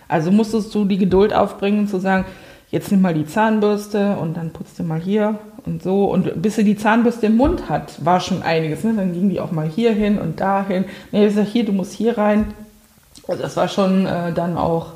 Also 0.08 0.32
musstest 0.32 0.74
du 0.74 0.84
die 0.84 0.98
Geduld 0.98 1.36
aufbringen, 1.36 1.88
zu 1.88 2.00
sagen, 2.00 2.26
jetzt 2.72 2.92
nimm 2.92 3.02
mal 3.02 3.14
die 3.14 3.26
Zahnbürste 3.26 4.18
und 4.18 4.38
dann 4.38 4.52
putzt 4.52 4.78
du 4.80 4.84
mal 4.84 5.00
hier 5.00 5.40
und 5.66 5.84
so. 5.84 6.06
Und 6.06 6.42
bis 6.42 6.56
sie 6.56 6.64
die 6.64 6.78
Zahnbürste 6.78 7.28
im 7.28 7.38
Mund 7.38 7.70
hat, 7.70 8.04
war 8.04 8.20
schon 8.20 8.44
einiges. 8.44 8.84
Ne? 8.84 8.94
Dann 8.96 9.14
ging 9.14 9.30
die 9.30 9.40
auch 9.40 9.52
mal 9.52 9.68
hier 9.68 9.92
hin 9.92 10.20
und 10.20 10.40
dahin. 10.40 10.86
Nee, 11.12 11.28
ich 11.28 11.36
sag, 11.36 11.48
hier, 11.48 11.66
du 11.66 11.72
musst 11.72 11.94
hier 11.94 12.18
rein. 12.18 12.54
Also 13.28 13.42
das 13.42 13.58
war 13.58 13.68
schon 13.68 14.06
äh, 14.06 14.34
dann 14.34 14.58
auch 14.58 14.94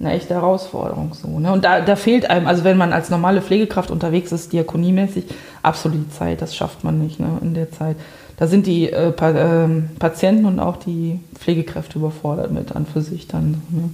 eine 0.00 0.12
echte 0.12 0.34
Herausforderung 0.34 1.14
so. 1.14 1.38
Ne? 1.38 1.52
Und 1.52 1.64
da, 1.64 1.80
da 1.80 1.96
fehlt 1.96 2.28
einem, 2.28 2.46
also 2.46 2.64
wenn 2.64 2.76
man 2.76 2.92
als 2.92 3.10
normale 3.10 3.42
Pflegekraft 3.42 3.90
unterwegs 3.90 4.32
ist, 4.32 4.52
diakoniemäßig, 4.52 5.26
absolut 5.62 5.98
die 5.98 6.10
Zeit. 6.10 6.42
Das 6.42 6.54
schafft 6.54 6.84
man 6.84 6.98
nicht 6.98 7.20
ne? 7.20 7.38
in 7.40 7.54
der 7.54 7.70
Zeit. 7.70 7.96
Da 8.36 8.48
sind 8.48 8.66
die 8.66 8.90
äh, 8.90 9.12
pa 9.12 9.30
ähm, 9.30 9.90
Patienten 9.98 10.46
und 10.46 10.58
auch 10.58 10.76
die 10.76 11.20
Pflegekräfte 11.38 11.98
überfordert 11.98 12.50
mit 12.50 12.74
an 12.74 12.84
für 12.84 13.00
sich 13.00 13.28
dann. 13.28 13.62
Ne? 13.70 13.90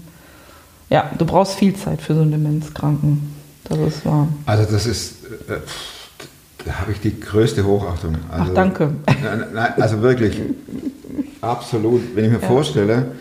Ja, 0.91 1.09
du 1.17 1.25
brauchst 1.25 1.55
viel 1.55 1.75
Zeit 1.75 2.03
für 2.03 2.15
so 2.15 2.23
einen 2.23 2.33
Demenzkranken. 2.33 3.35
Das 3.65 3.79
ist 3.79 4.05
wahr. 4.05 4.29
Also 4.47 4.65
das 4.71 4.87
ist, 4.87 5.25
äh, 5.49 5.59
da 6.67 6.81
habe 6.81 6.93
ich 6.93 7.01
die 7.01 7.19
größte 7.19 7.65
Hochachtung. 7.65 8.17
Also, 8.31 8.51
Ach, 8.51 8.55
danke. 8.55 8.93
Nein, 9.23 9.45
nein, 9.55 9.73
also 9.77 10.03
wirklich, 10.03 10.41
absolut. 11.41 12.03
Wenn 12.15 12.25
ich 12.25 12.33
mir 12.33 12.41
vorstelle, 12.41 13.13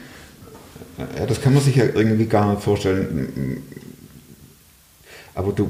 ja, 0.98 1.26
das 1.28 1.40
kann 1.42 1.54
man 1.54 1.62
sich 1.62 1.76
ja 1.76 1.86
irgendwie 1.86 2.26
gar 2.26 2.50
nicht 2.50 2.64
vorstellen. 2.64 3.62
Aber 5.36 5.52
du, 5.52 5.70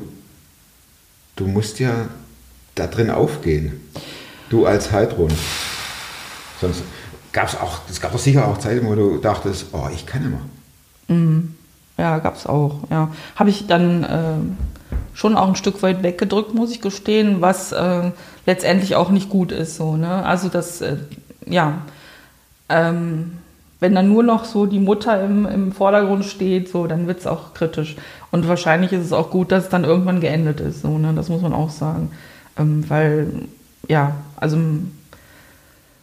du 1.36 1.48
musst 1.48 1.80
ja 1.80 2.08
da 2.76 2.88
drin 2.88 3.10
aufgehen. 3.10 3.82
Du 4.50 4.66
als 4.66 4.92
Heidrun. 4.94 5.32
Sonst 6.62 6.82
gab 7.34 7.50
es 7.50 7.56
auch, 7.56 7.82
es 7.90 8.00
gab 8.00 8.14
doch 8.14 8.20
sicher 8.20 8.48
auch 8.48 8.58
Zeiten, 8.58 8.88
wo 8.88 8.96
du 8.96 9.18
dachtest, 9.18 9.68
oh, 9.74 9.90
ich 9.94 10.06
kann 10.06 10.22
nicht 10.24 10.32
mehr. 10.32 10.40
Ja, 12.00 12.20
gab's 12.20 12.48
auch. 12.48 12.76
Ja, 12.90 13.10
habe 13.36 13.50
ich 13.50 13.68
dann 13.68 14.04
äh, 14.06 14.98
schon 15.14 15.36
auch 15.36 15.50
ein 15.50 15.56
Stück 15.56 15.84
weit 15.84 16.02
weggedrückt, 16.02 16.54
muss 16.54 16.72
ich 16.72 16.80
gestehen, 16.80 17.42
was 17.42 17.74
äh, 17.74 18.12
letztendlich 18.46 18.96
auch 18.96 19.10
nicht 19.10 19.30
gut 19.30 19.52
ist. 19.52 19.76
So, 19.76 19.98
ne? 19.98 20.24
Also 20.26 20.48
das, 20.48 20.80
äh, 20.80 20.96
ja, 21.46 21.80
ähm, 22.70 23.34
wenn 23.82 23.96
dann 23.96 24.08
nur 24.08 24.24
noch 24.24 24.46
so 24.46 24.66
die 24.66 24.80
Mutter 24.80 25.22
im, 25.24 25.46
im 25.46 25.72
Vordergrund 25.74 26.24
steht, 26.24 26.70
so, 26.70 26.88
dann 26.88 27.08
wird's 27.08 27.28
auch 27.28 27.54
kritisch. 27.54 27.98
Und 28.32 28.48
wahrscheinlich 28.48 28.94
ist 28.94 29.06
es 29.06 29.14
auch 29.14 29.30
gut, 29.30 29.52
dass 29.52 29.66
es 29.66 29.70
dann 29.70 29.84
irgendwann 29.84 30.22
geendet 30.22 30.62
ist. 30.62 30.82
So, 30.82 30.98
ne? 30.98 31.14
Das 31.14 31.28
muss 31.28 31.42
man 31.42 31.54
auch 31.54 31.70
sagen, 31.70 32.12
ähm, 32.58 32.90
weil 32.90 33.48
ja, 33.90 34.14
also 34.38 34.58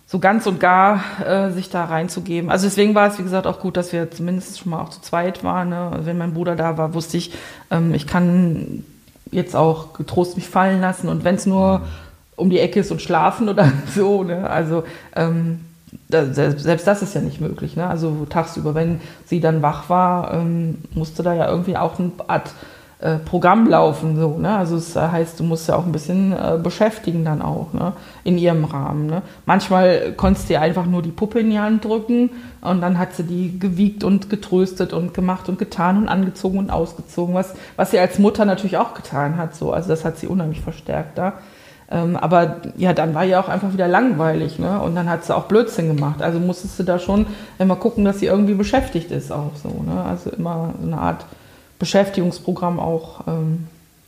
so 0.07 0.21
ganz 0.21 0.47
und 0.47 0.61
gar 0.61 1.01
äh, 1.27 1.51
sich 1.51 1.69
da 1.69 1.85
reinzugeben. 1.85 2.51
Also 2.51 2.67
deswegen 2.67 2.95
war 2.95 3.09
es, 3.09 3.19
wie 3.19 3.25
gesagt, 3.25 3.47
auch 3.47 3.59
gut, 3.59 3.77
dass 3.77 3.93
wir 3.93 4.11
zumindest 4.11 4.59
schon 4.59 4.71
mal 4.71 4.81
auch 4.81 4.91
zu 4.91 5.01
zweit 5.01 5.43
waren. 5.43 5.71
Ne? 5.71 5.91
Also 5.93 6.07
wenn 6.07 6.19
mein 6.19 6.35
Bruder 6.35 6.55
da 6.55 6.79
war, 6.79 6.95
wusste 6.95 7.17
ich, 7.17 7.33
ähm, 7.71 7.93
ich 7.93 8.07
kann 8.07 8.85
jetzt 9.33 9.57
auch 9.57 9.95
getrost 9.95 10.37
mich 10.37 10.49
fallen 10.49 10.81
lassen 10.81 11.09
und 11.09 11.25
wenn 11.25 11.35
es 11.35 11.47
nur 11.47 11.83
um 12.37 12.51
die 12.51 12.61
Ecke 12.61 12.81
ist 12.81 12.93
und 12.93 13.03
schlafen 13.03 13.49
oder 13.49 13.73
so. 13.95 14.23
Ne? 14.23 14.49
Also 14.49 14.85
ähm, 15.17 15.61
da, 16.09 16.27
selbst, 16.33 16.87
das 16.87 17.03
ist 17.03 17.15
ja 17.15 17.21
nicht 17.21 17.41
möglich. 17.41 17.75
Ne? 17.75 17.87
Also 17.87 18.27
tagsüber, 18.27 18.77
wenn 18.77 19.01
sie 19.25 19.41
dann 19.41 19.63
wach 19.63 19.89
war, 19.89 20.35
ähm, 20.35 20.79
musste 20.95 21.25
da 21.25 21.35
ja 21.35 21.49
irgendwie 21.49 21.77
auch 21.77 21.99
eine 21.99 22.13
Art 22.29 22.53
äh, 22.99 23.17
Programm 23.17 23.69
laufen. 23.69 24.17
So, 24.17 24.39
ne? 24.39 24.57
Also 24.57 24.77
es 24.77 24.97
heißt, 24.97 25.39
du 25.39 25.45
musst 25.45 25.69
ja 25.69 25.77
auch 25.77 25.85
ein 25.85 25.93
bisschen 25.93 26.33
äh, 26.33 26.59
beschäftigen 26.63 27.25
dann 27.27 27.43
auch 27.43 27.75
ne? 27.75 27.93
in 28.25 28.39
ihrem 28.39 28.65
Rahmen. 28.65 29.07
Ne? 29.07 29.23
Manchmal 29.45 30.15
konntest 30.17 30.49
du 30.49 30.55
ihr 30.55 30.63
einfach 30.63 30.87
nur 30.87 31.03
die 31.03 31.11
Puppe 31.11 31.41
in 31.41 31.51
die 31.51 31.59
Hand 31.59 31.85
drücken 31.85 32.31
und 32.63 32.81
dann 32.81 32.99
hat 32.99 33.15
sie 33.15 33.25
die 33.25 33.59
gewiegt 33.59 34.03
und 34.03 34.31
getröstet 34.31 34.95
und 34.95 35.13
gemacht 35.13 35.49
und 35.51 35.59
getan 35.59 35.99
und 35.99 36.09
angezogen 36.09 36.59
und 36.59 36.71
ausgezogen, 36.71 37.35
was, 37.35 37.55
was 37.77 37.91
sie 37.91 37.99
als 37.99 38.19
Mutter 38.19 38.47
natürlich 38.47 38.79
auch 38.79 38.95
getan 38.95 39.37
hat. 39.37 39.55
So. 39.55 39.73
Also 39.73 39.91
das 39.91 40.05
hat 40.07 40.17
sie 40.17 40.27
unheimlich 40.27 40.63
verstärkt 40.63 41.19
da. 41.19 41.35
Ähm, 41.91 42.17
aber 42.17 42.63
ja, 42.77 42.95
dann 42.95 43.15
war 43.15 43.25
ja 43.25 43.41
auch 43.41 43.49
einfach 43.49 43.73
wieder 43.73 43.87
langweilig, 43.87 44.59
ne? 44.59 44.81
Und 44.81 44.97
dann 44.97 45.09
hat 45.09 45.25
sie 45.25 45.37
auch 45.37 45.45
Blödsinn 45.45 45.95
gemacht. 45.95 46.21
Also 46.21 46.41
musstest 46.41 46.79
du 46.79 46.83
da 46.83 46.99
schon 46.99 47.27
immer 47.59 47.77
gucken, 47.77 48.05
dass 48.05 48.19
sie 48.19 48.27
irgendwie 48.27 48.55
beschäftigt 48.55 49.13
ist 49.13 49.31
auch 49.31 49.53
so, 49.63 49.69
ne? 49.69 50.03
Also 50.03 50.31
immer 50.31 50.75
so 50.81 50.87
eine 50.87 50.99
Art 50.99 51.27
Beschäftigungsprogramm 51.79 52.81
auch 52.81 53.27
ähm, 53.27 53.67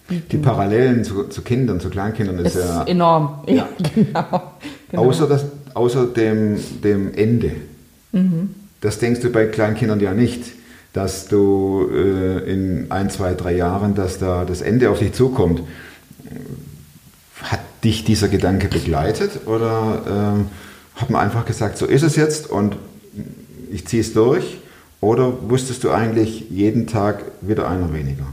bieten. 0.08 0.28
Die 0.30 0.38
Parallelen 0.38 1.04
zu, 1.04 1.24
zu 1.24 1.42
Kindern, 1.42 1.80
zu 1.80 1.90
Kleinkindern 1.90 2.38
ist, 2.38 2.56
ist 2.56 2.64
ja 2.64 2.84
enorm. 2.84 3.40
Ja, 3.46 3.68
genau. 3.94 4.52
genau. 4.90 5.02
Außer, 5.04 5.26
das, 5.26 5.44
außer 5.74 6.06
dem, 6.06 6.58
dem 6.82 7.14
Ende. 7.14 7.52
Mhm. 8.12 8.54
Das 8.80 8.98
denkst 8.98 9.20
du 9.20 9.30
bei 9.30 9.46
Kleinkindern 9.46 10.00
ja 10.00 10.14
nicht, 10.14 10.44
dass 10.92 11.28
du 11.28 11.88
äh, 11.92 12.50
in 12.50 12.90
ein, 12.90 13.10
zwei, 13.10 13.34
drei 13.34 13.54
Jahren, 13.54 13.94
dass 13.94 14.18
da 14.18 14.44
das 14.44 14.62
Ende 14.62 14.90
auf 14.90 14.98
dich 14.98 15.12
zukommt. 15.12 15.62
Hat 17.42 17.60
dich 17.84 18.04
dieser 18.04 18.28
Gedanke 18.28 18.68
begleitet 18.68 19.46
oder 19.46 20.02
ähm, 20.08 20.46
hat 20.96 21.10
man 21.10 21.20
einfach 21.20 21.44
gesagt, 21.44 21.78
so 21.78 21.86
ist 21.86 22.02
es 22.02 22.16
jetzt 22.16 22.50
und 22.50 22.76
ich 23.70 23.86
ziehe 23.86 24.02
es 24.02 24.12
durch? 24.12 24.58
Oder 25.00 25.32
wusstest 25.48 25.84
du 25.84 25.90
eigentlich 25.90 26.50
jeden 26.50 26.86
Tag 26.86 27.24
wieder 27.40 27.68
einer 27.68 27.92
weniger? 27.92 28.26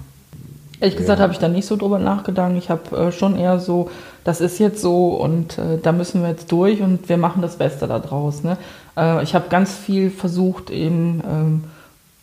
Ehrlich 0.79 0.97
gesagt 0.97 1.21
habe 1.21 1.31
ich 1.31 1.39
da 1.39 1.47
nicht 1.47 1.67
so 1.67 1.77
drüber 1.77 1.99
nachgedacht. 1.99 2.51
Ich 2.57 2.69
habe 2.69 2.97
äh, 2.97 3.11
schon 3.11 3.37
eher 3.37 3.59
so, 3.59 3.89
das 4.23 4.41
ist 4.41 4.59
jetzt 4.59 4.81
so 4.81 5.15
und 5.15 5.57
äh, 5.57 5.77
da 5.81 5.91
müssen 5.91 6.21
wir 6.21 6.29
jetzt 6.29 6.51
durch 6.51 6.81
und 6.81 7.07
wir 7.07 7.17
machen 7.17 7.41
das 7.41 7.55
Beste 7.57 7.87
daraus. 7.87 8.43
Ne? 8.43 8.57
Äh, 8.97 9.23
ich 9.23 9.35
habe 9.35 9.45
ganz 9.49 9.73
viel 9.73 10.09
versucht, 10.09 10.69
eben 10.71 11.23
ähm, 11.29 11.63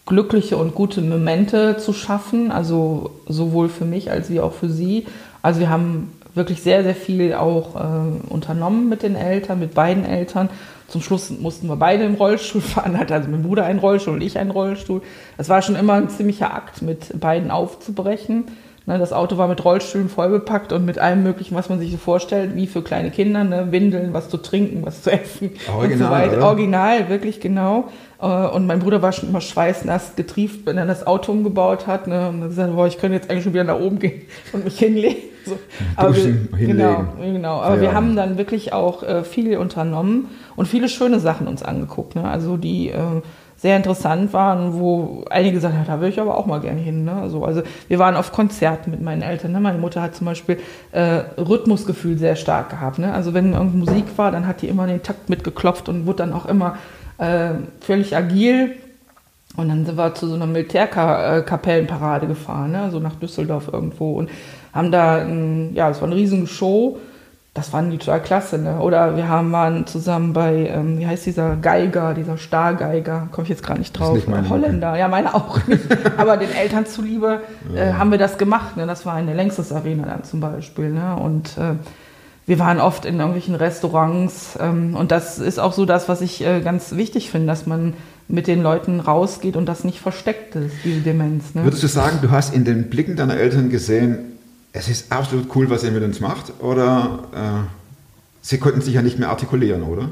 glückliche 0.07 0.57
und 0.59 0.74
gute 0.74 1.00
Momente 1.00 1.76
zu 1.78 1.92
schaffen, 1.92 2.50
also 2.50 3.11
sowohl 3.26 3.68
für 3.68 3.84
mich 3.84 4.11
als 4.11 4.28
wie 4.28 4.40
auch 4.40 4.53
für 4.53 4.68
sie. 4.68 5.07
Also 5.40 5.61
wir 5.61 5.70
haben 5.70 6.12
wirklich 6.35 6.62
sehr, 6.62 6.83
sehr 6.83 6.95
viel 6.95 7.35
auch 7.35 7.76
äh, 7.76 8.33
unternommen 8.33 8.89
mit 8.89 9.03
den 9.03 9.16
Eltern, 9.16 9.59
mit 9.59 9.74
beiden 9.74 10.05
Eltern. 10.05 10.49
Zum 10.89 11.01
Schluss 11.01 11.30
mussten 11.30 11.68
wir 11.68 11.76
beide 11.76 12.05
im 12.05 12.14
Rollstuhl 12.14 12.61
fahren, 12.61 12.99
hatte 12.99 13.14
also 13.14 13.30
mein 13.30 13.43
Bruder 13.43 13.64
einen 13.64 13.78
Rollstuhl 13.78 14.14
und 14.14 14.22
ich 14.22 14.39
einen 14.39 14.51
Rollstuhl. 14.51 15.03
Das 15.37 15.49
war 15.49 15.62
schon 15.62 15.76
immer 15.76 15.95
ein 15.95 16.09
ziemlicher 16.09 16.55
Akt, 16.55 16.83
mit 16.83 17.18
beiden 17.20 17.51
aufzubrechen. 17.51 18.45
Ne, 18.85 18.99
das 18.99 19.12
Auto 19.12 19.39
war 19.39 19.47
mit 19.47 19.64
Rollstühlen 19.64 20.09
vollbepackt 20.09 20.72
und 20.72 20.85
mit 20.85 20.99
allem 20.99 21.22
Möglichen, 21.22 21.55
was 21.55 21.68
man 21.68 21.78
sich 21.78 21.93
so 21.93 21.99
vorstellt, 21.99 22.57
wie 22.57 22.66
für 22.66 22.83
kleine 22.83 23.12
Kinder, 23.12 23.45
ne? 23.45 23.70
Windeln, 23.70 24.12
was 24.12 24.28
zu 24.28 24.39
trinken, 24.39 24.85
was 24.85 25.03
zu 25.03 25.12
essen 25.12 25.53
Original, 25.72 25.93
und 25.93 25.99
so 25.99 26.11
weiter. 26.11 26.45
Original, 26.45 27.09
wirklich 27.09 27.41
genau. 27.41 27.85
Äh, 28.23 28.27
Und 28.27 28.66
mein 28.66 28.79
Bruder 28.79 29.03
war 29.03 29.12
schon 29.12 29.29
immer 29.29 29.41
schweißnass 29.41 30.14
getrieft, 30.16 30.64
wenn 30.64 30.79
er 30.79 30.87
das 30.87 31.07
Auto 31.07 31.33
umgebaut 31.33 31.87
hat. 31.87 32.07
Ne? 32.07 32.29
Und 32.29 32.41
hat 32.43 32.49
gesagt, 32.51 32.75
boah, 32.75 32.87
ich 32.87 32.99
könnte 32.99 33.16
jetzt 33.16 33.31
eigentlich 33.31 33.45
schon 33.45 33.53
wieder 33.55 33.64
nach 33.64 33.81
oben 33.81 33.99
gehen 33.99 34.23
und 34.53 34.64
mich 34.64 34.79
hinlegen. 34.79 35.16
So. 35.45 35.59
Aber 35.97 36.14
wir, 36.14 36.23
hinlegen. 36.23 36.66
genau, 36.79 37.05
genau. 37.20 37.61
Aber 37.61 37.81
wir 37.81 37.89
Ja. 37.89 37.95
haben 37.95 38.14
dann 38.14 38.39
wirklich 38.39 38.73
auch 38.73 39.03
äh, 39.03 39.25
viel 39.25 39.57
unternommen 39.59 40.29
und 40.55 40.68
viele 40.68 40.89
schöne 40.89 41.18
Sachen 41.18 41.49
uns 41.49 41.62
angeguckt. 41.64 42.14
Ne? 42.14 42.25
Also 42.29 42.57
die 42.57 42.91
äh, 42.91 42.99
sehr 43.57 43.77
interessant 43.77 44.33
waren, 44.33 44.75
wo 44.75 45.25
einige 45.31 45.55
gesagt 45.55 45.75
haben, 45.75 45.85
da 45.87 46.01
will 46.01 46.09
ich 46.09 46.20
aber 46.20 46.37
auch 46.37 46.47
mal 46.47 46.61
gerne 46.61 46.81
hin. 46.81 47.05
Ne? 47.05 47.12
Also, 47.12 47.45
also 47.45 47.62
wir 47.89 47.99
waren 47.99 48.14
auf 48.16 48.31
Konzerten 48.33 48.91
mit 48.93 49.01
meinen 49.03 49.23
Eltern. 49.23 49.51
Ne? 49.53 49.59
Meine 49.61 49.79
Mutter 49.79 50.01
hat 50.03 50.14
zum 50.14 50.27
Beispiel 50.27 50.59
äh, 50.93 51.23
Rhythmusgefühl 51.41 52.18
sehr 52.18 52.37
stark 52.37 52.70
gehabt. 52.70 52.99
Ne? 53.01 53.12
Also 53.12 53.35
wenn 53.35 53.53
irgendeine 53.53 53.79
Musik 53.85 54.05
war, 54.16 54.31
dann 54.31 54.47
hat 54.47 54.62
die 54.62 54.68
immer 54.68 54.87
den 54.87 55.03
Takt 55.03 55.29
mitgeklopft 55.29 55.89
und 55.89 56.07
wurde 56.07 56.18
dann 56.18 56.33
auch 56.33 56.47
immer 56.47 56.77
äh, 57.23 57.55
völlig 57.81 58.16
agil. 58.16 58.73
Und 59.57 59.68
dann 59.68 59.85
sind 59.85 59.99
wir 59.99 60.14
zu 60.14 60.29
so 60.29 60.35
einer 60.35 60.47
Militärkapellenparade 60.47 62.27
gefahren, 62.27 62.73
ne? 62.73 62.91
so 62.91 62.99
nach 63.01 63.14
Düsseldorf 63.16 63.68
irgendwo 63.70 64.14
und 64.14 64.31
haben 64.73 64.91
da, 64.91 65.18
ein, 65.18 65.75
ja, 65.75 65.91
es 65.91 66.01
war 66.01 66.09
eine 66.09 66.16
riesige 66.16 66.47
Show. 66.47 66.99
Das 67.53 67.68
fanden 67.68 67.91
die 67.91 67.99
total 67.99 68.23
klasse. 68.23 68.57
Ne? 68.57 68.81
Oder 68.81 69.14
wir 69.14 69.29
haben 69.29 69.53
waren 69.53 69.87
zusammen 69.87 70.33
bei, 70.33 70.68
ähm, 70.68 70.99
wie 70.99 71.07
heißt 71.07 71.27
dieser 71.27 71.57
Geiger, 71.57 72.14
dieser 72.14 72.39
Stargeiger, 72.39 73.29
komme 73.31 73.43
ich 73.43 73.51
jetzt 73.51 73.62
gerade 73.62 73.79
nicht 73.79 73.93
drauf. 73.93 74.27
nicht 74.27 74.49
Holländer, 74.49 74.97
ja, 74.97 75.07
meine 75.09 75.35
auch 75.35 75.66
nicht. 75.66 75.85
Aber 76.16 76.39
den 76.39 76.51
Eltern 76.51 76.87
zuliebe 76.87 77.43
äh, 77.77 77.93
haben 77.93 78.11
wir 78.11 78.16
das 78.16 78.39
gemacht. 78.39 78.79
Ne? 78.79 78.87
Das 78.87 79.05
war 79.05 79.20
in 79.20 79.27
der 79.27 79.35
Längstes 79.35 79.70
Arena 79.70 80.07
dann 80.07 80.25
zum 80.25 80.41
Beispiel. 80.41 80.89
Ne? 80.93 81.14
Und 81.14 81.59
äh, 81.59 81.75
wir 82.47 82.59
waren 82.59 82.80
oft 82.80 83.05
in 83.05 83.16
irgendwelchen 83.16 83.55
Restaurants. 83.55 84.59
Ähm, 84.61 84.97
und 84.97 85.11
das 85.12 85.38
ist 85.38 85.59
auch 85.59 85.72
so 85.72 85.84
das, 85.84 86.09
was 86.09 86.20
ich 86.20 86.45
äh, 86.45 86.61
ganz 86.61 86.93
wichtig 86.93 87.30
finde, 87.30 87.47
dass 87.49 87.66
man 87.66 87.95
mit 88.28 88.47
den 88.47 88.62
Leuten 88.62 89.01
rausgeht 89.01 89.57
und 89.57 89.66
das 89.66 89.84
nicht 89.84 90.01
versteckt 90.01 90.55
ist, 90.57 90.74
diese 90.84 91.01
Demenz. 91.01 91.55
Ne? 91.55 91.64
Würdest 91.64 91.82
du 91.82 91.86
sagen, 91.88 92.18
du 92.22 92.30
hast 92.30 92.55
in 92.55 92.64
den 92.64 92.88
Blicken 92.88 93.16
deiner 93.16 93.36
Eltern 93.36 93.68
gesehen, 93.68 94.18
es 94.72 94.88
ist 94.88 95.12
absolut 95.12 95.55
cool, 95.55 95.68
was 95.70 95.84
ihr 95.84 95.90
mit 95.90 96.03
uns 96.03 96.20
macht? 96.20 96.53
Oder 96.61 97.18
äh, 97.34 97.38
sie 98.40 98.59
konnten 98.59 98.80
sich 98.80 98.95
ja 98.95 99.03
nicht 99.03 99.18
mehr 99.18 99.28
artikulieren, 99.28 99.82
oder? 99.82 100.09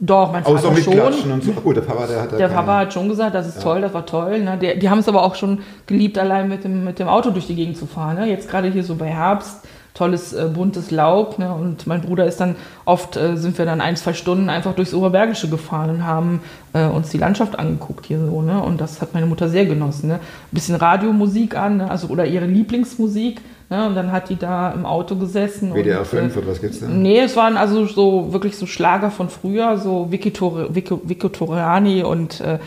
Doch, 0.00 0.32
mein 0.32 0.44
Außer 0.44 0.58
Vater 0.58 0.74
mit 0.74 0.84
schon. 0.84 0.94
Klatschen 0.94 1.32
und 1.32 1.44
so. 1.44 1.52
Gut, 1.52 1.76
der 1.76 1.82
Papa, 1.82 2.06
der 2.06 2.22
hat 2.22 2.32
ja 2.32 2.38
Der 2.38 2.48
keine- 2.48 2.60
Papa 2.60 2.78
hat 2.80 2.92
schon 2.92 3.08
gesagt, 3.08 3.34
das 3.34 3.46
ist 3.46 3.62
toll, 3.62 3.80
das 3.80 3.94
war 3.94 4.04
toll. 4.04 4.40
Ne? 4.42 4.58
Der, 4.58 4.74
die 4.74 4.90
haben 4.90 4.98
es 4.98 5.08
aber 5.08 5.22
auch 5.22 5.36
schon 5.36 5.60
geliebt, 5.86 6.18
allein 6.18 6.48
mit 6.48 6.64
dem, 6.64 6.84
mit 6.84 6.98
dem 6.98 7.06
Auto 7.06 7.30
durch 7.30 7.46
die 7.46 7.54
Gegend 7.54 7.76
zu 7.76 7.86
fahren. 7.86 8.16
Ne? 8.16 8.28
Jetzt 8.28 8.50
gerade 8.50 8.68
hier 8.70 8.82
so 8.82 8.96
bei 8.96 9.06
Herbst, 9.06 9.60
tolles 9.94 10.32
äh, 10.32 10.50
buntes 10.52 10.90
Laub. 10.90 11.38
Ne? 11.38 11.52
Und 11.52 11.86
mein 11.86 12.02
Bruder 12.02 12.26
ist 12.26 12.40
dann, 12.40 12.56
oft 12.84 13.16
äh, 13.16 13.36
sind 13.36 13.56
wir 13.56 13.64
dann 13.64 13.80
ein, 13.80 13.96
zwei 13.96 14.12
Stunden 14.12 14.50
einfach 14.50 14.74
durchs 14.74 14.92
Oberbergische 14.92 15.48
gefahren 15.48 15.90
und 15.90 16.04
haben 16.04 16.42
äh, 16.72 16.84
uns 16.84 17.10
die 17.10 17.18
Landschaft 17.18 17.58
angeguckt 17.58 18.06
hier 18.06 18.18
so. 18.18 18.42
Ne? 18.42 18.60
Und 18.60 18.80
das 18.80 19.00
hat 19.00 19.14
meine 19.14 19.26
Mutter 19.26 19.48
sehr 19.48 19.66
genossen. 19.66 20.08
Ne? 20.08 20.14
Ein 20.14 20.20
bisschen 20.50 20.74
Radiomusik 20.74 21.56
an, 21.56 21.78
ne? 21.78 21.90
also, 21.90 22.08
oder 22.08 22.26
ihre 22.26 22.46
Lieblingsmusik. 22.46 23.40
Ne? 23.70 23.86
Und 23.86 23.94
dann 23.94 24.10
hat 24.10 24.28
die 24.28 24.36
da 24.36 24.72
im 24.72 24.84
Auto 24.84 25.14
gesessen. 25.14 25.72
WDR 25.72 26.00
und, 26.00 26.06
5 26.06 26.34
äh, 26.34 26.38
oder 26.38 26.48
was 26.48 26.60
gibt's 26.60 26.80
da? 26.80 26.86
Nee, 26.88 27.20
es 27.20 27.36
waren 27.36 27.56
also 27.56 27.86
so 27.86 28.32
wirklich 28.32 28.56
so 28.56 28.66
Schlager 28.66 29.12
von 29.12 29.28
früher, 29.28 29.78
so 29.78 30.10
Vicky, 30.10 30.32
Tor 30.32 30.74
Vicky, 30.74 30.98
Vicky 31.04 31.28
Torani 31.30 32.02
und 32.02 32.40
äh, 32.40 32.58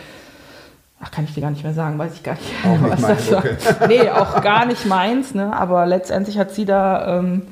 ach, 1.02 1.12
kann 1.12 1.26
ich 1.26 1.34
dir 1.34 1.42
gar 1.42 1.52
nicht 1.52 1.64
mehr 1.64 1.74
sagen, 1.74 1.98
weiß 1.98 2.14
ich 2.14 2.24
gar 2.24 2.34
nicht, 2.34 2.52
Auch 2.66 2.78
nicht 2.82 2.92
was 2.92 3.02
mein, 3.02 3.16
das 3.18 3.32
war. 3.32 3.38
okay. 3.40 3.56
Nee, 3.88 4.10
auch 4.10 4.42
gar 4.42 4.66
nicht 4.66 4.86
meins, 4.86 5.34
ne? 5.36 5.54
Aber 5.54 5.86
letztendlich 5.86 6.38
hat 6.38 6.52
sie 6.52 6.66
da, 6.66 7.20
ähm, 7.20 7.44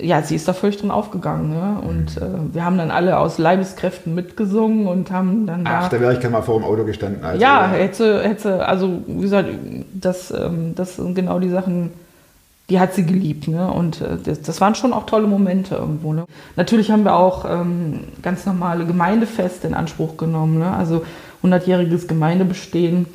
ja, 0.00 0.22
sie 0.22 0.34
ist 0.34 0.48
da 0.48 0.52
völlig 0.54 0.76
drin 0.78 0.90
aufgegangen, 0.90 1.50
ne? 1.50 1.78
Und 1.86 2.16
äh, 2.16 2.52
wir 2.52 2.64
haben 2.64 2.78
dann 2.78 2.90
alle 2.90 3.18
aus 3.18 3.38
Leibeskräften 3.38 4.14
mitgesungen 4.14 4.86
und 4.86 5.10
haben 5.10 5.46
dann 5.46 5.64
Ach, 5.66 5.88
da. 5.88 5.96
da 5.96 6.00
wäre 6.02 6.12
ich 6.14 6.20
gerne 6.20 6.36
mal 6.36 6.42
vor 6.42 6.58
dem 6.60 6.64
Auto 6.64 6.84
gestanden. 6.84 7.24
Also, 7.24 7.40
Ja, 7.40 7.68
hätte, 7.68 8.22
hätte, 8.22 8.66
also 8.66 9.02
wie 9.06 9.22
gesagt, 9.22 9.48
das, 9.92 10.30
ähm, 10.32 10.74
das 10.74 10.96
sind 10.96 11.14
genau 11.14 11.38
die 11.38 11.50
Sachen, 11.50 11.92
die 12.70 12.80
hat 12.80 12.94
sie 12.94 13.04
geliebt. 13.04 13.46
Ne? 13.46 13.70
Und 13.70 14.00
äh, 14.00 14.16
das, 14.24 14.40
das 14.40 14.60
waren 14.60 14.74
schon 14.74 14.92
auch 14.92 15.04
tolle 15.06 15.26
Momente 15.26 15.74
irgendwo. 15.74 16.12
Ne? 16.12 16.24
Natürlich 16.56 16.90
haben 16.90 17.04
wir 17.04 17.14
auch 17.14 17.44
ähm, 17.48 18.00
ganz 18.22 18.46
normale 18.46 18.86
Gemeindefeste 18.86 19.66
in 19.66 19.74
Anspruch 19.74 20.16
genommen. 20.16 20.58
Ne? 20.58 20.74
Also 20.74 21.04
100-jähriges 21.44 22.06
Gemeindebestehen. 22.08 23.06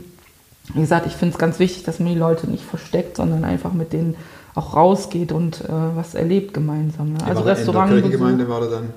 Wie 0.74 0.82
gesagt, 0.82 1.08
ich 1.08 1.14
finde 1.14 1.34
es 1.34 1.40
ganz 1.40 1.60
wichtig, 1.60 1.84
dass 1.84 2.00
man 2.00 2.14
die 2.14 2.20
Leute 2.20 2.50
nicht 2.50 2.64
versteckt, 2.64 3.18
sondern 3.18 3.44
einfach 3.44 3.74
mit 3.74 3.92
denen 3.92 4.16
auch 4.56 4.76
rausgeht 4.76 5.32
und 5.32 5.62
äh, 5.62 5.68
was 5.96 6.16
erlebt 6.16 6.54
gemeinsam. 6.54 7.14
Ne? 7.14 7.20
Ihr 7.22 7.28
Also 7.28 7.44
der 7.44 7.58
Restaurantbesuch. 7.58 8.10
Kirchengemeinde 8.10 8.50
war 8.50 8.62
da 8.62 8.68
dann. 8.68 8.94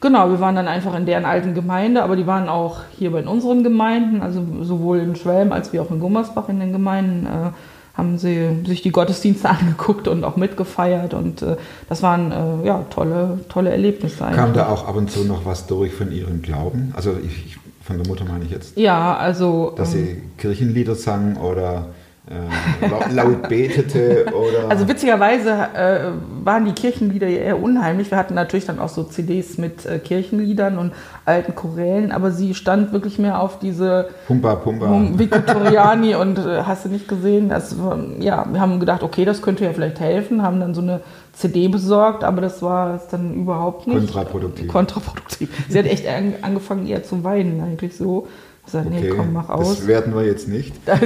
Genau, 0.00 0.30
wir 0.30 0.40
waren 0.40 0.56
dann 0.56 0.66
einfach 0.66 0.96
in 0.96 1.06
deren 1.06 1.24
alten 1.24 1.54
Gemeinde, 1.54 2.02
aber 2.02 2.16
die 2.16 2.26
waren 2.26 2.48
auch 2.48 2.80
hier 2.98 3.12
bei 3.12 3.24
unseren 3.24 3.62
Gemeinden, 3.62 4.20
also 4.20 4.42
sowohl 4.62 4.98
in 4.98 5.14
Schwelm 5.14 5.52
als 5.52 5.72
wie 5.72 5.78
auch 5.78 5.92
in 5.92 6.00
Gummersbach 6.00 6.48
in 6.48 6.58
den 6.58 6.72
Gemeinden, 6.72 7.26
äh, 7.26 7.50
haben 7.96 8.18
sie 8.18 8.64
sich 8.66 8.82
die 8.82 8.90
Gottesdienste 8.90 9.48
angeguckt 9.50 10.08
und 10.08 10.24
auch 10.24 10.36
mitgefeiert 10.36 11.14
und 11.14 11.42
äh, 11.42 11.56
das 11.88 12.02
waren 12.02 12.32
äh, 12.32 12.66
ja 12.66 12.84
tolle, 12.90 13.40
tolle 13.48 13.70
Erlebnisse 13.70 14.24
eigentlich. 14.24 14.38
Kam 14.38 14.54
da 14.54 14.68
auch 14.68 14.88
ab 14.88 14.96
und 14.96 15.08
zu 15.08 15.24
noch 15.24 15.44
was 15.44 15.68
durch 15.68 15.92
von 15.92 16.10
ihrem 16.10 16.42
Glauben? 16.42 16.92
Also 16.96 17.14
ich, 17.24 17.46
ich, 17.46 17.58
von 17.82 17.98
der 17.98 18.06
Mutter 18.06 18.24
meine 18.24 18.44
ich 18.44 18.50
jetzt, 18.50 18.76
Ja, 18.78 19.16
also 19.16 19.72
dass 19.76 19.94
ähm, 19.94 20.00
sie 20.00 20.22
Kirchenlieder 20.38 20.94
sang 20.94 21.36
oder 21.36 21.88
äh, 22.30 22.86
laut, 22.86 23.12
laut 23.12 23.48
betete 23.48 24.26
oder... 24.32 24.68
Also 24.70 24.86
witzigerweise 24.86 25.50
äh, 25.50 26.12
waren 26.44 26.64
die 26.64 26.72
Kirchenlieder 26.72 27.26
ja 27.26 27.40
eher 27.40 27.62
unheimlich. 27.62 28.12
Wir 28.12 28.18
hatten 28.18 28.34
natürlich 28.34 28.64
dann 28.64 28.78
auch 28.78 28.88
so 28.88 29.02
CDs 29.02 29.58
mit 29.58 29.84
äh, 29.84 29.98
Kirchenliedern 29.98 30.78
und 30.78 30.92
alten 31.24 31.56
Chorälen, 31.56 32.12
aber 32.12 32.30
sie 32.30 32.54
stand 32.54 32.92
wirklich 32.92 33.18
mehr 33.18 33.40
auf 33.40 33.58
diese 33.58 34.08
Pumpa, 34.28 34.54
Pumpa. 34.54 34.86
um 34.86 35.18
Victoriani 35.18 36.14
und 36.14 36.38
äh, 36.38 36.62
hast 36.62 36.84
du 36.84 36.90
nicht 36.90 37.08
gesehen? 37.08 37.48
Das, 37.48 37.74
ja, 38.20 38.46
wir 38.50 38.60
haben 38.60 38.78
gedacht, 38.78 39.02
okay, 39.02 39.24
das 39.24 39.42
könnte 39.42 39.64
ja 39.64 39.72
vielleicht 39.72 39.98
helfen, 39.98 40.42
haben 40.42 40.60
dann 40.60 40.74
so 40.74 40.80
eine 40.80 41.00
CD 41.32 41.68
besorgt, 41.68 42.24
aber 42.24 42.40
das 42.40 42.62
war 42.62 42.94
es 42.96 43.08
dann 43.08 43.34
überhaupt 43.34 43.86
nicht. 43.86 43.98
Kontraproduktiv. 43.98 44.68
Kontraproduktiv. 44.68 45.48
Sie 45.68 45.78
hat 45.78 45.86
echt 45.86 46.06
an, 46.06 46.34
angefangen 46.42 46.86
eher 46.86 47.02
zu 47.02 47.24
weinen 47.24 47.60
eigentlich 47.60 47.96
so. 47.96 48.28
Ich 48.64 48.72
sagte, 48.72 48.90
nee, 48.90 48.98
Okay, 48.98 49.12
komm, 49.16 49.32
mach 49.32 49.48
aus. 49.48 49.78
das 49.78 49.86
werden 49.88 50.14
wir 50.14 50.24
jetzt 50.24 50.46
nicht. 50.46 50.72
Das, 50.86 51.00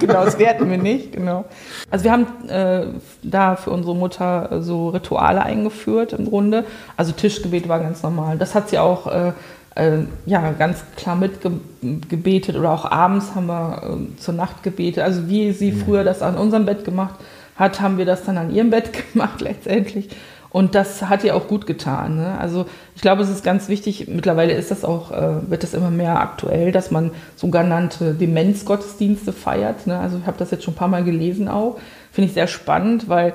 genau, 0.00 0.24
das 0.24 0.38
werten 0.38 0.68
wir 0.68 0.78
nicht, 0.78 1.12
genau. 1.12 1.44
Also 1.90 2.04
wir 2.04 2.12
haben 2.12 2.26
äh, 2.48 2.86
da 3.22 3.54
für 3.56 3.70
unsere 3.70 3.94
Mutter 3.94 4.50
äh, 4.50 4.62
so 4.62 4.88
Rituale 4.88 5.42
eingeführt 5.42 6.12
im 6.12 6.24
Grunde. 6.28 6.64
Also 6.96 7.12
Tischgebet 7.12 7.68
war 7.68 7.78
ganz 7.78 8.02
normal. 8.02 8.36
Das 8.38 8.54
hat 8.56 8.70
sie 8.70 8.78
auch 8.78 9.06
äh, 9.06 9.32
äh, 9.76 9.98
ja, 10.26 10.50
ganz 10.52 10.82
klar 10.96 11.14
mitgebetet 11.16 12.56
oder 12.56 12.72
auch 12.72 12.90
abends 12.90 13.34
haben 13.34 13.46
wir 13.46 13.82
äh, 13.84 14.18
zur 14.18 14.34
Nacht 14.34 14.62
gebetet. 14.62 15.04
Also 15.04 15.28
wie 15.28 15.52
sie 15.52 15.72
früher 15.72 16.02
das 16.04 16.20
an 16.20 16.36
unserem 16.36 16.66
Bett 16.66 16.84
gemacht 16.84 17.14
hat, 17.14 17.20
haben 17.58 17.98
wir 17.98 18.04
das 18.04 18.24
dann 18.24 18.38
an 18.38 18.54
ihrem 18.54 18.70
Bett 18.70 18.90
gemacht 19.12 19.40
letztendlich. 19.40 20.08
Und 20.52 20.74
das 20.74 21.02
hat 21.02 21.24
ihr 21.24 21.34
auch 21.34 21.48
gut 21.48 21.66
getan. 21.66 22.16
Ne? 22.16 22.38
Also 22.38 22.66
ich 22.94 23.00
glaube, 23.00 23.22
es 23.22 23.30
ist 23.30 23.42
ganz 23.42 23.68
wichtig, 23.68 24.06
mittlerweile 24.08 24.52
ist 24.52 24.70
das 24.70 24.84
auch, 24.84 25.10
äh, 25.10 25.50
wird 25.50 25.62
das 25.62 25.72
immer 25.72 25.90
mehr 25.90 26.20
aktuell, 26.20 26.72
dass 26.72 26.90
man 26.90 27.10
sogenannte 27.36 28.12
Demenzgottesdienste 28.12 29.32
feiert. 29.32 29.86
Ne? 29.86 29.98
Also 29.98 30.18
ich 30.18 30.26
habe 30.26 30.36
das 30.38 30.50
jetzt 30.50 30.64
schon 30.64 30.74
ein 30.74 30.76
paar 30.76 30.88
Mal 30.88 31.04
gelesen 31.04 31.48
auch. 31.48 31.78
Finde 32.10 32.28
ich 32.28 32.34
sehr 32.34 32.48
spannend, 32.48 33.08
weil 33.08 33.32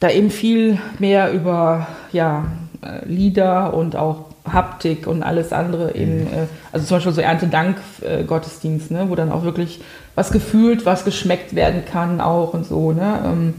da 0.00 0.10
eben 0.10 0.30
viel 0.30 0.78
mehr 0.98 1.32
über 1.32 1.86
ja, 2.10 2.46
äh, 2.82 3.06
Lieder 3.06 3.72
und 3.72 3.94
auch 3.94 4.33
Haptik 4.50 5.06
und 5.06 5.22
alles 5.22 5.52
andere 5.52 5.94
eben, 5.94 6.26
äh, 6.26 6.46
also 6.72 6.86
zum 6.86 6.98
Beispiel 6.98 7.12
so 7.12 7.20
Erntedank-Gottesdienst, 7.20 8.90
ne? 8.90 9.06
wo 9.08 9.14
dann 9.14 9.32
auch 9.32 9.42
wirklich 9.42 9.80
was 10.14 10.30
gefühlt, 10.30 10.84
was 10.84 11.04
geschmeckt 11.04 11.54
werden 11.54 11.84
kann 11.90 12.20
auch 12.20 12.52
und 12.52 12.66
so. 12.66 12.92
Ne? 12.92 13.20
Ähm, 13.24 13.54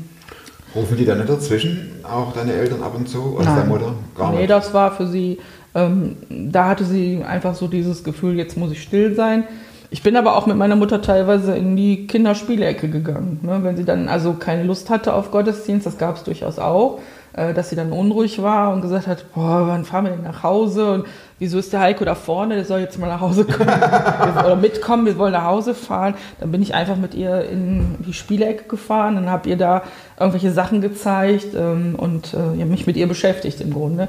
Rufen 0.75 0.97
die 0.97 1.05
da 1.05 1.15
nicht 1.15 1.29
dazwischen, 1.29 1.91
auch 2.03 2.33
deine 2.33 2.53
Eltern 2.53 2.83
ab 2.83 2.93
und 2.95 3.09
zu? 3.09 3.35
Oder 3.35 3.45
deine 3.45 3.65
Mutter? 3.65 3.93
Gar 4.15 4.31
nee, 4.31 4.39
nicht. 4.39 4.49
das 4.49 4.73
war 4.73 4.91
für 4.91 5.07
sie, 5.07 5.39
ähm, 5.73 6.17
da 6.29 6.67
hatte 6.67 6.83
sie 6.83 7.23
einfach 7.23 7.55
so 7.55 7.67
dieses 7.67 8.03
Gefühl, 8.03 8.35
jetzt 8.35 8.57
muss 8.57 8.71
ich 8.71 8.81
still 8.81 9.15
sein. 9.15 9.45
Ich 9.89 10.03
bin 10.03 10.17
aber 10.17 10.35
auch 10.35 10.45
mit 10.45 10.57
meiner 10.57 10.75
Mutter 10.75 11.01
teilweise 11.01 11.55
in 11.55 11.75
die 11.75 12.07
Kinderspielecke 12.07 12.89
gegangen. 12.89 13.39
Ne? 13.41 13.59
Wenn 13.61 13.77
sie 13.77 13.85
dann 13.85 14.09
also 14.09 14.33
keine 14.33 14.63
Lust 14.63 14.89
hatte 14.89 15.13
auf 15.13 15.31
Gottesdienst, 15.31 15.85
das 15.85 15.97
gab 15.97 16.17
es 16.17 16.23
durchaus 16.23 16.59
auch, 16.59 16.99
dass 17.35 17.69
sie 17.69 17.75
dann 17.75 17.91
unruhig 17.91 18.41
war 18.41 18.73
und 18.73 18.81
gesagt 18.81 19.07
hat, 19.07 19.33
boah, 19.33 19.67
wann 19.67 19.83
fahren 19.83 20.05
wir 20.05 20.11
denn 20.11 20.23
nach 20.23 20.41
Hause? 20.43 20.93
Und 20.93 21.05
wieso 21.37 21.59
ist 21.59 21.73
der 21.73 21.81
Heiko 21.81 22.05
da 22.05 22.15
vorne? 22.15 22.55
Der 22.55 22.63
soll 22.63 22.79
jetzt 22.79 22.97
mal 22.97 23.07
nach 23.07 23.19
Hause 23.19 23.43
kommen 23.43 23.69
oder 23.69 24.55
mitkommen, 24.55 25.05
wir 25.05 25.17
wollen 25.17 25.33
nach 25.33 25.43
Hause 25.43 25.75
fahren. 25.75 26.15
Dann 26.39 26.51
bin 26.51 26.61
ich 26.61 26.73
einfach 26.73 26.95
mit 26.95 27.13
ihr 27.13 27.49
in 27.49 27.95
die 28.05 28.13
Spielecke 28.13 28.63
gefahren 28.69 29.17
und 29.17 29.29
habe 29.29 29.49
ihr 29.49 29.57
da 29.57 29.83
irgendwelche 30.17 30.51
Sachen 30.51 30.79
gezeigt 30.79 31.47
ähm, 31.55 31.95
und 31.97 32.33
äh, 32.33 32.57
ja, 32.57 32.65
mich 32.65 32.87
mit 32.87 32.95
ihr 32.95 33.07
beschäftigt 33.07 33.59
im 33.59 33.73
Grunde. 33.73 34.07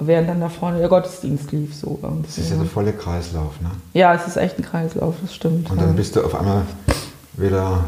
Während 0.00 0.28
dann 0.28 0.40
da 0.40 0.48
vorne 0.48 0.78
der 0.78 0.88
Gottesdienst 0.88 1.50
lief. 1.50 1.74
So 1.74 1.98
irgendwie. 2.00 2.26
Das 2.26 2.38
ist 2.38 2.50
ja 2.50 2.56
der 2.56 2.66
volle 2.66 2.92
Kreislauf. 2.92 3.60
Ne? 3.60 3.70
Ja, 3.94 4.14
es 4.14 4.28
ist 4.28 4.36
echt 4.36 4.56
ein 4.56 4.64
Kreislauf, 4.64 5.16
das 5.20 5.34
stimmt. 5.34 5.68
Und 5.68 5.80
dann 5.80 5.96
bist 5.96 6.14
du 6.14 6.22
auf 6.22 6.36
einmal 6.36 6.62
wieder 7.32 7.84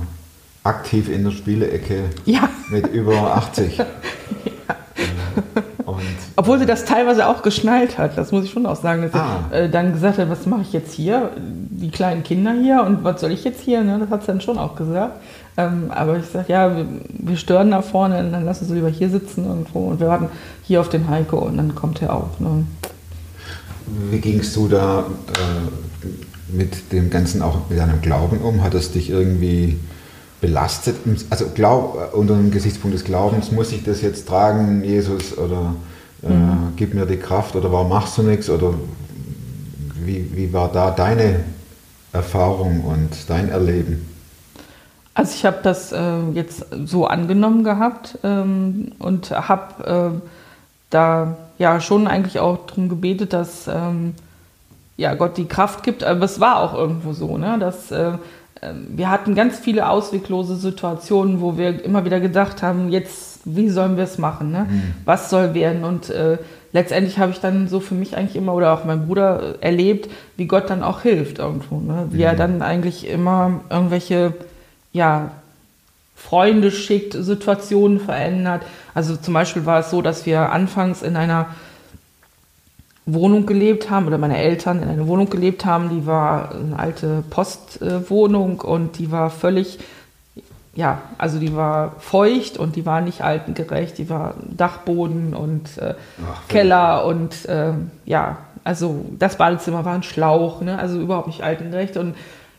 aktiv 0.64 1.09
in 1.09 1.22
der 1.22 1.30
Spielecke 1.30 2.07
ja, 2.24 2.49
mit 2.70 2.88
über 2.88 3.36
80. 3.36 3.80
Und 6.41 6.45
obwohl 6.47 6.59
sie 6.59 6.64
das 6.64 6.86
teilweise 6.86 7.26
auch 7.28 7.43
geschnallt 7.43 7.99
hat, 7.99 8.16
das 8.16 8.32
muss 8.32 8.45
ich 8.47 8.51
schon 8.51 8.64
auch 8.64 8.80
sagen. 8.80 9.03
Dass 9.03 9.12
Ah. 9.12 9.41
sie 9.51 9.57
äh, 9.57 9.68
dann 9.68 9.93
gesagt 9.93 10.16
hat, 10.16 10.30
was 10.30 10.47
mache 10.47 10.62
ich 10.62 10.72
jetzt 10.72 10.95
hier? 10.95 11.32
Die 11.36 11.91
kleinen 11.91 12.22
Kinder 12.22 12.53
hier 12.53 12.82
und 12.82 13.05
was 13.05 13.20
soll 13.20 13.30
ich 13.32 13.45
jetzt 13.45 13.61
hier? 13.61 13.82
Ne? 13.82 13.99
Das 14.01 14.09
hat 14.09 14.22
sie 14.22 14.28
dann 14.28 14.41
schon 14.41 14.57
auch 14.57 14.74
gesagt. 14.74 15.20
Ähm, 15.59 15.91
aber 15.91 16.16
ich 16.16 16.24
sage, 16.24 16.51
ja, 16.51 16.74
wir, 16.74 16.86
wir 17.11 17.36
stören 17.36 17.70
da 17.70 17.82
vorne, 17.82 18.26
dann 18.30 18.45
lassen 18.47 18.66
Sie 18.66 18.72
lieber 18.72 18.88
hier 18.88 19.11
sitzen 19.11 19.45
irgendwo 19.45 19.80
und 19.80 20.01
wir 20.01 20.09
warten 20.09 20.28
hier 20.62 20.80
auf 20.80 20.88
den 20.88 21.11
Heiko 21.11 21.41
und 21.41 21.59
dann 21.59 21.74
kommt 21.74 22.01
er 22.01 22.14
auch. 22.14 22.41
Ne? 22.41 22.64
wie 24.11 24.20
gingst 24.20 24.57
du 24.57 24.68
da 24.68 25.01
äh, 25.01 26.57
mit 26.57 26.93
dem 26.93 27.11
Ganzen 27.11 27.43
auch 27.43 27.68
mit 27.68 27.78
deinem 27.78 28.01
Glauben 28.01 28.38
um? 28.38 28.62
Hat 28.62 28.72
es 28.74 28.93
dich 28.93 29.11
irgendwie 29.11 29.78
belastet? 30.41 30.97
Also 31.28 31.47
glaub, 31.55 32.14
unter 32.14 32.34
dem 32.34 32.51
Gesichtspunkt 32.51 32.95
des 32.97 33.05
Glaubens, 33.05 33.53
muss 33.53 33.72
ich 33.72 33.82
das 33.82 34.01
jetzt 34.01 34.26
tragen, 34.28 34.82
Jesus, 34.84 35.36
oder 35.36 35.74
äh, 36.23 36.29
Mhm. 36.29 36.73
gib 36.77 36.95
mir 36.95 37.07
die 37.07 37.16
Kraft, 37.16 37.57
oder 37.57 37.73
warum 37.73 37.89
machst 37.89 38.18
du 38.18 38.23
nichts? 38.23 38.49
Oder 38.51 38.75
wie, 40.05 40.31
wie 40.35 40.53
war 40.53 40.71
da 40.73 40.91
deine 40.91 41.41
Erfahrung 42.12 42.85
und 42.85 43.29
dein 43.29 43.49
Erleben? 43.51 44.07
Also 45.14 45.35
ich 45.35 45.45
habe 45.45 45.59
das 45.62 45.93
äh, 45.93 46.21
jetzt 46.35 46.66
so 46.85 47.07
angenommen 47.07 47.64
gehabt 47.64 48.18
ähm, 48.23 48.93
und 48.99 49.31
habe 49.31 50.12
äh, 50.14 50.29
da 50.89 51.37
ja 51.59 51.81
schon 51.81 52.07
eigentlich 52.07 52.41
auch 52.41 52.66
darum 52.66 52.89
gebetet, 52.89 53.33
dass 53.33 53.68
ähm, 53.68 54.14
ja, 54.97 55.14
Gott 55.14 55.37
die 55.37 55.47
Kraft 55.47 55.83
gibt. 55.83 56.05
Aber 56.05 56.25
es 56.25 56.41
war 56.41 56.61
auch 56.61 56.75
irgendwo 56.75 57.12
so, 57.12 57.37
ne? 57.39 57.59
dass 57.59 57.91
äh, 57.91 58.12
äh, 58.61 58.73
wir 58.89 59.11
hatten 59.11 59.35
ganz 59.35 59.59
viele 59.59 59.89
ausweglose 59.89 60.57
Situationen, 60.57 61.41
wo 61.41 61.59
wir 61.59 61.85
immer 61.85 62.05
wieder 62.05 62.21
gedacht 62.21 62.62
haben, 62.62 62.91
jetzt, 62.91 63.30
wie 63.45 63.68
sollen 63.68 63.97
wir 63.97 64.05
es 64.05 64.18
machen? 64.18 64.51
Ne? 64.53 64.66
Was 65.05 65.30
soll 65.30 65.55
werden? 65.55 65.84
Und 65.84 66.11
äh, 66.11 66.38
letztendlich 66.72 67.18
habe 67.18 67.32
ich 67.32 67.41
dann 67.41 67.68
so 67.68 67.80
für 67.80 67.95
mich 67.95 68.16
eigentlich 68.16 68.36
immer 68.36 68.55
oder 68.55 68.72
auch 68.72 68.84
mein 68.84 69.07
Bruder 69.07 69.57
äh, 69.61 69.66
erlebt, 69.66 70.11
wie 70.36 70.47
Gott 70.47 70.70
dann 70.70 70.82
auch 70.82 71.03
hilft 71.03 71.38
irgendwo. 71.38 71.80
Ne? 71.80 72.09
Wie 72.11 72.22
er 72.22 72.34
dann 72.34 72.62
eigentlich 72.62 73.09
immer 73.09 73.61
irgendwelche 73.70 74.34
ja, 74.93 75.30
Freunde 76.14 76.70
schickt, 76.70 77.14
Situationen 77.14 78.01
verändert. 78.01 78.62
Also 78.95 79.16
zum 79.16 79.34
Beispiel 79.34 79.64
war 79.64 79.80
es 79.80 79.91
so, 79.91 80.03
dass 80.03 80.26
wir 80.26 80.53
anfangs 80.53 81.03
in 81.03 81.16
einer 81.16 81.47
Wohnung 83.07 83.47
gelebt 83.47 83.91
haben 83.91 84.07
oder 84.07 84.18
meine 84.18 84.38
Eltern 84.38 84.82
in 84.82 84.88
einer 84.88 85.07
Wohnung 85.07 85.30
gelebt 85.30 85.64
haben, 85.64 85.88
die 85.88 86.07
war 86.07 86.55
eine 86.55 86.78
alte 86.78 87.24
Postwohnung 87.30 88.61
und 88.61 88.99
die 88.99 89.11
war 89.11 89.30
völlig, 89.30 89.78
ja, 90.75 91.03
also 91.18 91.39
die 91.39 91.55
war 91.57 91.97
feucht 91.99 92.57
und 92.57 92.77
die 92.77 92.87
war 92.87 93.01
nicht 93.01 93.23
altengerecht, 93.23 93.99
die 93.99 94.09
war 94.09 94.35
Dachboden 94.49 95.35
und 95.35 95.79
äh, 95.79 95.95
Ach, 96.25 96.49
Keller 96.49 97.05
und 97.07 97.47
äh, 97.47 97.73
ja, 98.05 98.39
also 98.62 99.05
das 99.18 99.37
Badezimmer 99.37 99.85
war 99.85 99.95
ein 99.95 100.03
Schlauch, 100.03 100.61
ne? 100.61 100.79
also 100.79 101.01
überhaupt 101.01 101.27
nicht 101.27 101.43
altengerecht 101.43 101.97
und 101.97 102.14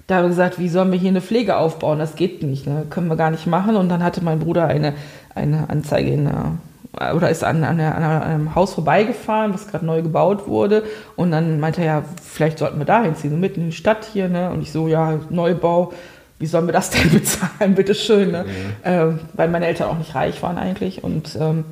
da 0.07 0.17
haben 0.17 0.25
wir 0.25 0.29
gesagt, 0.29 0.59
wie 0.59 0.67
sollen 0.67 0.91
wir 0.91 0.99
hier 0.99 1.09
eine 1.09 1.21
Pflege 1.21 1.55
aufbauen? 1.55 1.99
Das 1.99 2.15
geht 2.15 2.43
nicht, 2.43 2.67
ne? 2.67 2.85
können 2.89 3.07
wir 3.07 3.15
gar 3.15 3.31
nicht 3.31 3.47
machen. 3.47 3.77
Und 3.77 3.87
dann 3.87 4.03
hatte 4.03 4.21
mein 4.21 4.39
Bruder 4.39 4.67
eine, 4.67 4.93
eine 5.35 5.69
Anzeige 5.69 6.11
in 6.11 6.25
der, 6.25 7.13
oder 7.15 7.29
ist 7.29 7.45
an, 7.45 7.63
an, 7.63 7.79
an 7.79 8.03
einem 8.03 8.53
Haus 8.53 8.73
vorbeigefahren, 8.73 9.53
was 9.53 9.69
gerade 9.69 9.85
neu 9.85 10.01
gebaut 10.01 10.49
wurde. 10.49 10.83
Und 11.15 11.31
dann 11.31 11.61
meinte 11.61 11.79
er, 11.79 11.85
ja, 11.85 12.03
vielleicht 12.21 12.59
sollten 12.59 12.79
wir 12.79 12.85
da 12.85 13.03
hinziehen, 13.03 13.31
so 13.31 13.37
mitten 13.37 13.61
in 13.61 13.65
die 13.67 13.75
Stadt 13.75 14.03
hier. 14.03 14.27
Ne? 14.27 14.51
Und 14.51 14.61
ich 14.61 14.73
so, 14.73 14.89
ja, 14.89 15.17
Neubau, 15.29 15.93
wie 16.41 16.47
sollen 16.47 16.65
wir 16.65 16.73
das 16.73 16.89
denn 16.89 17.09
bezahlen? 17.13 17.75
Bitteschön. 17.75 18.31
Ne? 18.31 18.45
Ähm, 18.83 19.19
weil 19.33 19.47
meine 19.47 19.67
Eltern 19.67 19.89
auch 19.89 19.97
nicht 19.97 20.15
reich 20.15 20.41
waren 20.41 20.57
eigentlich. 20.57 21.03
Und 21.03 21.37
ähm, 21.39 21.65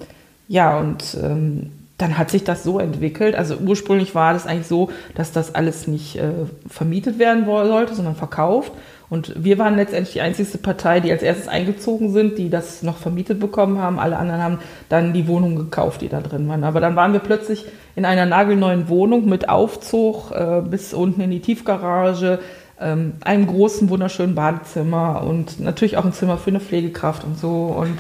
ja, 0.48 0.80
und 0.80 1.18
ähm, 1.22 1.72
dann 1.98 2.18
hat 2.18 2.32
sich 2.32 2.44
das 2.44 2.64
so 2.64 2.80
entwickelt. 2.80 3.36
Also 3.36 3.58
ursprünglich 3.58 4.16
war 4.16 4.34
das 4.34 4.48
eigentlich 4.48 4.68
so, 4.68 4.90
dass 5.16 5.32
das 5.32 5.54
alles 5.54 5.88
nicht 5.88 6.16
äh, 6.16 6.32
vermietet 6.68 7.20
werden 7.20 7.46
sollte, 7.46 7.94
sondern 7.94 8.16
verkauft. 8.16 8.72
Und 9.10 9.44
wir 9.44 9.58
waren 9.58 9.76
letztendlich 9.76 10.14
die 10.14 10.22
einzigste 10.22 10.60
Partei, 10.60 11.00
die 11.00 11.12
als 11.12 11.24
erstes 11.24 11.48
eingezogen 11.48 12.14
sind, 12.14 12.38
die 12.38 12.50
das 12.50 12.84
noch 12.84 12.98
vermietet 12.98 13.40
bekommen 13.40 13.80
haben. 13.80 14.00
Alle 14.00 14.18
anderen 14.18 14.42
haben 14.42 14.60
dann 14.88 15.14
die 15.14 15.28
Wohnungen 15.28 15.56
gekauft, 15.58 16.02
die 16.02 16.10
da 16.10 16.22
drin 16.22 16.48
waren. 16.48 16.64
Aber 16.64 16.80
dann 16.80 16.96
waren 16.96 17.12
wir 17.12 17.20
plötzlich 17.20 17.66
in 17.96 18.06
einer 18.06 18.28
nagelneuen 18.28 18.88
Wohnung 18.88 19.28
mit 19.28 19.50
Aufzug 19.50 20.32
äh, 20.32 20.62
bis 20.62 20.94
unten 20.94 21.22
in 21.22 21.32
die 21.32 21.42
Tiefgarage, 21.42 22.40
ähm, 22.80 23.14
einem 23.22 23.48
großen, 23.48 23.90
wunderschönen 23.90 24.36
Badezimmer 24.36 25.24
und 25.24 25.60
natürlich 25.60 25.98
auch 25.98 26.06
ein 26.06 26.14
Zimmer 26.14 26.38
für 26.38 26.50
eine 26.50 26.60
Pflegekraft 26.60 27.24
und 27.24 27.38
so. 27.38 27.66
Und 27.66 27.98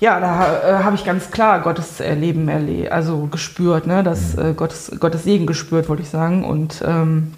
ja, 0.00 0.20
da 0.20 0.80
äh, 0.80 0.84
habe 0.84 0.96
ich 0.96 1.04
ganz 1.04 1.30
klar 1.30 1.60
Gottes 1.60 2.00
Erleben 2.00 2.48
erle 2.48 2.92
also 2.92 3.28
gespürt, 3.30 3.86
ne? 3.86 4.02
das, 4.02 4.36
äh, 4.36 4.54
Gottes, 4.54 4.92
Gottes 5.00 5.24
Segen 5.24 5.46
gespürt, 5.46 5.88
wollte 5.88 6.02
ich 6.02 6.10
sagen. 6.10 6.44
Und 6.44 6.82
ähm, 6.86 7.34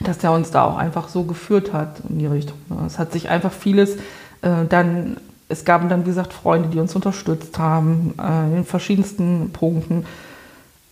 dass 0.00 0.22
er 0.22 0.32
uns 0.32 0.50
da 0.50 0.64
auch 0.64 0.78
einfach 0.78 1.08
so 1.08 1.24
geführt 1.24 1.72
hat 1.72 2.00
in 2.08 2.18
die 2.18 2.26
Richtung. 2.26 2.56
Ne? 2.68 2.84
Es 2.86 2.98
hat 2.98 3.12
sich 3.12 3.28
einfach 3.28 3.52
vieles 3.52 3.96
äh, 4.42 4.64
dann, 4.68 5.16
es 5.48 5.64
gab 5.64 5.88
dann, 5.88 6.04
wie 6.04 6.10
gesagt, 6.10 6.32
Freunde, 6.32 6.68
die 6.68 6.78
uns 6.78 6.94
unterstützt 6.94 7.58
haben 7.58 8.14
äh, 8.18 8.58
in 8.58 8.64
verschiedensten 8.64 9.50
Punkten. 9.52 10.04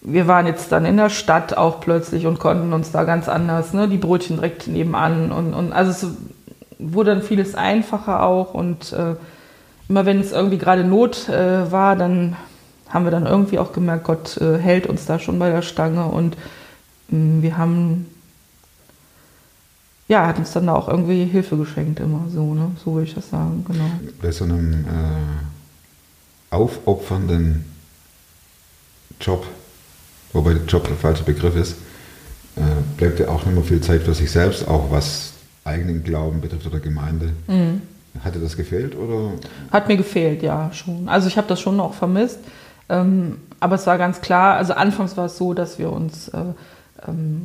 Wir 0.02 0.28
waren 0.28 0.46
jetzt 0.46 0.70
dann 0.70 0.84
in 0.84 0.96
der 0.96 1.10
Stadt 1.10 1.56
auch 1.56 1.80
plötzlich 1.80 2.26
und 2.26 2.38
konnten 2.38 2.72
uns 2.72 2.92
da 2.92 3.04
ganz 3.04 3.28
anders, 3.28 3.72
ne? 3.72 3.88
die 3.88 3.96
Brötchen 3.96 4.36
direkt 4.36 4.68
nebenan. 4.68 5.32
Und, 5.32 5.52
und 5.54 5.72
also 5.72 5.90
es 5.90 6.06
wurde 6.78 7.14
dann 7.14 7.22
vieles 7.22 7.54
einfacher 7.54 8.22
auch 8.22 8.54
und 8.54 8.92
äh, 8.92 9.16
immer 9.88 10.06
wenn 10.06 10.20
es 10.20 10.32
irgendwie 10.32 10.58
gerade 10.58 10.84
Not 10.84 11.28
äh, 11.28 11.70
war, 11.70 11.96
dann 11.96 12.36
haben 12.88 13.04
wir 13.04 13.10
dann 13.10 13.26
irgendwie 13.26 13.58
auch 13.58 13.72
gemerkt, 13.72 14.04
Gott 14.04 14.36
äh, 14.38 14.58
hält 14.58 14.86
uns 14.86 15.06
da 15.06 15.18
schon 15.18 15.38
bei 15.38 15.50
der 15.50 15.62
Stange 15.62 16.06
und 16.06 16.36
mh, 17.08 17.42
wir 17.42 17.58
haben, 17.58 18.06
ja, 20.08 20.26
hat 20.26 20.38
uns 20.38 20.52
dann 20.52 20.66
da 20.66 20.74
auch 20.74 20.88
irgendwie 20.88 21.24
Hilfe 21.24 21.56
geschenkt 21.56 22.00
immer 22.00 22.26
so, 22.28 22.54
ne? 22.54 22.70
So 22.84 22.94
würde 22.94 23.08
ich 23.08 23.14
das 23.14 23.30
sagen, 23.30 23.64
genau. 23.66 23.90
Bei 24.22 24.30
so 24.30 24.44
einem 24.44 24.84
äh, 24.84 26.54
aufopfernden 26.54 27.64
Job, 29.20 29.46
wobei 30.36 30.54
der 30.54 30.64
Job 30.64 30.86
der 30.86 30.96
falsche 30.96 31.24
Begriff 31.24 31.56
ist, 31.56 31.76
äh, 32.56 32.60
bleibt 32.96 33.18
ja 33.20 33.28
auch 33.28 33.44
nicht 33.44 33.54
mehr 33.54 33.64
viel 33.64 33.80
Zeit 33.80 34.02
für 34.02 34.14
sich 34.14 34.30
selbst, 34.30 34.66
auch 34.68 34.90
was 34.90 35.32
eigenen 35.64 36.04
Glauben 36.04 36.40
betrifft 36.40 36.66
oder 36.66 36.80
Gemeinde. 36.80 37.32
Hatte 38.24 38.38
das 38.38 38.56
gefehlt 38.56 38.96
oder? 38.96 39.32
Hat 39.70 39.88
mir 39.88 39.96
gefehlt, 39.96 40.42
ja, 40.42 40.70
schon. 40.72 41.08
Also 41.08 41.28
ich 41.28 41.36
habe 41.36 41.48
das 41.48 41.60
schon 41.60 41.78
auch 41.80 41.92
vermisst. 41.92 42.38
Ähm, 42.88 43.38
aber 43.58 43.74
es 43.74 43.86
war 43.86 43.98
ganz 43.98 44.20
klar, 44.20 44.56
also 44.56 44.74
anfangs 44.74 45.16
war 45.16 45.26
es 45.26 45.36
so, 45.36 45.54
dass 45.54 45.78
wir 45.78 45.92
uns 45.92 46.28
äh, 46.28 46.38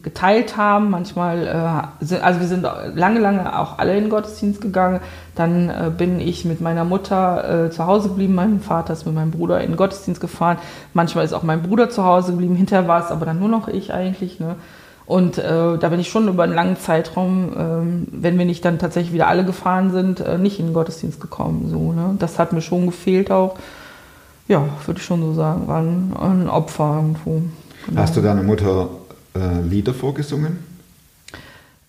geteilt 0.01 0.57
haben. 0.57 0.89
Manchmal, 0.89 1.47
äh, 2.01 2.05
sind, 2.05 2.23
also 2.23 2.39
wir 2.39 2.47
sind 2.47 2.65
lange, 2.95 3.19
lange 3.19 3.57
auch 3.59 3.79
alle 3.79 3.95
in 3.95 4.05
den 4.05 4.09
Gottesdienst 4.09 4.61
gegangen. 4.61 4.99
Dann 5.35 5.69
äh, 5.69 5.91
bin 5.95 6.19
ich 6.19 6.45
mit 6.45 6.61
meiner 6.61 6.83
Mutter 6.83 7.65
äh, 7.65 7.69
zu 7.71 7.85
Hause 7.85 8.09
geblieben. 8.09 8.35
Mein 8.35 8.59
Vater 8.59 8.93
ist 8.93 9.05
mit 9.05 9.15
meinem 9.15 9.31
Bruder 9.31 9.61
in 9.61 9.71
den 9.71 9.77
Gottesdienst 9.77 10.21
gefahren. 10.21 10.57
Manchmal 10.93 11.25
ist 11.25 11.33
auch 11.33 11.43
mein 11.43 11.63
Bruder 11.63 11.89
zu 11.89 12.03
Hause 12.03 12.31
geblieben. 12.31 12.55
Hinterher 12.55 12.87
war 12.87 13.03
es 13.03 13.11
aber 13.11 13.25
dann 13.25 13.39
nur 13.39 13.49
noch 13.49 13.67
ich 13.67 13.93
eigentlich. 13.93 14.39
Ne? 14.39 14.55
Und 15.05 15.37
äh, 15.37 15.77
da 15.77 15.89
bin 15.89 15.99
ich 15.99 16.09
schon 16.09 16.27
über 16.27 16.43
einen 16.43 16.53
langen 16.53 16.77
Zeitraum, 16.77 17.51
ähm, 17.57 18.07
wenn 18.11 18.37
wir 18.37 18.45
nicht 18.45 18.63
dann 18.63 18.79
tatsächlich 18.79 19.13
wieder 19.13 19.27
alle 19.27 19.43
gefahren 19.43 19.91
sind, 19.91 20.21
äh, 20.21 20.37
nicht 20.37 20.59
in 20.59 20.67
den 20.67 20.73
Gottesdienst 20.73 21.19
gekommen. 21.19 21.67
So, 21.69 21.91
ne? 21.91 22.15
Das 22.17 22.39
hat 22.39 22.53
mir 22.53 22.61
schon 22.61 22.85
gefehlt 22.85 23.29
auch. 23.29 23.57
Ja, 24.47 24.63
würde 24.85 24.99
ich 24.99 25.05
schon 25.05 25.21
so 25.21 25.33
sagen, 25.33 25.67
war 25.67 25.81
ein, 25.81 26.13
ein 26.17 26.49
Opfer 26.49 26.95
irgendwo. 26.95 27.41
Genau. 27.87 28.01
Hast 28.01 28.15
du 28.15 28.21
deiner 28.21 28.43
Mutter 28.43 28.89
äh, 29.35 29.61
Lieder 29.67 29.93
vorgesungen? 29.93 30.59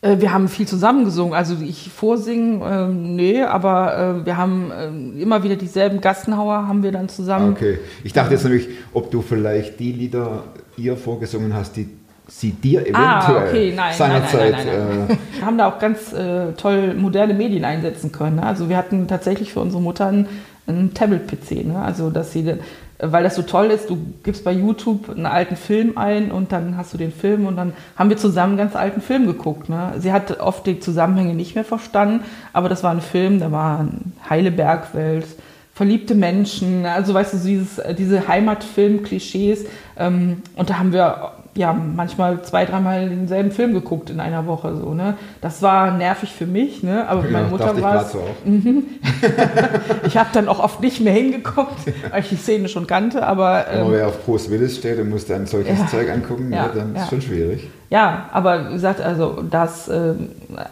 Äh, 0.03 0.20
wir 0.20 0.32
haben 0.32 0.49
viel 0.49 0.66
zusammen 0.66 1.05
gesungen. 1.05 1.34
Also 1.34 1.57
ich 1.62 1.90
vorsingen, 1.90 2.61
ähm, 2.64 3.16
nee, 3.16 3.43
aber 3.43 4.20
äh, 4.22 4.26
wir 4.26 4.36
haben 4.36 4.70
äh, 4.70 5.22
immer 5.22 5.43
wieder 5.43 5.57
dieselben 5.57 6.01
Gassenhauer 6.01 6.66
haben 6.66 6.82
wir 6.82 6.93
dann 6.93 7.09
zusammen. 7.09 7.53
Okay. 7.53 7.78
Ich 8.05 8.12
dachte 8.12 8.34
jetzt 8.34 8.45
nämlich, 8.45 8.68
ob 8.93 9.11
du 9.11 9.22
vielleicht 9.22 9.78
die 9.80 9.93
Lieder 9.93 10.45
ihr 10.76 10.97
vorgesungen 10.97 11.55
hast, 11.55 11.76
die 11.76 11.88
sie 12.28 12.51
dir 12.53 12.80
eventuell 12.82 13.05
Ah, 13.05 13.45
okay, 13.47 13.72
nein, 13.76 13.95
seinerzeit. 13.95 14.53
nein, 14.53 14.66
nein, 14.66 14.88
nein, 14.88 15.07
nein. 15.09 15.18
Wir 15.36 15.47
haben 15.47 15.59
da 15.59 15.68
auch 15.68 15.78
ganz 15.78 16.12
äh, 16.12 16.53
toll 16.53 16.95
moderne 16.95 17.34
Medien 17.34 17.64
einsetzen 17.64 18.11
können. 18.12 18.36
Ne? 18.36 18.47
Also 18.47 18.68
wir 18.68 18.76
hatten 18.76 19.07
tatsächlich 19.09 19.53
für 19.53 19.61
unsere 19.61 19.82
Mutter 19.82 20.07
einen, 20.07 20.28
einen 20.66 20.95
Tablet-PC. 20.95 21.66
Ne? 21.66 21.82
Also 21.82 22.11
dass 22.11 22.32
sie, 22.32 22.55
weil 23.05 23.24
das 23.24 23.34
so 23.34 23.42
toll 23.42 23.66
ist, 23.66 23.90
du 23.90 23.98
gibst 24.22 24.44
bei 24.44 24.53
YouTube 24.53 25.11
einen 25.11 25.26
alten 25.26 25.57
Film 25.57 25.98
ein 25.98 26.30
und 26.30 26.53
dann 26.53 26.76
hast 26.76 26.94
du 26.94 26.98
den 26.98 27.12
Film 27.12 27.46
und 27.46 27.57
dann 27.57 27.72
haben 27.96 28.11
wir 28.11 28.16
zusammen 28.16 28.53
einen 28.53 28.59
ganz 28.59 28.76
alten 28.76 29.00
Film 29.00 29.26
geguckt. 29.26 29.68
Ne? 29.68 29.94
Sie 29.98 30.12
hat 30.12 30.40
oft 30.40 30.66
die 30.66 30.78
Zusammenhänge 30.78 31.34
nicht 31.34 31.57
mehr 31.57 31.64
verstanden, 31.64 32.24
aber 32.53 32.68
das 32.68 32.84
war 32.84 32.92
ein 32.92 33.00
Film, 33.00 33.40
da 33.40 33.50
war 33.50 33.80
eine 33.80 33.90
heile 34.30 34.53
Bergwelt, 34.53 35.26
verliebte 35.74 36.14
Menschen, 36.14 36.86
also 36.86 37.12
weißt 37.12 37.34
du, 37.34 37.38
dieses, 37.38 37.80
diese 37.98 38.28
Heimatfilm-Klischees. 38.28 39.66
Ähm, 39.98 40.42
und 40.55 40.70
da 40.70 40.78
haben 40.78 40.92
wir 40.92 41.32
ja 41.55 41.72
manchmal 41.74 42.42
zwei, 42.42 42.64
dreimal 42.64 43.09
denselben 43.09 43.50
Film 43.50 43.74
geguckt 43.74 44.09
in 44.11 44.20
einer 44.20 44.46
Woche. 44.46 44.74
So, 44.76 44.94
ne? 44.94 45.14
Das 45.40 45.61
war 45.61 45.90
nervig 45.96 46.32
für 46.32 46.46
mich, 46.46 46.82
ne? 46.82 47.07
aber 47.09 47.22
für 47.22 47.28
Ja, 47.28 47.32
meine 47.38 47.48
Mutter 47.48 47.80
war 47.82 48.03
es. 48.07 48.14
auch. 48.14 48.20
Ich 50.07 50.16
habe 50.16 50.30
dann 50.32 50.48
auch 50.48 50.59
oft 50.62 50.80
nicht 50.80 51.00
mehr 51.00 51.12
hingeguckt, 51.12 51.78
weil 52.11 52.20
ich 52.20 52.28
die 52.28 52.36
Szene 52.36 52.68
schon 52.68 52.86
kannte, 52.86 53.26
aber 53.26 53.64
Wenn 53.70 53.78
ähm, 53.78 53.84
man 53.84 53.92
wer 53.92 54.09
auf 54.09 54.24
Bruce 54.24 54.50
Willis 54.50 54.76
steht 54.76 54.98
und 54.98 55.11
muss 55.11 55.26
dann 55.26 55.46
solches 55.46 55.78
Ja. 55.78 55.86
Zeug 55.86 56.11
angucken, 56.11 56.50
Ja, 56.53 56.66
ja, 56.66 56.70
dann 56.74 56.94
ist 56.96 57.03
es 57.05 57.09
schon 57.09 57.22
schwierig. 57.22 57.68
Ja, 57.90 58.28
aber 58.32 58.68
wie 58.68 58.72
gesagt, 58.74 59.00
also 59.00 59.42
das 59.48 59.88
äh, 59.88 60.14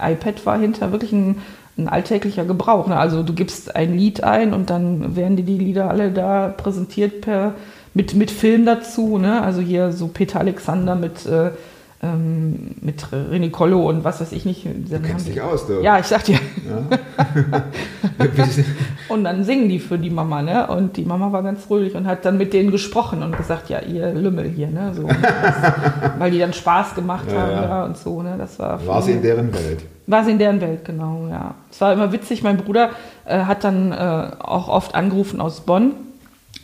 iPad 0.02 0.44
war 0.46 0.58
hinter 0.58 0.90
wirklich 0.92 1.12
ein, 1.12 1.36
ein 1.78 1.88
alltäglicher 1.88 2.44
Gebrauch. 2.44 2.86
Ne? 2.88 2.96
Also 2.96 3.22
du 3.22 3.32
gibst 3.34 3.76
ein 3.76 3.94
Lied 3.96 4.24
ein 4.24 4.52
und 4.54 4.70
dann 4.70 5.14
werden 5.16 5.36
dir 5.36 5.44
die 5.44 5.58
Lieder 5.58 5.90
alle 5.90 6.10
da 6.10 6.48
präsentiert 6.48 7.20
per, 7.20 7.54
mit, 7.94 8.14
mit 8.14 8.30
Film 8.30 8.66
dazu, 8.66 9.18
ne? 9.18 9.42
Also 9.42 9.60
hier 9.60 9.92
so 9.92 10.08
Peter 10.08 10.40
Alexander 10.40 10.94
mit, 10.94 11.26
äh, 11.26 11.50
ähm, 12.02 12.76
mit 12.80 13.04
René 13.04 13.50
Collo 13.50 13.88
und 13.88 14.04
was 14.04 14.20
weiß 14.20 14.32
ich 14.32 14.44
nicht. 14.44 14.64
Du 14.64 15.00
kennst 15.00 15.28
dich 15.28 15.40
aus, 15.40 15.66
du. 15.66 15.80
Ja, 15.80 15.98
ich 15.98 16.06
sag 16.06 16.24
dir. 16.24 16.38
Ja. 16.68 17.62
Und 19.10 19.24
dann 19.24 19.44
singen 19.44 19.68
die 19.68 19.80
für 19.80 19.98
die 19.98 20.10
Mama, 20.10 20.40
ne? 20.40 20.68
Und 20.68 20.96
die 20.96 21.04
Mama 21.04 21.32
war 21.32 21.42
ganz 21.42 21.64
fröhlich 21.64 21.96
und 21.96 22.06
hat 22.06 22.24
dann 22.24 22.38
mit 22.38 22.52
denen 22.52 22.70
gesprochen 22.70 23.22
und 23.22 23.36
gesagt, 23.36 23.68
ja, 23.68 23.80
ihr 23.80 24.12
Lümmel 24.12 24.48
hier, 24.48 24.68
ne? 24.68 24.92
So, 24.94 25.02
das, 25.02 25.72
weil 26.18 26.30
die 26.30 26.38
dann 26.38 26.52
Spaß 26.52 26.94
gemacht 26.94 27.26
Ja, 27.30 27.40
haben, 27.40 27.50
ja. 27.50 27.62
ja. 27.62 27.84
und 27.84 27.96
so, 27.96 28.22
ne? 28.22 28.36
Das 28.38 28.58
war. 28.58 28.86
War 28.86 29.02
sie 29.02 29.12
in 29.12 29.22
deren 29.22 29.52
Welt? 29.52 29.80
War 30.06 30.24
sie 30.24 30.30
in 30.30 30.38
deren 30.38 30.60
Welt, 30.60 30.84
genau, 30.84 31.26
ja. 31.28 31.54
Es 31.70 31.80
war 31.80 31.92
immer 31.92 32.12
witzig, 32.12 32.42
mein 32.42 32.56
Bruder 32.56 32.90
äh, 33.24 33.40
hat 33.40 33.64
dann 33.64 33.92
äh, 33.92 34.30
auch 34.38 34.68
oft 34.68 34.94
angerufen 34.94 35.40
aus 35.40 35.60
Bonn, 35.62 35.92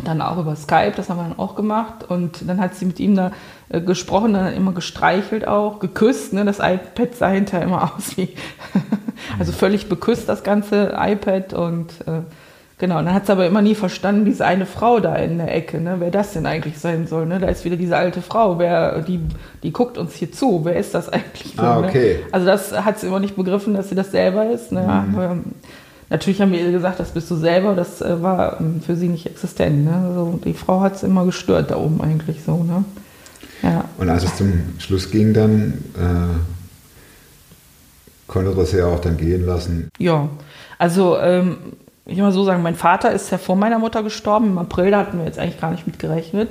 dann 0.05 0.21
auch 0.21 0.39
über 0.39 0.55
Skype, 0.57 0.93
das 0.97 1.09
haben 1.09 1.19
wir 1.19 1.29
dann 1.29 1.39
auch 1.39 1.55
gemacht. 1.55 2.05
Und 2.09 2.49
dann 2.49 2.61
hat 2.61 2.75
sie 2.75 2.85
mit 2.85 3.01
ihm 3.01 3.17
da 3.17 3.33
äh, 3.69 3.81
gesprochen, 3.81 4.35
dann 4.35 4.53
immer 4.53 4.73
gestreichelt 4.73 5.49
auch, 5.49 5.79
geküsst. 5.79 6.33
Ne? 6.33 6.45
Das 6.45 6.59
iPad 6.59 7.15
sah 7.15 7.29
hinterher 7.29 7.67
immer 7.67 7.83
aus 7.97 8.17
wie, 8.17 8.35
also 9.39 9.53
völlig 9.53 9.89
beküsst, 9.89 10.29
das 10.29 10.43
ganze 10.43 10.95
iPad. 10.99 11.55
Und 11.55 11.93
äh, 12.07 12.21
genau, 12.79 12.99
und 12.99 13.07
dann 13.07 13.15
hat 13.15 13.27
sie 13.27 13.33
aber 13.33 13.47
immer 13.47 13.63
nie 13.63 13.75
verstanden, 13.75 14.27
diese 14.27 14.45
eine 14.45 14.67
Frau 14.67 15.01
da 15.01 15.17
in 15.17 15.39
der 15.39 15.55
Ecke, 15.55 15.81
ne? 15.81 15.97
wer 15.99 16.11
das 16.11 16.35
denn 16.35 16.45
eigentlich 16.45 16.79
sein 16.79 17.07
soll. 17.07 17.25
Ne? 17.27 17.39
Da 17.39 17.49
ist 17.49 17.65
wieder 17.65 17.77
diese 17.77 17.97
alte 17.97 18.21
Frau, 18.21 18.59
wer, 18.59 19.01
die, 19.01 19.21
die 19.63 19.73
guckt 19.73 19.97
uns 19.97 20.15
hier 20.15 20.31
zu, 20.31 20.65
wer 20.65 20.77
ist 20.77 20.95
das 20.95 21.09
eigentlich? 21.09 21.55
So, 21.57 21.63
Ah, 21.63 21.79
okay. 21.79 22.19
ne? 22.21 22.29
Also 22.33 22.47
das 22.47 22.85
hat 22.85 22.99
sie 22.99 23.07
immer 23.07 23.21
nicht 23.21 23.35
begriffen, 23.35 23.73
dass 23.75 23.89
sie 23.89 23.95
das 23.95 24.11
selber 24.11 24.51
ist. 24.51 24.73
Ne? 24.73 24.87
Aber, 24.87 25.39
Natürlich 26.09 26.41
haben 26.41 26.53
wir 26.53 26.61
ihr 26.61 26.71
gesagt, 26.71 27.01
das 27.01 27.11
bist 27.11 27.31
du 27.31 27.37
selber, 27.37 27.75
das 27.75 28.01
äh, 28.01 28.23
war 28.23 28.61
ähm, 28.61 28.81
für 28.81 28.95
sie 28.95 29.09
nicht 29.09 29.27
existent. 29.27 29.85
Ne? 29.85 30.13
So, 30.15 30.39
die 30.45 30.55
Frau 30.55 30.81
hat 30.81 30.95
es 30.97 31.03
immer 31.03 31.25
gestört 31.25 31.71
da 31.71 31.77
oben 31.77 32.01
eigentlich 32.01 32.43
so. 32.45 32.63
Ne? 32.63 32.85
Ja. 33.63 33.85
Und 33.99 34.09
als 34.09 34.25
es 34.25 34.37
zum 34.37 34.53
Schluss 34.79 35.11
ging, 35.11 35.35
dann 35.35 35.85
äh, 35.97 36.39
konnte 38.29 38.67
sie 38.67 38.79
ja 38.79 38.87
auch 38.87 39.01
dann 39.01 39.17
gehen 39.17 39.45
lassen. 39.47 39.89
ja, 39.99 40.29
also 40.79 41.19
ähm, 41.19 41.57
ich 42.07 42.19
mal 42.19 42.33
so 42.33 42.45
sagen, 42.45 42.63
mein 42.63 42.77
Vater 42.77 43.11
ist 43.11 43.31
ja 43.31 43.39
vor 43.39 43.57
meiner 43.57 43.81
Mutter 43.81 44.03
gestorben. 44.05 44.47
Im 44.47 44.59
April, 44.59 44.93
da 44.93 44.99
hatten 44.99 45.19
wir 45.19 45.25
jetzt 45.25 45.41
eigentlich 45.41 45.61
gar 45.61 45.73
nicht 45.73 45.87
mit 45.87 45.99
gerechnet. 45.99 46.51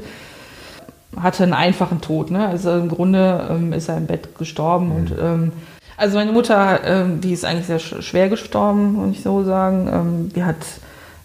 Hatte 1.15 1.43
einen 1.43 1.53
einfachen 1.53 2.01
Tod. 2.01 2.29
Ne? 2.29 2.45
Also 2.45 2.71
im 2.73 2.89
Grunde 2.89 3.47
ähm, 3.49 3.71
ist 3.71 3.87
er 3.87 3.97
im 3.97 4.05
Bett 4.05 4.37
gestorben. 4.37 4.91
Und, 4.91 5.13
ähm, 5.17 5.53
also 5.97 6.17
meine 6.17 6.31
Mutter, 6.31 6.79
ähm, 6.83 7.21
die 7.21 7.33
ist 7.33 7.45
eigentlich 7.45 7.67
sehr 7.67 7.79
sch 7.79 8.01
schwer 8.01 8.29
gestorben, 8.29 8.93
muss 8.93 9.15
ich 9.15 9.23
so 9.23 9.43
sagen. 9.43 9.89
Ähm, 9.91 10.33
die 10.33 10.43
hat 10.43 10.57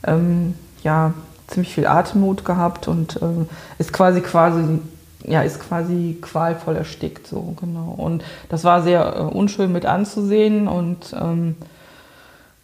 ähm, 0.06 0.54
ja 0.82 1.12
ziemlich 1.48 1.74
viel 1.74 1.86
Atemnot 1.86 2.44
gehabt 2.44 2.88
und 2.88 3.20
ähm, 3.22 3.48
ist 3.78 3.92
quasi 3.92 4.20
quasi 4.20 4.78
ja 5.24 5.42
ist 5.42 5.60
quasi 5.60 6.16
qualvoll 6.20 6.76
erstickt 6.76 7.26
so 7.26 7.54
genau 7.60 7.94
und 7.96 8.24
das 8.48 8.64
war 8.64 8.82
sehr 8.82 9.16
äh, 9.16 9.20
unschön 9.20 9.70
mit 9.72 9.84
anzusehen 9.84 10.68
und 10.68 11.14
ähm, 11.20 11.56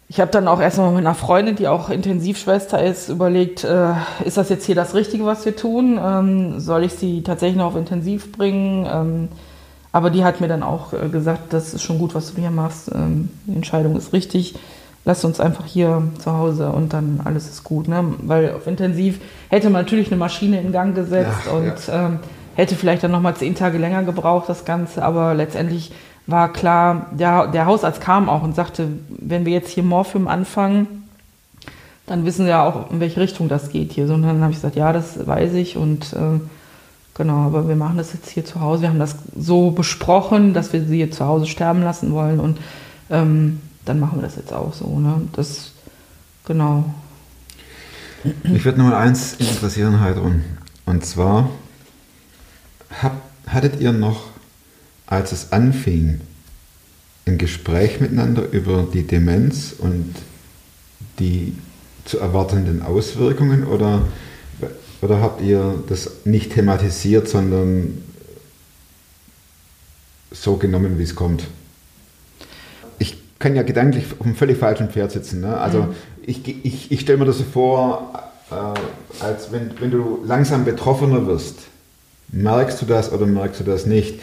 ich 0.09 0.21
habe 0.21 0.31
dann 0.31 0.47
auch 0.47 0.61
erstmal 0.61 0.91
mit 0.91 0.99
einer 0.99 1.15
Freundin, 1.15 1.57
die 1.57 1.67
auch 1.67 1.89
Intensivschwester 1.89 2.81
ist, 2.81 3.09
überlegt, 3.09 3.65
äh, 3.65 3.91
ist 4.23 4.37
das 4.37 4.47
jetzt 4.47 4.65
hier 4.65 4.73
das 4.73 4.93
Richtige, 4.95 5.25
was 5.25 5.43
wir 5.43 5.53
tun? 5.53 5.99
Ähm, 6.01 6.61
soll 6.61 6.85
ich 6.85 6.93
sie 6.93 7.23
tatsächlich 7.23 7.57
noch 7.57 7.65
auf 7.65 7.75
Intensiv 7.75 8.31
bringen? 8.31 9.27
Aber 9.91 10.09
die 10.09 10.23
hat 10.23 10.41
mir 10.41 10.47
dann 10.47 10.63
auch 10.63 10.93
äh, 10.93 11.09
gesagt, 11.09 11.53
das 11.53 11.73
ist 11.73 11.83
schon 11.83 11.99
gut, 11.99 12.13
was 12.15 12.33
du 12.33 12.41
hier 12.41 12.51
machst. 12.51 12.91
Ähm, 12.93 13.29
die 13.45 13.55
Entscheidung 13.55 13.95
ist 13.95 14.13
richtig. 14.13 14.55
Lass 15.05 15.23
uns 15.23 15.39
einfach 15.39 15.65
hier 15.65 16.03
zu 16.19 16.33
Hause 16.33 16.69
und 16.71 16.91
dann 16.91 17.21
alles 17.23 17.47
ist 17.49 17.63
gut. 17.63 17.87
Ne? 17.87 18.03
Weil 18.23 18.53
auf 18.53 18.67
Intensiv 18.67 19.21
hätte 19.49 19.69
man 19.69 19.83
natürlich 19.83 20.07
eine 20.07 20.17
Maschine 20.17 20.59
in 20.59 20.71
Gang 20.71 20.93
gesetzt 20.93 21.45
Ja, 21.45 21.51
und 21.53 21.73
ähm, 21.89 22.19
hätte 22.55 22.75
vielleicht 22.75 23.03
dann 23.03 23.11
nochmal 23.11 23.35
zehn 23.35 23.55
Tage 23.55 23.77
länger 23.77 24.03
gebraucht, 24.03 24.49
das 24.49 24.65
Ganze. 24.65 25.03
Aber 25.03 25.33
letztendlich 25.33 25.93
war 26.25 26.51
klar, 26.51 27.05
der, 27.11 27.47
der 27.47 27.65
Hausarzt 27.65 28.01
kam 28.01 28.27
auch 28.27 28.43
und 28.43 28.53
sagte, 28.55 28.89
wenn 29.07 29.45
wir 29.45 29.53
jetzt 29.53 29.69
hier 29.69 29.83
Morphium 29.83 30.27
anfangen, 30.27 31.07
dann 32.05 32.25
wissen 32.25 32.45
wir 32.45 32.51
ja 32.51 32.65
auch, 32.65 32.91
in 32.91 32.99
welche 32.99 33.19
Richtung 33.19 33.47
das 33.47 33.69
geht 33.69 33.93
hier. 33.93 34.07
So, 34.07 34.13
Und 34.13 34.23
dann 34.23 34.41
habe 34.41 34.51
ich 34.51 34.57
gesagt, 34.57 34.75
ja, 34.75 34.91
das 34.91 35.25
weiß 35.25 35.53
ich 35.53 35.77
und 35.77 36.13
äh, 36.13 36.39
genau, 37.17 37.45
aber 37.45 37.67
wir 37.67 37.75
machen 37.75 37.97
das 37.97 38.13
jetzt 38.13 38.29
hier 38.29 38.45
zu 38.45 38.61
Hause. 38.61 38.83
Wir 38.83 38.89
haben 38.89 38.99
das 38.99 39.15
so 39.37 39.71
besprochen, 39.71 40.53
dass 40.53 40.71
wir 40.71 40.85
sie 40.85 40.97
hier 40.97 41.11
zu 41.11 41.25
Hause 41.25 41.47
sterben 41.47 41.81
lassen 41.81 42.13
wollen 42.13 42.39
und 42.39 42.59
ähm, 43.09 43.59
dann 43.85 43.99
machen 43.99 44.19
wir 44.19 44.23
das 44.23 44.35
jetzt 44.35 44.53
auch 44.53 44.73
so. 44.73 44.99
Ne? 44.99 45.21
Das, 45.33 45.71
genau. 46.45 46.85
Mich 48.43 48.65
würde 48.65 48.79
nur 48.79 48.95
eins 48.95 49.33
interessieren, 49.33 49.99
Heidrun. 49.99 50.43
Und 50.85 51.05
zwar, 51.05 51.49
hab, 53.01 53.21
hattet 53.45 53.79
ihr 53.79 53.91
noch, 53.91 54.27
als 55.05 55.31
es 55.31 55.51
anfing, 55.51 56.21
ein 57.25 57.37
Gespräch 57.37 57.99
miteinander 57.99 58.49
über 58.51 58.85
die 58.91 59.05
Demenz 59.05 59.73
und 59.77 60.15
die 61.19 61.57
zu 62.05 62.19
erwartenden 62.19 62.81
Auswirkungen 62.81 63.65
oder, 63.65 64.03
oder 65.01 65.21
habt 65.21 65.41
ihr 65.41 65.83
das 65.87 66.25
nicht 66.25 66.53
thematisiert, 66.53 67.27
sondern 67.27 68.03
so 70.31 70.57
genommen, 70.57 70.97
wie 70.97 71.03
es 71.03 71.15
kommt? 71.15 71.43
Ich 72.99 73.17
kann 73.39 73.55
ja 73.55 73.63
gedanklich 73.63 74.05
auf 74.19 74.25
einem 74.25 74.35
völlig 74.35 74.57
falschen 74.57 74.89
Pferd 74.89 75.11
sitzen. 75.11 75.41
Ne? 75.41 75.57
Also 75.57 75.93
ich, 76.23 76.47
ich, 76.65 76.91
ich 76.91 76.99
stelle 77.01 77.19
mir 77.19 77.25
das 77.25 77.37
so 77.37 77.43
vor, 77.43 78.23
äh, 78.51 79.23
als 79.23 79.51
wenn, 79.51 79.71
wenn 79.79 79.91
du 79.91 80.19
langsam 80.25 80.65
betroffener 80.65 81.27
wirst. 81.27 81.59
Merkst 82.29 82.81
du 82.81 82.85
das 82.85 83.11
oder 83.11 83.25
merkst 83.25 83.61
du 83.61 83.63
das 83.63 83.85
nicht? 83.85 84.19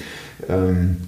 Ähm, 0.49 0.99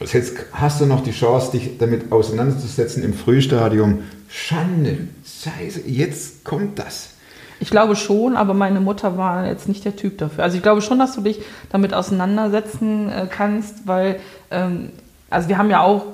jetzt 0.00 0.34
hast 0.52 0.80
du 0.80 0.86
noch 0.86 1.02
die 1.02 1.12
Chance, 1.12 1.52
dich 1.52 1.78
damit 1.78 2.12
auseinanderzusetzen 2.12 3.02
im 3.02 3.14
Frühstadium. 3.14 4.00
Schande, 4.28 5.08
Scheiße, 5.24 5.82
jetzt 5.86 6.44
kommt 6.44 6.78
das. 6.78 7.13
Ich 7.60 7.70
glaube 7.70 7.96
schon, 7.96 8.36
aber 8.36 8.54
meine 8.54 8.80
Mutter 8.80 9.16
war 9.16 9.46
jetzt 9.46 9.68
nicht 9.68 9.84
der 9.84 9.96
Typ 9.96 10.18
dafür. 10.18 10.44
Also 10.44 10.56
ich 10.56 10.62
glaube 10.62 10.82
schon, 10.82 10.98
dass 10.98 11.14
du 11.14 11.20
dich 11.20 11.40
damit 11.70 11.94
auseinandersetzen 11.94 13.10
äh, 13.10 13.26
kannst, 13.30 13.86
weil 13.86 14.20
ähm, 14.50 14.90
also 15.30 15.48
wir 15.48 15.58
haben 15.58 15.70
ja 15.70 15.80
auch 15.80 16.04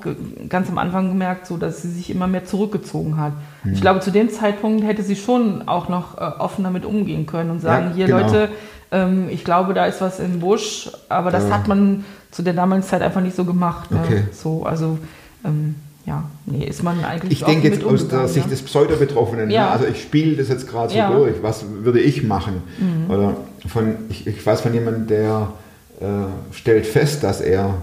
ganz 0.48 0.68
am 0.68 0.78
Anfang 0.78 1.08
gemerkt, 1.08 1.46
so 1.46 1.56
dass 1.56 1.82
sie 1.82 1.90
sich 1.90 2.10
immer 2.10 2.26
mehr 2.26 2.44
zurückgezogen 2.46 3.18
hat. 3.18 3.32
Mhm. 3.64 3.74
Ich 3.74 3.80
glaube, 3.80 4.00
zu 4.00 4.10
dem 4.10 4.30
Zeitpunkt 4.30 4.84
hätte 4.84 5.02
sie 5.02 5.16
schon 5.16 5.68
auch 5.68 5.88
noch 5.88 6.16
äh, 6.16 6.20
offen 6.20 6.64
damit 6.64 6.84
umgehen 6.84 7.26
können 7.26 7.50
und 7.50 7.60
sagen, 7.60 7.88
Ja, 7.90 7.94
hier 7.96 8.06
genau. 8.06 8.20
Leute, 8.20 8.48
ähm, 8.92 9.28
ich 9.30 9.44
glaube, 9.44 9.74
da 9.74 9.86
ist 9.86 10.00
was 10.00 10.20
im 10.20 10.40
Busch, 10.40 10.90
aber 11.08 11.30
das 11.30 11.48
Ja. 11.48 11.54
hat 11.56 11.68
man 11.68 12.04
zu 12.30 12.42
der 12.42 12.54
damaligen 12.54 12.86
Zeit 12.86 13.02
einfach 13.02 13.20
nicht 13.20 13.36
so 13.36 13.44
gemacht. 13.44 13.90
Ne? 13.90 14.00
Okay. 14.04 14.24
So, 14.32 14.64
also 14.64 14.98
ähm, 15.44 15.74
ja, 16.10 16.24
nee, 16.46 16.64
ist 16.64 16.82
man 16.82 17.04
eigentlich 17.04 17.32
Ich 17.40 17.44
denke 17.44 17.68
jetzt 17.68 17.84
aus 17.84 18.08
der 18.08 18.26
Sicht 18.26 18.46
ne? 18.46 18.50
des 18.50 18.62
Pseudo-Betroffenen. 18.62 19.48
Ja. 19.50 19.66
Ne? 19.66 19.70
Also 19.70 19.84
ich 19.86 20.02
spiele 20.02 20.36
das 20.36 20.48
jetzt 20.48 20.66
gerade 20.68 20.90
so 20.92 20.98
Ja. 20.98 21.10
durch. 21.12 21.34
Was 21.42 21.64
würde 21.82 22.00
ich 22.00 22.22
machen? 22.24 22.54
Mhm. 22.78 23.10
Oder 23.14 23.36
von, 23.68 23.84
ich, 24.08 24.26
ich 24.26 24.44
weiß 24.44 24.60
von 24.62 24.74
jemandem, 24.74 25.06
der 25.06 25.52
äh, 26.00 26.04
stellt 26.52 26.86
fest, 26.86 27.22
dass 27.22 27.40
er 27.40 27.74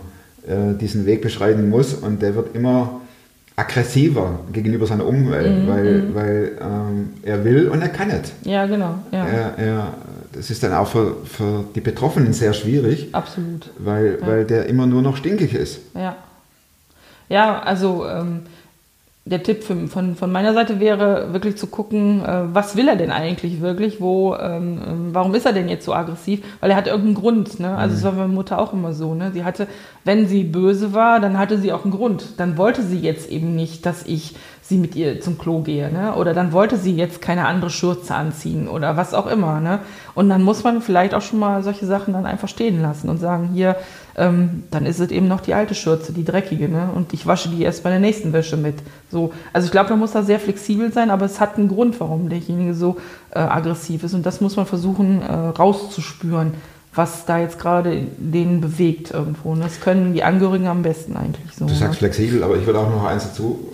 äh, 0.46 0.74
diesen 0.80 1.06
Weg 1.06 1.22
beschreiten 1.22 1.70
muss 1.70 1.94
und 1.94 2.22
der 2.22 2.36
wird 2.36 2.54
immer 2.56 3.02
aggressiver 3.56 4.40
gegenüber 4.54 4.86
seiner 4.86 5.06
Umwelt, 5.06 5.64
Mhm, 5.64 5.68
weil, 5.68 6.16
weil 6.16 6.52
ähm, 6.62 7.10
er 7.24 7.44
will 7.44 7.70
und 7.70 7.82
er 7.82 7.90
kann 7.90 8.10
nicht. 8.10 8.32
Ja, 8.44 8.66
genau. 8.68 8.96
Ja, 9.12 9.26
Er, 9.26 9.58
er, 9.58 9.94
das 10.34 10.50
ist 10.52 10.62
dann 10.62 10.74
auch 10.74 10.88
für, 10.88 11.16
für 11.26 11.64
die 11.74 11.82
Betroffenen 11.82 12.34
sehr 12.34 12.54
schwierig, 12.54 13.10
absolut. 13.14 13.72
weil, 13.80 14.20
weil 14.22 14.46
der 14.46 14.68
immer 14.68 14.86
nur 14.86 15.02
noch 15.02 15.18
stinkig 15.18 15.54
ist. 15.56 15.80
Ja. 15.96 16.16
Ja, 17.30 17.60
also 17.60 18.08
ähm, 18.08 18.44
der 19.30 19.44
Tipp 19.44 19.64
für, 19.64 19.88
von, 19.88 20.16
von 20.16 20.32
meiner 20.32 20.54
Seite 20.54 20.80
wäre 20.80 21.34
wirklich 21.34 21.58
zu 21.58 21.68
gucken, 21.68 22.24
äh, 22.24 22.44
was 22.54 22.76
will 22.76 22.88
er 22.88 22.96
denn 22.96 23.12
eigentlich 23.12 23.62
wirklich? 23.62 24.00
Wo, 24.00 24.36
ähm, 24.36 24.82
ähm, 24.88 25.10
warum 25.12 25.36
ist 25.36 25.46
er 25.46 25.54
denn 25.54 25.70
jetzt 25.70 25.86
so 25.86 25.94
aggressiv? 25.94 26.44
Weil 26.60 26.72
er 26.72 26.78
hat 26.78 26.88
irgendeinen 26.88 27.16
Grund. 27.16 27.60
Ne? 27.60 27.76
Also 27.76 27.96
es 27.96 28.04
war 28.04 28.12
bei 28.12 28.20
meiner 28.20 28.34
Mutter 28.34 28.60
auch 28.60 28.74
immer 28.74 28.94
so. 28.94 29.14
Ne? 29.14 29.32
Sie 29.34 29.44
hatte, 29.44 29.68
wenn 30.06 30.28
sie 30.28 30.44
böse 30.44 30.94
war, 30.94 31.20
dann 31.20 31.38
hatte 31.38 31.58
sie 31.58 31.74
auch 31.74 31.84
einen 31.84 31.94
Grund. 31.94 32.40
Dann 32.40 32.58
wollte 32.58 32.84
sie 32.84 33.00
jetzt 33.00 33.30
eben 33.30 33.56
nicht, 33.56 33.86
dass 33.86 34.04
ich 34.06 34.36
sie 34.62 34.78
mit 34.78 34.96
ihr 34.96 35.22
zum 35.22 35.38
Klo 35.38 35.62
gehe. 35.62 35.92
Ne? 35.92 36.14
Oder 36.16 36.34
dann 36.34 36.52
wollte 36.52 36.78
sie 36.78 36.96
jetzt 36.96 37.22
keine 37.22 37.46
andere 37.46 37.70
Schürze 37.70 38.16
anziehen 38.16 38.68
oder 38.68 38.98
was 38.98 39.14
auch 39.14 39.28
immer. 39.28 39.60
Ne? 39.60 39.80
Und 40.14 40.30
dann 40.30 40.44
muss 40.44 40.64
man 40.64 40.82
vielleicht 40.82 41.14
auch 41.14 41.22
schon 41.22 41.40
mal 41.40 41.64
solche 41.64 41.86
Sachen 41.86 42.14
dann 42.14 42.26
einfach 42.26 42.50
stehen 42.50 42.82
lassen 42.82 43.10
und 43.10 43.18
sagen, 43.18 43.50
hier, 43.54 43.76
ähm, 44.18 44.64
dann 44.72 44.88
ist 44.88 45.00
es 45.00 45.12
eben 45.12 45.28
noch 45.28 45.42
die 45.42 45.54
alte 45.54 45.76
Schürze, 45.76 46.12
die 46.12 46.26
dreckige, 46.26 46.68
ne? 46.68 46.90
Und 46.94 47.14
ich 47.14 47.28
wasche 47.28 47.50
die 47.50 47.62
erst 47.62 47.84
bei 47.84 47.92
der 47.92 48.00
nächsten 48.00 48.34
Wäsche 48.34 48.58
mit. 48.58 48.76
So, 49.12 49.32
also 49.54 49.66
ich 49.66 49.72
glaube, 49.72 49.92
man 49.92 50.00
muss 50.00 50.12
da 50.12 50.24
sehr 50.24 50.40
flexibel 50.40 50.92
sein, 50.92 51.12
aber 51.12 51.26
es 51.26 51.40
hat 51.40 51.58
einen 51.58 51.68
Grund, 51.68 52.00
warum 52.00 52.28
derjenige 52.28 52.74
so 52.74 52.98
äh, 53.30 53.40
aggressiv 53.40 54.04
ist. 54.04 54.16
Und 54.16 54.26
das 54.26 54.42
muss 54.42 54.56
man 54.56 54.66
versuchen 54.66 55.22
äh, 55.22 55.32
rauszuspüren, 55.32 56.56
was 56.96 57.26
da 57.26 57.40
jetzt 57.40 57.60
gerade 57.60 58.08
den 58.18 58.60
bewegt 58.60 59.12
irgendwo. 59.12 59.52
Und 59.52 59.64
das 59.64 59.82
können 59.82 60.14
die 60.14 60.24
Angehörigen 60.24 60.66
am 60.66 60.82
besten 60.82 61.16
eigentlich 61.16 61.54
so. 61.56 61.66
Du 61.66 61.74
sagst 61.76 62.02
ne? 62.02 62.10
flexibel, 62.10 62.44
aber 62.44 62.58
ich 62.58 62.66
will 62.66 62.76
auch 62.76 62.90
noch 62.90 63.06
eins 63.06 63.24
dazu 63.24 63.72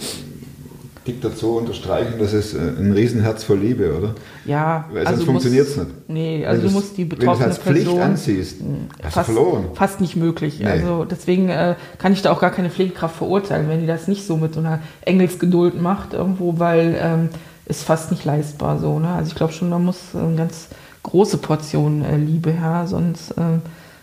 dick 1.05 1.21
dazu 1.21 1.57
unterstreichen, 1.57 2.13
das 2.19 2.33
ist 2.33 2.53
äh, 2.53 2.59
ein 2.59 2.91
Riesenherz 2.93 3.43
voll 3.43 3.59
Liebe, 3.59 3.97
oder? 3.97 4.15
Ja, 4.45 4.85
Weil 4.91 4.99
also 4.99 5.09
sonst 5.11 5.21
du 5.21 5.25
funktioniert 5.25 5.67
es 5.67 5.77
nicht. 5.77 5.89
Nee, 6.07 6.45
also 6.45 6.61
Wenn 6.61 6.69
du 6.69 6.73
musst 6.75 6.97
die 6.97 7.01
Wenn 7.03 7.09
du 7.09 7.15
betroffene 7.17 7.49
es 7.49 7.55
als 7.57 7.63
Pflicht 7.63 7.85
Person 7.85 8.01
ansiehst, 8.01 8.55
hast 9.03 9.13
fast, 9.13 9.29
du 9.29 9.33
verloren. 9.33 9.65
fast 9.73 10.01
nicht 10.01 10.15
möglich. 10.15 10.59
Nee. 10.59 10.65
Also 10.67 11.05
deswegen 11.05 11.49
äh, 11.49 11.75
kann 11.97 12.13
ich 12.13 12.21
da 12.21 12.31
auch 12.31 12.39
gar 12.39 12.51
keine 12.51 12.69
Pflegekraft 12.69 13.15
verurteilen, 13.17 13.67
wenn 13.69 13.81
die 13.81 13.87
das 13.87 14.07
nicht 14.07 14.25
so 14.25 14.37
mit 14.37 14.53
so 14.53 14.59
einer 14.59 14.79
Engelsgeduld 15.01 15.81
macht 15.81 16.13
irgendwo, 16.13 16.59
weil 16.59 16.97
ähm, 16.99 17.29
ist 17.65 17.83
fast 17.83 18.11
nicht 18.11 18.25
leistbar 18.25 18.79
so. 18.79 18.99
Ne? 18.99 19.09
Also 19.09 19.29
ich 19.29 19.35
glaube 19.35 19.53
schon, 19.53 19.71
da 19.71 19.79
muss 19.79 19.97
eine 20.13 20.35
ganz 20.35 20.67
große 21.03 21.37
Portion 21.37 22.03
äh, 22.03 22.17
Liebe 22.17 22.51
her, 22.51 22.85
sonst 22.87 23.31
äh, 23.31 23.59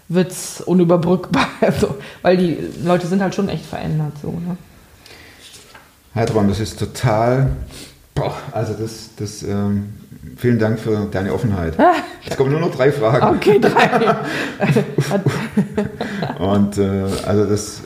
wird 0.09 0.33
es 0.33 0.61
unüberbrückbar. 0.61 1.47
Also, 1.63 1.97
weil 2.23 2.39
die 2.39 2.57
Leute 2.87 3.07
sind 3.07 3.21
halt 3.21 3.35
schon 3.35 3.51
echt 3.51 3.67
verändert 3.67 4.13
so. 4.23 4.29
Ne? 4.29 4.57
Heidron, 6.15 6.49
das 6.49 6.61
ist 6.61 6.79
total. 6.79 7.51
Boah, 8.15 8.35
also 8.53 8.75
das, 8.75 9.11
das 9.17 9.43
ähm, 9.43 9.95
vielen 10.37 10.59
Dank 10.59 10.79
für 10.79 11.07
deine 11.11 11.33
Offenheit. 11.33 11.75
Jetzt 12.23 12.37
kommen 12.37 12.51
nur 12.51 12.61
noch 12.61 12.75
drei 12.75 12.91
Fragen. 12.91 13.37
Okay, 13.37 13.61
drei. 13.61 14.17
Und 16.39 16.79
äh, 16.79 17.07
also 17.27 17.45
das, 17.47 17.81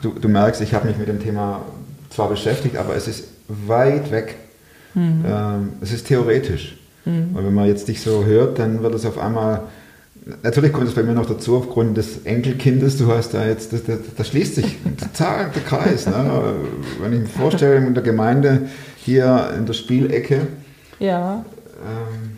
du, 0.00 0.10
du 0.18 0.28
merkst, 0.28 0.60
ich 0.62 0.74
habe 0.74 0.88
mich 0.88 0.96
mit 0.96 1.08
dem 1.08 1.20
Thema 1.20 1.60
zwar 2.10 2.28
beschäftigt, 2.28 2.76
aber 2.76 2.96
es 2.96 3.06
ist 3.06 3.28
weit 3.48 4.10
weg. 4.10 4.36
Ähm, 4.94 5.74
es 5.80 5.92
ist 5.92 6.06
theoretisch. 6.06 6.76
Und 7.04 7.44
wenn 7.44 7.54
man 7.54 7.66
jetzt 7.66 7.88
dich 7.88 8.00
so 8.00 8.24
hört, 8.24 8.58
dann 8.58 8.82
wird 8.82 8.94
es 8.94 9.04
auf 9.04 9.18
einmal. 9.18 9.62
Natürlich 10.42 10.72
kommt 10.72 10.86
es 10.86 10.94
bei 10.94 11.02
mir 11.02 11.14
noch 11.14 11.26
dazu 11.26 11.56
aufgrund 11.56 11.96
des 11.96 12.24
Enkelkindes. 12.24 12.96
Du 12.96 13.10
hast 13.12 13.34
da 13.34 13.44
jetzt, 13.44 13.72
das, 13.72 13.84
das, 13.84 13.98
das 14.16 14.28
schließt 14.28 14.54
sich 14.54 14.78
total 14.96 15.50
der 15.50 15.62
Kreis. 15.62 16.06
Ne? 16.06 16.54
Wenn 17.00 17.12
ich 17.12 17.20
mir 17.20 17.26
vorstelle, 17.26 17.76
in 17.76 17.94
der 17.94 18.04
Gemeinde 18.04 18.68
hier 18.96 19.52
in 19.56 19.66
der 19.66 19.72
Spielecke, 19.72 20.46
ja, 21.00 21.44
ähm, 21.84 22.36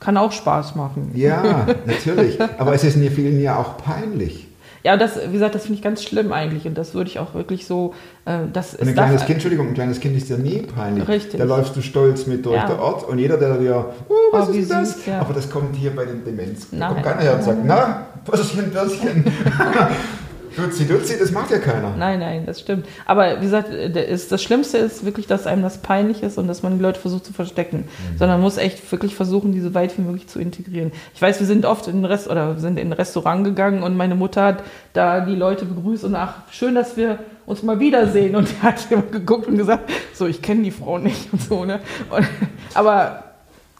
kann 0.00 0.16
auch 0.16 0.32
Spaß 0.32 0.74
machen. 0.74 1.12
ja, 1.14 1.66
natürlich. 1.86 2.38
Aber 2.58 2.74
es 2.74 2.82
ist 2.82 2.96
mir 2.96 3.12
vielen 3.12 3.40
ja 3.40 3.58
auch 3.58 3.78
peinlich. 3.78 4.48
Ja, 4.82 4.96
das, 4.96 5.16
wie 5.28 5.32
gesagt, 5.32 5.54
das 5.54 5.62
finde 5.62 5.76
ich 5.76 5.82
ganz 5.82 6.02
schlimm 6.02 6.32
eigentlich. 6.32 6.66
Und 6.66 6.76
das 6.78 6.94
würde 6.94 7.10
ich 7.10 7.18
auch 7.18 7.34
wirklich 7.34 7.66
so, 7.66 7.94
äh, 8.24 8.38
das 8.52 8.74
Und 8.74 8.82
ein 8.82 8.88
es 8.88 8.94
kleines 8.94 9.20
Kind, 9.22 9.30
Entschuldigung, 9.36 9.68
ein 9.68 9.74
kleines 9.74 10.00
Kind 10.00 10.16
ist 10.16 10.28
ja 10.30 10.36
nie 10.38 10.62
peinlich. 10.62 11.06
Richtig. 11.06 11.38
Da 11.38 11.44
läufst 11.44 11.76
du 11.76 11.82
stolz 11.82 12.26
mit 12.26 12.46
durch 12.46 12.56
Ja. 12.56 12.66
den 12.66 12.78
Ort 12.78 13.06
und 13.08 13.18
jeder, 13.18 13.36
der 13.36 13.56
dir, 13.58 13.86
oh, 14.08 14.14
was 14.32 14.48
Oh, 14.48 14.52
ist 14.52 14.70
das? 14.70 14.94
süß, 14.94 15.06
ja. 15.06 15.20
Aber 15.20 15.34
das 15.34 15.50
kommt 15.50 15.76
hier 15.76 15.94
bei 15.94 16.04
den 16.06 16.24
Demenz. 16.24 16.68
Da 16.70 16.88
kommt 16.88 17.02
keiner 17.02 17.20
her 17.20 17.34
und 17.34 17.42
sagt, 17.44 17.58
na, 17.64 18.06
Börschen, 18.24 18.70
Börschen. 18.70 19.24
Duzi, 20.60 20.86
Duzi, 20.86 21.18
das 21.18 21.30
macht 21.30 21.50
ja 21.50 21.58
keiner. 21.58 21.94
Nein, 21.96 22.20
nein, 22.20 22.46
das 22.46 22.60
stimmt. 22.60 22.86
Aber 23.06 23.40
wie 23.40 23.44
gesagt, 23.44 23.68
das 23.94 24.42
Schlimmste 24.42 24.78
ist 24.78 25.04
wirklich, 25.04 25.26
dass 25.26 25.46
einem 25.46 25.62
das 25.62 25.78
peinlich 25.78 26.22
ist 26.22 26.38
und 26.38 26.46
dass 26.46 26.62
man 26.62 26.76
die 26.76 26.82
Leute 26.82 27.00
versucht 27.00 27.24
zu 27.24 27.32
verstecken. 27.32 27.78
Mhm. 27.78 28.18
Sondern 28.18 28.38
man 28.38 28.42
muss 28.42 28.56
echt 28.56 28.90
wirklich 28.92 29.14
versuchen, 29.14 29.52
die 29.52 29.60
so 29.60 29.74
weit 29.74 29.96
wie 29.98 30.02
möglich 30.02 30.28
zu 30.28 30.38
integrieren. 30.38 30.92
Ich 31.14 31.22
weiß, 31.22 31.40
wir 31.40 31.46
sind 31.46 31.64
oft 31.64 31.88
in 31.88 32.00
ein 32.00 32.04
Rest 32.04 32.28
oder 32.28 32.58
sind 32.58 32.78
in 32.78 32.88
ein 32.88 32.92
Restaurant 32.92 33.44
gegangen 33.44 33.82
und 33.82 33.96
meine 33.96 34.14
Mutter 34.14 34.44
hat 34.44 34.62
da 34.92 35.20
die 35.20 35.34
Leute 35.36 35.64
begrüßt 35.64 36.04
und 36.04 36.14
ach, 36.14 36.34
schön, 36.50 36.74
dass 36.74 36.96
wir 36.96 37.18
uns 37.46 37.62
mal 37.62 37.80
wiedersehen. 37.80 38.36
Und 38.36 38.48
die 38.48 38.56
hat 38.62 38.86
immer 38.90 39.02
geguckt 39.02 39.46
und 39.46 39.58
gesagt, 39.58 39.90
so, 40.14 40.26
ich 40.26 40.42
kenne 40.42 40.62
die 40.62 40.70
Frau 40.70 40.98
nicht 40.98 41.32
und 41.32 41.42
so, 41.42 41.64
ne? 41.64 41.80
Und, 42.10 42.26
aber 42.74 43.24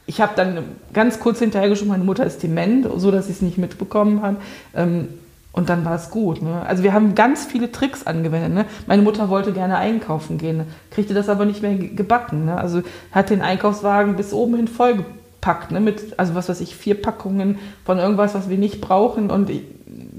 ich 0.06 0.20
habe 0.20 0.32
dann 0.34 0.64
ganz 0.92 1.20
kurz 1.20 1.38
hinterher 1.38 1.68
geschrieben, 1.68 1.90
meine 1.90 2.04
Mutter 2.04 2.24
ist 2.24 2.42
dement, 2.42 2.86
so 2.96 3.12
dass 3.12 3.26
sie 3.26 3.32
es 3.32 3.42
nicht 3.42 3.58
mitbekommen 3.58 4.22
hat. 4.22 4.36
Ähm, 4.74 5.08
und 5.52 5.68
dann 5.68 5.84
war 5.84 5.96
es 5.96 6.10
gut. 6.10 6.42
Ne? 6.42 6.62
Also 6.66 6.82
wir 6.82 6.92
haben 6.92 7.14
ganz 7.14 7.44
viele 7.44 7.72
Tricks 7.72 8.06
angewendet. 8.06 8.52
Ne? 8.52 8.64
Meine 8.86 9.02
Mutter 9.02 9.28
wollte 9.28 9.52
gerne 9.52 9.76
einkaufen 9.76 10.38
gehen, 10.38 10.62
kriegte 10.90 11.12
das 11.14 11.28
aber 11.28 11.44
nicht 11.44 11.60
mehr 11.62 11.74
ge- 11.74 11.94
gebacken. 11.94 12.44
Ne? 12.44 12.56
Also 12.56 12.82
hat 13.10 13.30
den 13.30 13.42
Einkaufswagen 13.42 14.14
bis 14.16 14.32
oben 14.32 14.54
hin 14.56 14.68
vollgepackt. 14.68 15.72
Ne? 15.72 15.80
Mit, 15.80 16.18
also 16.18 16.34
was 16.34 16.48
weiß 16.48 16.60
ich, 16.60 16.76
vier 16.76 17.00
Packungen 17.00 17.58
von 17.84 17.98
irgendwas, 17.98 18.34
was 18.34 18.48
wir 18.48 18.58
nicht 18.58 18.80
brauchen. 18.80 19.30
Und 19.30 19.50
ich, 19.50 19.62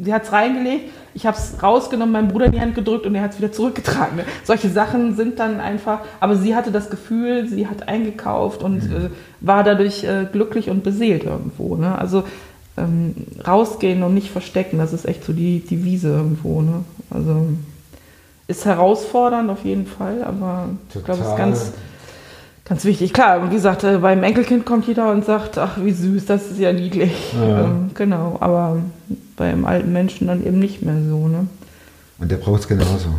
sie 0.01 0.13
hat 0.13 0.23
es 0.23 0.31
reingelegt, 0.33 0.89
ich 1.13 1.25
habe 1.25 1.37
es 1.37 1.61
rausgenommen, 1.63 2.11
meinem 2.11 2.27
Bruder 2.29 2.45
in 2.47 2.51
die 2.53 2.61
Hand 2.61 2.75
gedrückt 2.75 3.05
und 3.05 3.15
er 3.15 3.21
hat 3.21 3.31
es 3.31 3.37
wieder 3.37 3.51
zurückgetragen. 3.51 4.17
Ne? 4.17 4.23
Solche 4.43 4.69
Sachen 4.69 5.15
sind 5.15 5.39
dann 5.39 5.59
einfach, 5.61 5.99
aber 6.19 6.35
sie 6.35 6.55
hatte 6.55 6.71
das 6.71 6.89
Gefühl, 6.89 7.47
sie 7.47 7.67
hat 7.67 7.87
eingekauft 7.87 8.63
und 8.63 8.79
äh, 8.83 9.09
war 9.39 9.63
dadurch 9.63 10.03
äh, 10.03 10.25
glücklich 10.31 10.69
und 10.69 10.83
beseelt 10.83 11.23
irgendwo. 11.23 11.75
Ne? 11.75 11.97
Also 11.97 12.23
ähm, 12.77 13.15
rausgehen 13.45 14.03
und 14.03 14.13
nicht 14.13 14.29
verstecken, 14.31 14.77
das 14.77 14.93
ist 14.93 15.05
echt 15.05 15.23
so 15.25 15.33
die, 15.33 15.59
die 15.59 15.83
Wiese 15.83 16.09
irgendwo. 16.09 16.61
Ne? 16.61 16.83
Also 17.09 17.47
ist 18.47 18.65
herausfordernd 18.65 19.49
auf 19.49 19.63
jeden 19.63 19.85
Fall, 19.85 20.23
aber 20.23 20.69
ich 20.93 21.03
glaube, 21.03 21.11
es 21.11 21.17
ist 21.19 21.23
Total. 21.23 21.37
ganz, 21.37 21.71
ganz 22.65 22.85
wichtig. 22.85 23.13
Klar, 23.13 23.49
wie 23.49 23.53
gesagt, 23.53 23.83
äh, 23.83 23.97
beim 23.97 24.23
Enkelkind 24.23 24.65
kommt 24.65 24.87
jeder 24.87 25.11
und 25.11 25.23
sagt, 25.25 25.57
ach, 25.57 25.77
wie 25.81 25.91
süß, 25.91 26.25
das 26.25 26.51
ist 26.51 26.59
ja 26.59 26.73
niedlich. 26.73 27.33
Ja. 27.33 27.65
Ähm, 27.65 27.91
genau, 27.93 28.37
aber 28.39 28.77
beim 29.37 29.65
alten 29.65 29.93
Menschen 29.93 30.27
dann 30.27 30.45
eben 30.45 30.59
nicht 30.59 30.81
mehr 30.81 30.95
so. 31.09 31.27
Ne? 31.27 31.47
Und 32.19 32.31
der 32.31 32.37
braucht 32.37 32.61
es 32.61 32.67
genauso. 32.67 33.09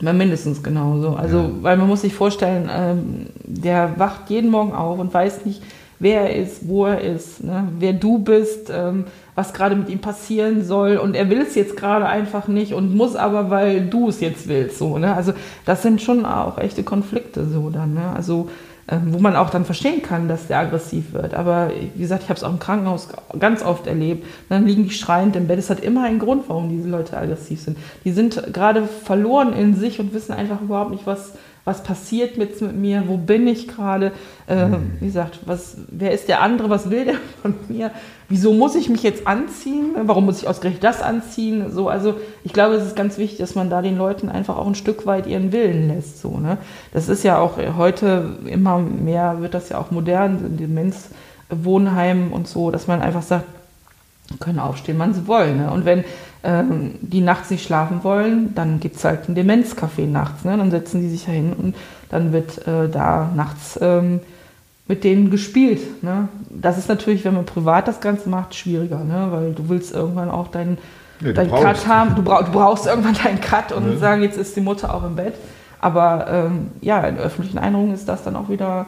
Mindestens 0.00 0.60
genauso. 0.64 1.14
Also, 1.14 1.38
Ja. 1.38 1.50
weil 1.60 1.76
man 1.76 1.86
muss 1.86 2.00
sich 2.00 2.12
vorstellen, 2.12 2.68
ähm, 2.72 3.26
der 3.44 3.92
wacht 3.98 4.28
jeden 4.30 4.50
Morgen 4.50 4.72
auf 4.72 4.98
und 4.98 5.14
weiß 5.14 5.44
nicht, 5.46 5.62
wer 6.02 6.22
er 6.22 6.36
ist, 6.36 6.68
wo 6.68 6.84
er 6.84 7.00
ist, 7.00 7.44
ne? 7.44 7.68
wer 7.78 7.92
du 7.92 8.18
bist, 8.18 8.70
ähm, 8.74 9.04
was 9.36 9.54
gerade 9.54 9.76
mit 9.76 9.88
ihm 9.88 10.00
passieren 10.00 10.64
soll. 10.64 10.96
Und 10.96 11.14
er 11.14 11.30
will 11.30 11.40
es 11.40 11.54
jetzt 11.54 11.76
gerade 11.76 12.06
einfach 12.06 12.48
nicht 12.48 12.74
und 12.74 12.94
muss 12.94 13.14
aber, 13.14 13.50
weil 13.50 13.86
du 13.86 14.08
es 14.08 14.20
jetzt 14.20 14.48
willst. 14.48 14.78
So, 14.78 14.98
ne? 14.98 15.14
Also, 15.14 15.32
das 15.64 15.82
sind 15.82 16.02
schon 16.02 16.26
auch 16.26 16.58
echte 16.58 16.82
Konflikte 16.82 17.46
so 17.46 17.70
dann. 17.70 17.94
Ne? 17.94 18.12
Also, 18.14 18.48
ähm, 18.88 19.14
wo 19.14 19.20
man 19.20 19.36
auch 19.36 19.50
dann 19.50 19.64
verstehen 19.64 20.02
kann, 20.02 20.26
dass 20.26 20.48
der 20.48 20.58
aggressiv 20.58 21.12
wird. 21.12 21.34
Aber 21.34 21.70
wie 21.94 22.00
gesagt, 22.00 22.24
ich 22.24 22.28
habe 22.28 22.36
es 22.36 22.42
auch 22.42 22.50
im 22.50 22.58
Krankenhaus 22.58 23.08
ganz 23.38 23.62
oft 23.62 23.86
erlebt. 23.86 24.26
Dann 24.48 24.66
liegen 24.66 24.82
die 24.82 24.90
schreiend 24.90 25.36
im 25.36 25.46
Bett. 25.46 25.60
Es 25.60 25.70
hat 25.70 25.80
immer 25.80 26.04
einen 26.04 26.18
Grund, 26.18 26.48
warum 26.48 26.68
diese 26.68 26.88
Leute 26.88 27.16
aggressiv 27.16 27.60
sind. 27.60 27.78
Die 28.04 28.10
sind 28.10 28.52
gerade 28.52 28.88
verloren 28.88 29.52
in 29.52 29.76
sich 29.76 30.00
und 30.00 30.12
wissen 30.12 30.32
einfach 30.32 30.60
überhaupt 30.60 30.90
nicht, 30.90 31.06
was, 31.06 31.34
was 31.64 31.84
passiert 31.84 32.36
mit, 32.38 32.60
mit 32.60 32.76
mir, 32.76 33.04
wo 33.06 33.16
bin 33.16 33.46
ich 33.46 33.68
gerade. 33.68 34.10
Äh, 34.48 34.66
Wie 34.98 35.06
gesagt, 35.06 35.38
was, 35.46 35.76
wer 35.88 36.10
ist 36.10 36.28
der 36.28 36.42
andere, 36.42 36.70
was 36.70 36.90
will 36.90 37.04
der 37.04 37.14
von 37.42 37.54
mir? 37.68 37.92
Wieso 38.28 38.52
muss 38.52 38.74
ich 38.74 38.88
mich 38.88 39.02
jetzt 39.02 39.26
anziehen? 39.26 39.90
Warum 40.04 40.24
muss 40.24 40.42
ich 40.42 40.48
ausgerechnet 40.48 40.82
das 40.82 41.02
anziehen? 41.02 41.70
So, 41.70 41.88
also 41.88 42.14
ich 42.42 42.52
glaube, 42.52 42.74
es 42.74 42.84
ist 42.84 42.96
ganz 42.96 43.16
wichtig, 43.16 43.38
dass 43.38 43.54
man 43.54 43.70
da 43.70 43.80
den 43.80 43.96
Leuten 43.96 44.28
einfach 44.28 44.56
auch 44.56 44.66
ein 44.66 44.74
Stück 44.74 45.06
weit 45.06 45.26
ihren 45.26 45.52
Willen 45.52 45.88
lässt. 45.88 46.20
So, 46.20 46.38
ne? 46.38 46.58
Das 46.92 47.08
ist 47.08 47.22
ja 47.22 47.38
auch 47.38 47.58
heute 47.76 48.36
immer 48.46 48.78
mehr, 48.78 49.40
wird 49.40 49.54
das 49.54 49.68
ja 49.68 49.78
auch 49.78 49.90
modern, 49.92 50.44
in 50.44 50.56
Demenzwohnheimen 50.56 52.32
und 52.32 52.48
so, 52.48 52.70
dass 52.72 52.88
man 52.88 53.02
einfach 53.02 53.22
sagt, 53.22 53.44
können 54.40 54.58
aufstehen, 54.58 54.98
wann 54.98 55.14
sie 55.14 55.26
wollen. 55.26 55.58
Ne? 55.58 55.70
Und 55.70 55.84
wenn 55.84 56.04
ähm, 56.44 56.94
die 57.00 57.20
nachts 57.20 57.50
nicht 57.50 57.64
schlafen 57.64 58.02
wollen, 58.02 58.54
dann 58.54 58.80
gibt 58.80 58.96
es 58.96 59.04
halt 59.04 59.28
ein 59.28 59.36
Demenzcafé 59.36 60.06
nachts. 60.06 60.44
Ne? 60.44 60.56
Dann 60.56 60.70
setzen 60.70 61.00
die 61.00 61.08
sich 61.08 61.24
da 61.26 61.32
hin 61.32 61.52
und 61.56 61.74
dann 62.10 62.32
wird 62.32 62.66
äh, 62.66 62.88
da 62.88 63.30
nachts 63.34 63.78
ähm, 63.80 64.20
mit 64.88 65.04
denen 65.04 65.30
gespielt. 65.30 66.02
Ne? 66.02 66.28
Das 66.50 66.78
ist 66.78 66.88
natürlich, 66.88 67.24
wenn 67.24 67.34
man 67.34 67.46
privat 67.46 67.86
das 67.88 68.00
Ganze 68.00 68.28
macht, 68.28 68.54
schwieriger, 68.54 69.04
ne? 69.04 69.28
weil 69.30 69.52
du 69.52 69.68
willst 69.68 69.94
irgendwann 69.94 70.30
auch 70.30 70.48
deinen 70.48 70.78
Ja, 71.20 71.28
du 71.28 71.34
dein 71.34 71.48
brauchst. 71.48 71.64
Cut 71.64 71.86
haben. 71.86 72.14
Du, 72.16 72.22
brauch, 72.22 72.42
du 72.42 72.50
brauchst 72.52 72.86
irgendwann 72.86 73.14
deinen 73.22 73.40
Cut 73.40 73.70
und 73.72 73.92
Ja. 73.92 73.98
sagen, 73.98 74.22
jetzt 74.22 74.36
ist 74.36 74.56
die 74.56 74.60
Mutter 74.60 74.92
auch 74.94 75.04
im 75.04 75.14
Bett. 75.16 75.34
Aber 75.80 76.26
ähm, 76.28 76.70
ja, 76.80 77.00
in 77.02 77.18
öffentlichen 77.18 77.58
Einrichtungen 77.58 77.94
ist 77.94 78.08
das 78.08 78.22
dann 78.24 78.36
auch 78.36 78.48
wieder 78.48 78.86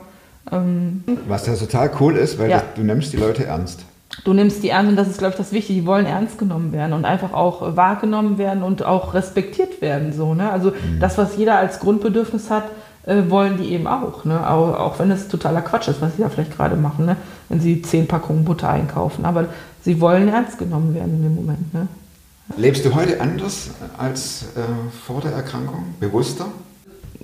ähm, 0.52 1.02
Was 1.28 1.44
da 1.44 1.54
total 1.54 1.90
cool 2.00 2.16
ist, 2.16 2.38
weil 2.38 2.50
Ja. 2.50 2.58
das, 2.58 2.64
du 2.74 2.82
nimmst 2.82 3.12
die 3.12 3.16
Leute 3.16 3.46
ernst. 3.46 3.84
Du 4.22 4.32
nimmst 4.32 4.62
die 4.62 4.68
ernst 4.68 4.90
und 4.90 4.96
das 4.96 5.08
ist, 5.08 5.18
glaube 5.18 5.32
ich, 5.32 5.38
das 5.38 5.52
Wichtige. 5.52 5.80
Die 5.80 5.86
wollen 5.86 6.06
ernst 6.06 6.38
genommen 6.38 6.72
werden 6.72 6.92
und 6.92 7.04
einfach 7.04 7.32
auch 7.32 7.62
äh, 7.62 7.76
wahrgenommen 7.76 8.38
werden 8.38 8.62
und 8.62 8.84
auch 8.84 9.14
respektiert 9.14 9.80
werden. 9.80 10.12
So, 10.12 10.34
ne? 10.34 10.50
Also 10.50 10.72
das, 11.00 11.18
was 11.18 11.36
jeder 11.36 11.58
als 11.58 11.80
Grundbedürfnis 11.80 12.50
hat, 12.50 12.64
äh, 13.06 13.22
wollen 13.28 13.58
die 13.58 13.72
eben 13.72 13.86
auch. 13.86 14.24
Ne? 14.24 14.48
Auch, 14.48 14.78
auch 14.78 14.98
wenn 14.98 15.10
es 15.10 15.28
totaler 15.28 15.62
Quatsch 15.62 15.88
ist, 15.88 16.00
was 16.00 16.16
sie 16.16 16.22
da 16.22 16.28
vielleicht 16.28 16.56
gerade 16.56 16.76
machen, 16.76 17.06
ne? 17.06 17.16
wenn 17.48 17.60
sie 17.60 17.82
zehn 17.82 18.06
Packungen 18.06 18.44
Butter 18.44 18.68
einkaufen. 18.68 19.24
Aber 19.24 19.46
sie 19.82 20.00
wollen 20.00 20.28
ernst 20.28 20.58
genommen 20.58 20.94
werden 20.94 21.16
in 21.16 21.22
dem 21.22 21.34
Moment. 21.34 21.74
Ne? 21.74 21.88
Lebst 22.56 22.84
du 22.84 22.94
heute 22.94 23.20
anders 23.20 23.70
als 23.98 24.44
äh, 24.56 24.60
vor 25.06 25.20
der 25.20 25.32
Erkrankung? 25.32 25.94
Bewusster? 25.98 26.46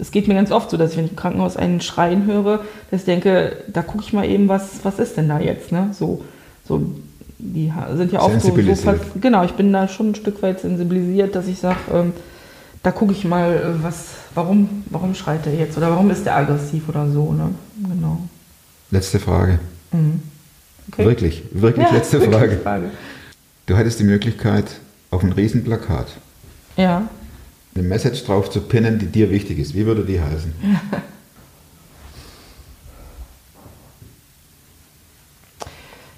es 0.00 0.10
geht 0.10 0.28
mir 0.28 0.34
ganz 0.34 0.50
oft 0.50 0.70
so, 0.70 0.76
dass 0.76 0.92
ich, 0.92 0.96
wenn 0.96 1.04
ich 1.04 1.10
im 1.10 1.16
Krankenhaus 1.16 1.56
einen 1.56 1.80
Schreien 1.80 2.26
höre, 2.26 2.60
dass 2.90 3.00
ich 3.00 3.06
denke, 3.06 3.56
da 3.68 3.82
gucke 3.82 4.02
ich 4.02 4.12
mal 4.12 4.24
eben, 4.24 4.48
was, 4.48 4.80
was 4.82 4.98
ist 4.98 5.16
denn 5.16 5.28
da 5.28 5.38
jetzt, 5.38 5.72
ne? 5.72 5.90
So, 5.92 6.22
so 6.70 6.80
die 7.38 7.72
sind 7.96 8.12
ja 8.12 8.20
oft 8.20 8.40
so, 8.40 8.54
so 8.54 8.94
genau, 9.20 9.44
ich 9.44 9.52
bin 9.52 9.72
da 9.72 9.88
schon 9.88 10.10
ein 10.10 10.14
Stück 10.14 10.42
weit 10.42 10.60
sensibilisiert, 10.60 11.34
dass 11.34 11.48
ich 11.48 11.58
sage, 11.58 11.78
ähm, 11.92 12.12
da 12.82 12.90
gucke 12.92 13.12
ich 13.12 13.24
mal, 13.24 13.54
äh, 13.54 13.82
was, 13.82 14.08
warum, 14.34 14.84
warum 14.90 15.14
schreit 15.14 15.46
er 15.46 15.54
jetzt 15.54 15.76
oder 15.76 15.90
warum 15.90 16.10
ist 16.10 16.24
der 16.24 16.36
aggressiv 16.36 16.88
oder 16.88 17.10
so, 17.10 17.32
ne? 17.32 17.50
Genau. 17.88 18.20
Letzte 18.90 19.18
Frage. 19.18 19.58
Mhm. 19.92 20.20
Okay. 20.92 21.04
Wirklich, 21.06 21.42
wirklich 21.52 21.86
Ja, 21.86 21.94
letzte 21.94 22.20
wirklich 22.20 22.36
Frage. 22.36 22.56
Frage. 22.58 22.90
Du 23.66 23.76
hattest 23.76 24.00
die 24.00 24.04
Möglichkeit, 24.04 24.66
auf 25.10 25.22
ein 25.24 25.32
Riesenplakat 25.32 26.08
Ja. 26.76 27.08
eine 27.74 27.84
Message 27.84 28.24
drauf 28.24 28.50
zu 28.50 28.60
pinnen, 28.60 28.98
die 28.98 29.06
dir 29.06 29.30
wichtig 29.30 29.58
ist. 29.58 29.74
Wie 29.74 29.86
würde 29.86 30.04
die 30.04 30.20
heißen? 30.20 30.52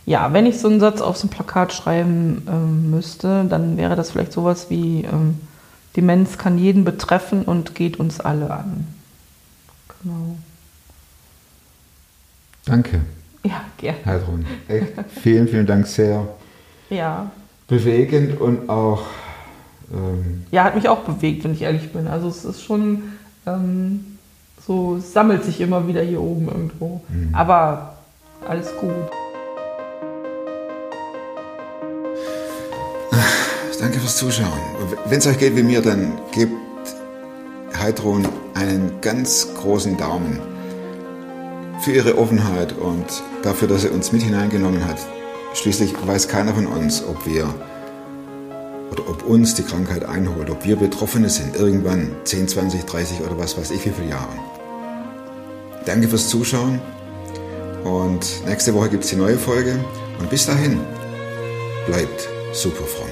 Ja, 0.04 0.32
wenn 0.32 0.46
ich 0.46 0.58
so 0.58 0.68
einen 0.68 0.80
Satz 0.80 1.00
auf 1.00 1.16
so 1.16 1.26
ein 1.26 1.30
Plakat 1.30 1.72
schreiben 1.72 2.42
ähm, 2.48 2.90
müsste, 2.90 3.44
dann 3.48 3.76
wäre 3.76 3.94
das 3.94 4.10
vielleicht 4.10 4.32
sowas 4.32 4.66
wie 4.68 5.04
ähm, 5.04 5.38
Demenz 5.96 6.38
kann 6.38 6.58
jeden 6.58 6.84
betreffen 6.84 7.42
und 7.42 7.74
geht 7.74 7.98
uns 8.00 8.18
alle 8.18 8.50
an. 8.50 8.86
Genau. 10.02 10.36
Danke, 12.64 13.00
Ja, 13.44 13.60
gerne. 13.78 13.98
Heidrun. 14.04 14.46
Echt, 14.68 14.92
vielen, 15.20 15.48
vielen 15.48 15.66
Dank. 15.66 15.86
Sehr 15.86 16.26
Ja. 16.90 17.30
bewegend 17.68 18.40
und 18.40 18.68
auch 18.68 19.02
ähm, 19.92 20.44
ja, 20.50 20.64
hat 20.64 20.74
mich 20.74 20.88
auch 20.88 21.00
bewegt, 21.00 21.44
wenn 21.44 21.52
ich 21.52 21.62
ehrlich 21.62 21.92
bin. 21.92 22.06
Also 22.08 22.28
es 22.28 22.44
ist 22.44 22.62
schon 22.62 23.02
ähm, 23.46 24.16
so, 24.66 24.96
es 24.96 25.12
sammelt 25.12 25.44
sich 25.44 25.60
immer 25.60 25.86
wieder 25.88 26.02
hier 26.02 26.20
oben 26.20 26.48
irgendwo. 26.48 27.02
Aber 27.32 27.96
alles 28.48 28.70
gut. 28.80 28.90
Danke 33.82 33.98
fürs 33.98 34.16
Zuschauen. 34.16 34.60
Wenn 35.06 35.18
es 35.18 35.26
euch 35.26 35.38
geht 35.38 35.56
wie 35.56 35.64
mir, 35.64 35.82
dann 35.82 36.16
gebt 36.30 36.54
Heidrun 37.76 38.24
einen 38.54 39.00
ganz 39.00 39.48
großen 39.60 39.96
Daumen 39.96 40.38
für 41.80 41.90
ihre 41.90 42.16
Offenheit 42.16 42.78
und 42.78 43.04
dafür, 43.42 43.66
dass 43.66 43.82
er 43.82 43.92
uns 43.92 44.12
mit 44.12 44.22
hineingenommen 44.22 44.86
hat. 44.86 44.98
Schließlich 45.54 45.94
weiß 46.06 46.28
keiner 46.28 46.54
von 46.54 46.68
uns, 46.68 47.02
ob 47.02 47.26
wir 47.26 47.52
oder 48.92 49.08
ob 49.08 49.24
uns 49.24 49.54
die 49.54 49.64
Krankheit 49.64 50.04
einholt, 50.04 50.48
ob 50.48 50.64
wir 50.64 50.76
Betroffene 50.76 51.28
sind, 51.28 51.56
irgendwann 51.56 52.14
10, 52.22 52.46
20, 52.46 52.84
30 52.84 53.20
oder 53.22 53.36
was 53.36 53.58
weiß 53.58 53.72
ich 53.72 53.84
wie 53.84 53.90
viele 53.90 54.10
Jahre. 54.10 54.38
Danke 55.86 56.06
fürs 56.06 56.28
Zuschauen 56.28 56.80
und 57.82 58.46
nächste 58.46 58.74
Woche 58.74 58.90
gibt 58.90 59.02
es 59.02 59.10
die 59.10 59.16
neue 59.16 59.38
Folge 59.38 59.74
und 60.20 60.30
bis 60.30 60.46
dahin 60.46 60.78
bleibt 61.88 62.28
super 62.52 62.84
fromm. 62.84 63.11